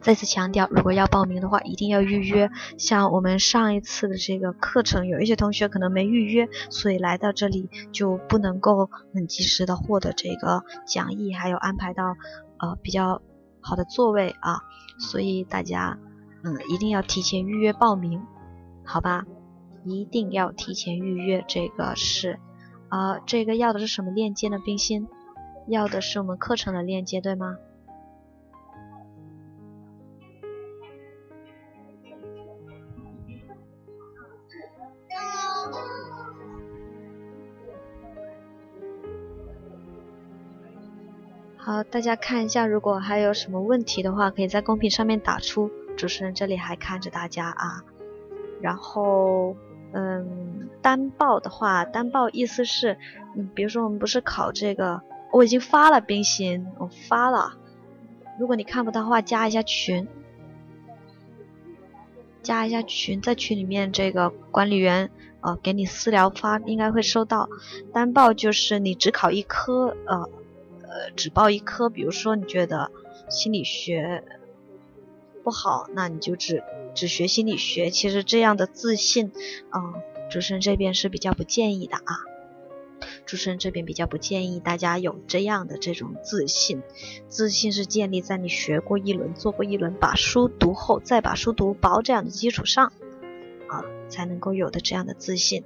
[0.00, 2.48] 再次强调，如果要报名的话，一定要预约。
[2.78, 12.16] 像我们上一次的这个课程，有一些同学可能没预约，所以来到这里就不能够很及时的获得这个讲义，还有安排到
[12.58, 13.20] 呃比较
[13.60, 14.60] 好的座位啊。
[15.00, 15.98] 所以大家
[16.44, 18.20] 嗯一定要提前预约报名，
[18.84, 19.24] 好吧？
[19.84, 21.44] 一定要提前预约。
[21.46, 22.38] 这个是
[22.88, 24.58] 啊，这个要的是什么链接呢？
[24.58, 25.08] 冰心
[25.68, 27.58] 要的是我们课程的链接，对吗？
[41.56, 45.70] 好，大家看一下，如果还有什么问题的话，可以在公屏上面打出。
[45.96, 47.84] 主持人这里还看着大家啊。
[48.60, 49.56] 然后，
[49.92, 52.96] 嗯，单报的话，单报意思是，
[53.36, 55.02] 嗯，比如说我们不是考这个，
[55.32, 57.54] 我已经发了冰心，我发了。
[58.38, 60.06] 如果你看不到的话，加一下群。
[62.42, 65.10] 加一下群，在群里面这个管理员
[65.42, 67.48] 呃给你私聊发，应该会收到。
[67.92, 70.28] 单报就是你只考一科，呃
[70.82, 72.90] 呃只报一科，比如说你觉得
[73.28, 74.24] 心理学
[75.42, 76.62] 不好，那你就只
[76.94, 77.90] 只学心理学。
[77.90, 79.32] 其实这样的自信，
[79.72, 79.94] 嗯，
[80.30, 82.20] 主持人这边是比较不建议的啊。
[83.26, 86.82] 主持人这边比较不建议大家有这样的这种自信，
[87.28, 92.92] 自信是建立在你学过一轮、做过一轮、把书读厚、再把书读薄这样的基础上
[93.68, 95.64] 啊，才能够有的这样的自信。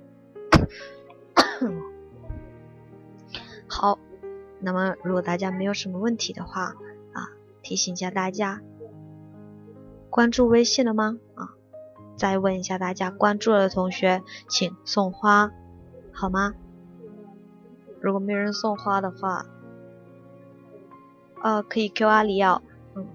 [3.69, 3.99] 好，
[4.61, 6.75] 那么如果大家没有什么问题的话
[7.13, 7.29] 啊，
[7.63, 8.63] 提醒一下大家，
[10.17, 11.19] 关注微信了吗？
[11.35, 11.51] 啊，
[12.17, 15.53] 再问一下大家，关注了的同学请送花，
[16.11, 16.55] 好吗？
[18.01, 19.45] 如果没人送花的话，
[21.43, 22.63] 呃，可以 Q 阿里要，
[22.95, 23.07] 嗯，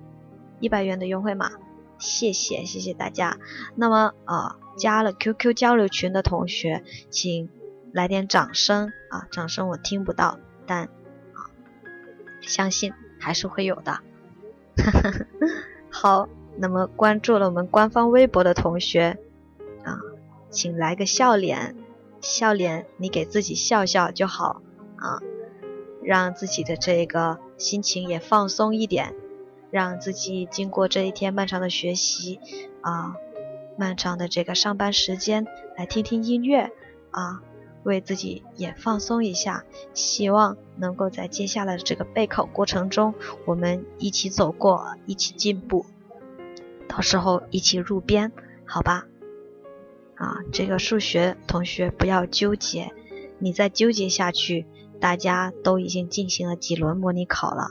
[0.59, 1.53] 一百元的优惠码，
[1.97, 3.39] 谢谢谢谢大家。
[3.73, 7.49] 那么啊，加了 QQ 交流群的同学，请
[7.93, 9.27] 来点掌声啊！
[9.31, 10.37] 掌声我听不到，
[10.67, 10.83] 但
[11.33, 11.49] 啊，
[12.41, 14.01] 相信还是会有的。
[15.89, 19.17] 好，那么关注了我们官方微博的同学
[19.83, 19.99] 啊，
[20.49, 21.75] 请来个笑脸，
[22.19, 24.61] 笑脸你给自己笑笑就好。
[24.97, 25.19] 啊，
[26.03, 29.15] 让自己的这个心情也放松一点，
[29.71, 32.39] 让自己经过这一天漫长的学习
[32.81, 33.15] 啊，
[33.79, 36.69] 漫长的这个上班时间来听听音乐
[37.09, 37.41] 啊，
[37.81, 39.63] 为自己也放松一下。
[39.95, 43.15] 希望能够在接下来的这个备考过程中，
[43.45, 45.87] 我们一起走过，一起进步，
[46.91, 48.33] 到时候一起入编，
[48.65, 49.07] 好吧？
[50.15, 52.91] 啊，这个数学同学不要纠结，
[53.39, 54.65] 你再纠结下去。
[54.99, 57.69] 大家都已经进行了几轮模拟考了。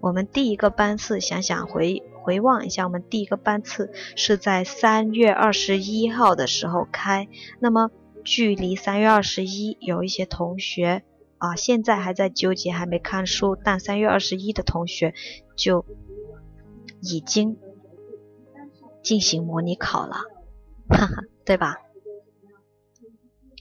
[0.00, 7.28] 我们第一个班次，想想回回望一下，我们第一个班次是在三月二十一号的时候开。
[7.58, 7.90] 那么
[8.24, 11.02] 距离三月二十一，有一些同学
[11.36, 13.54] 啊，现在还在纠结，还没看书。
[13.62, 15.12] 但三月二十一的同学
[15.54, 15.84] 就
[17.02, 17.58] 已经
[19.02, 20.16] 进行模拟考了，
[20.88, 21.80] 哈哈，对吧？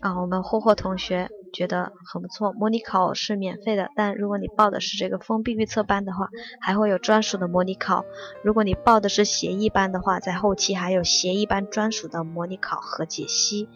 [0.02, 2.54] 啊，我们霍霍同学觉得很不错。
[2.54, 8.04] 模拟考是免费的，但如果你报的是这个封闭预测班的话，还会有专属的模拟考。
[8.44, 13.70] 如果你报的是协议班的话，在后期还有协议班专属的模拟考和解析。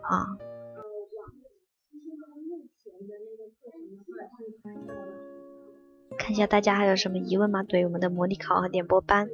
[0.00, 0.38] 啊，
[6.16, 7.62] 看一下大家还有什么疑问吗？
[7.62, 9.28] 对我们的模拟考和点播班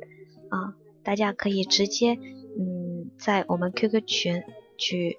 [0.51, 0.75] 啊，
[1.05, 2.19] 大家可以直接
[2.59, 4.43] 嗯在我们 QQ 群
[4.79, 5.19] 去。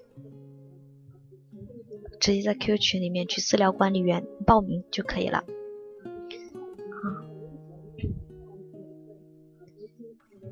[2.18, 5.44] 直接在 QQ 群里面去私聊管理员报名就可以了。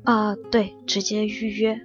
[0.03, 1.81] 啊，对，直接预约，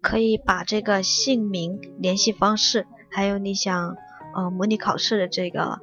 [0.00, 3.96] 可以把这个姓名、联系方式，还有你想
[4.34, 5.78] 呃模拟考试的这个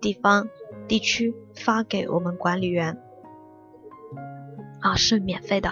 [0.00, 0.48] 地方、
[0.88, 2.96] 地区发给我们管理员。
[4.80, 5.70] 啊，是免费的。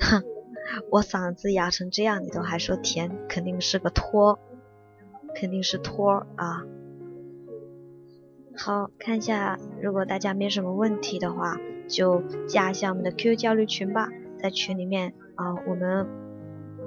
[0.00, 0.22] 哼
[0.90, 4.38] 我嗓子哑成这样，你都还说甜，肯定是个托，
[5.34, 6.64] 肯定是托啊。
[8.56, 11.58] 好看一下，如果大家没什么问题的话，
[11.88, 14.08] 就加一下我们的 QQ 交流群吧。
[14.38, 16.06] 在群里面啊，我们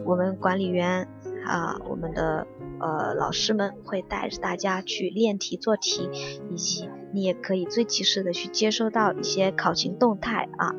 [0.05, 1.07] 我们管理员
[1.47, 2.45] 啊，我们的
[2.79, 6.09] 呃老师们会带着大家去练题做题，
[6.51, 10.75] 以及你也可以最及时的去接收到一些考勤动态啊。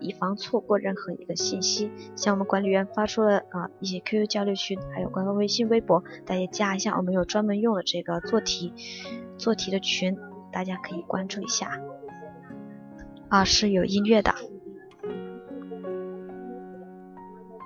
[0.00, 8.72] 以防错过任何一个信息，像我们管理员发出了啊一些 QQ 交流群，还有官方微信、微博，大家加一下，我们有专门用的这个做题
[9.38, 10.16] 做题的群，
[10.52, 11.80] 大家可以关注一下。
[13.28, 14.32] 啊，是有音乐的，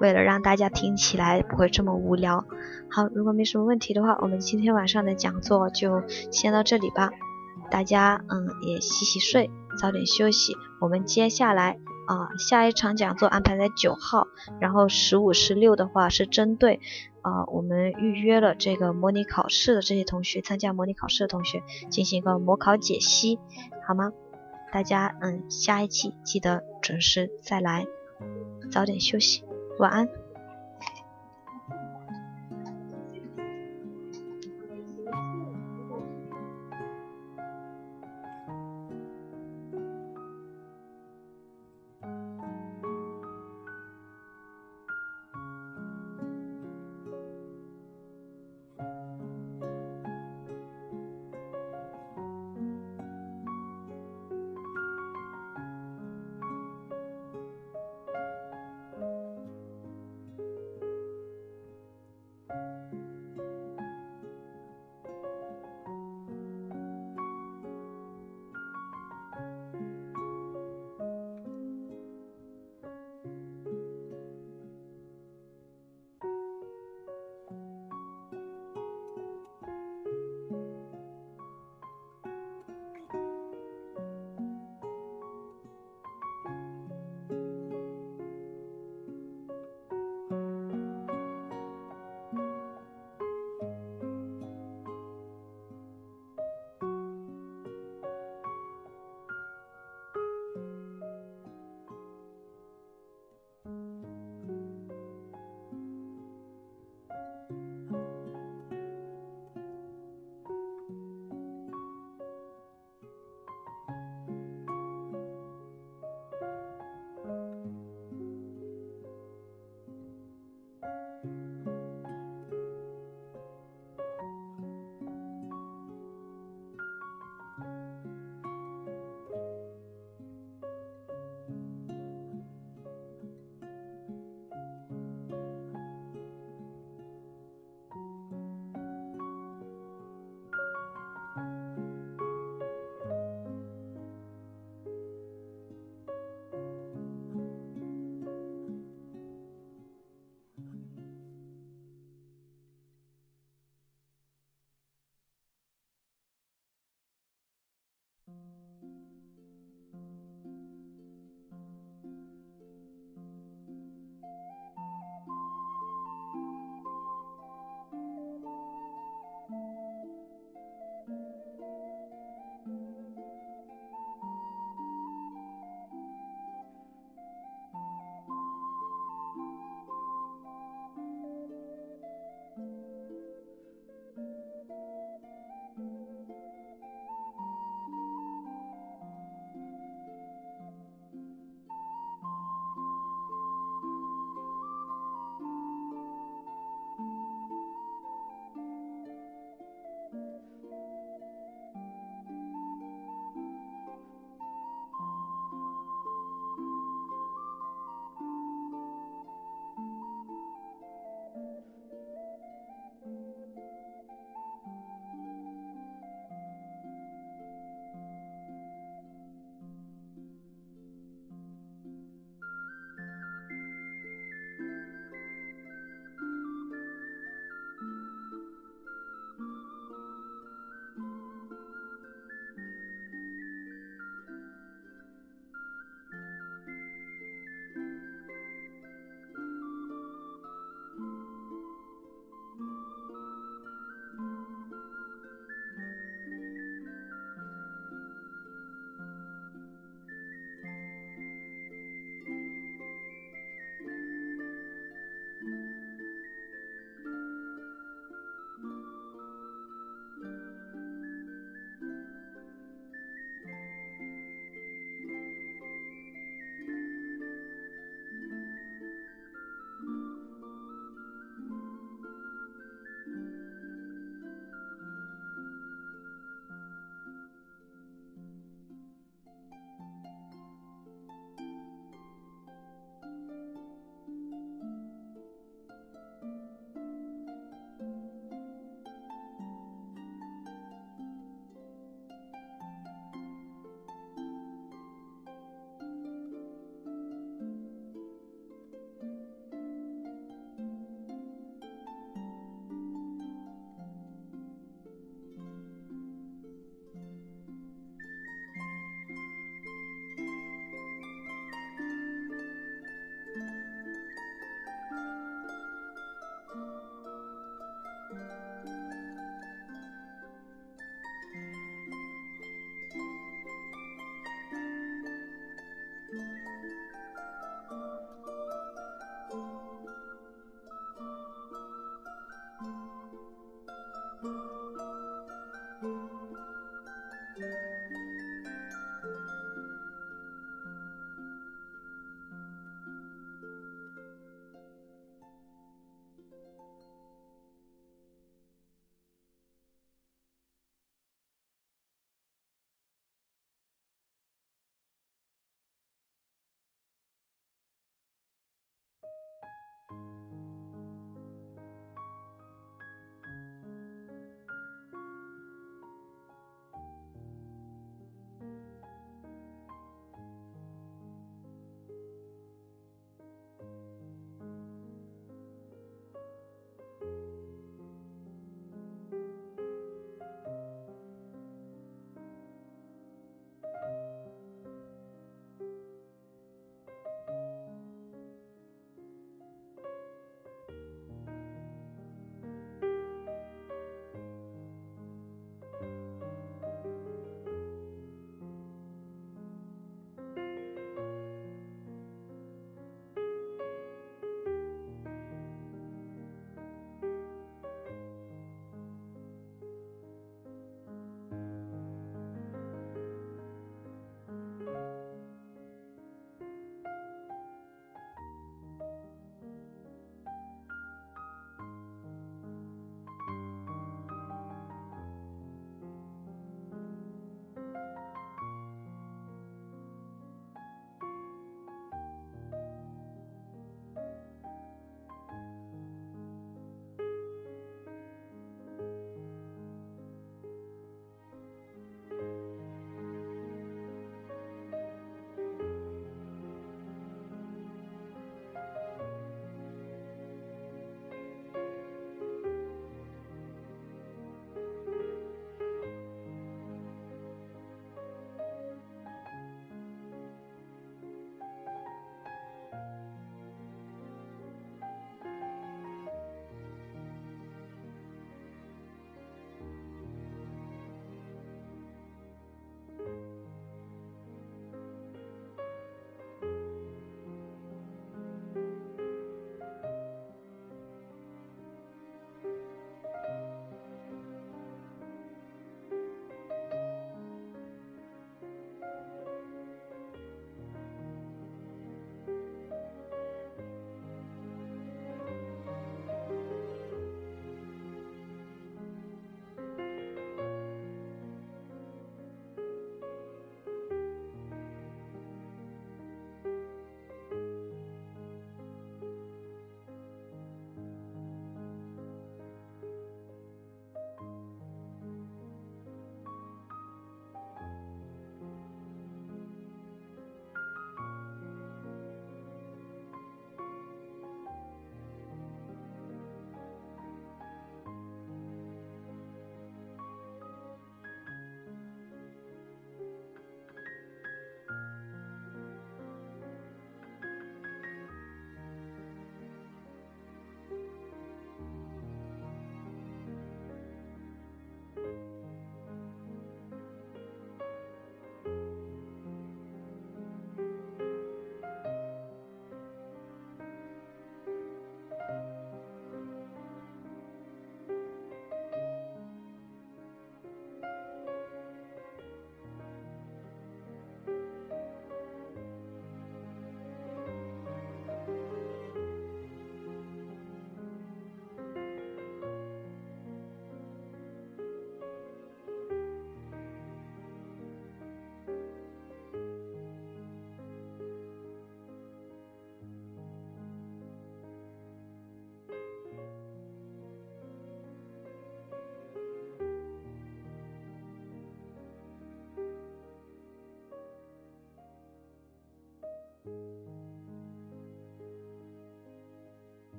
[0.00, 2.44] 为了让大家听起来不会这么无聊。
[2.90, 7.10] 好，如果没什么问题的话，我们今天晚上的讲座就先到这里吧。
[7.70, 9.50] 大家嗯也洗洗睡，
[9.80, 10.54] 早点休息。
[10.80, 11.78] 我们接下来。
[12.06, 14.28] 啊，下一场讲座安排在九号，
[14.60, 16.78] 然后十五、十六的话是针对，
[17.22, 23.40] 呃，我们预约了这个模拟考试的这些同学，参加模拟考试的同学进行一个模考解析，
[23.84, 24.12] 好吗？
[24.72, 27.84] 大家嗯，下一期记得准时再来，
[28.70, 29.42] 早点休息，
[29.78, 30.25] 晚安。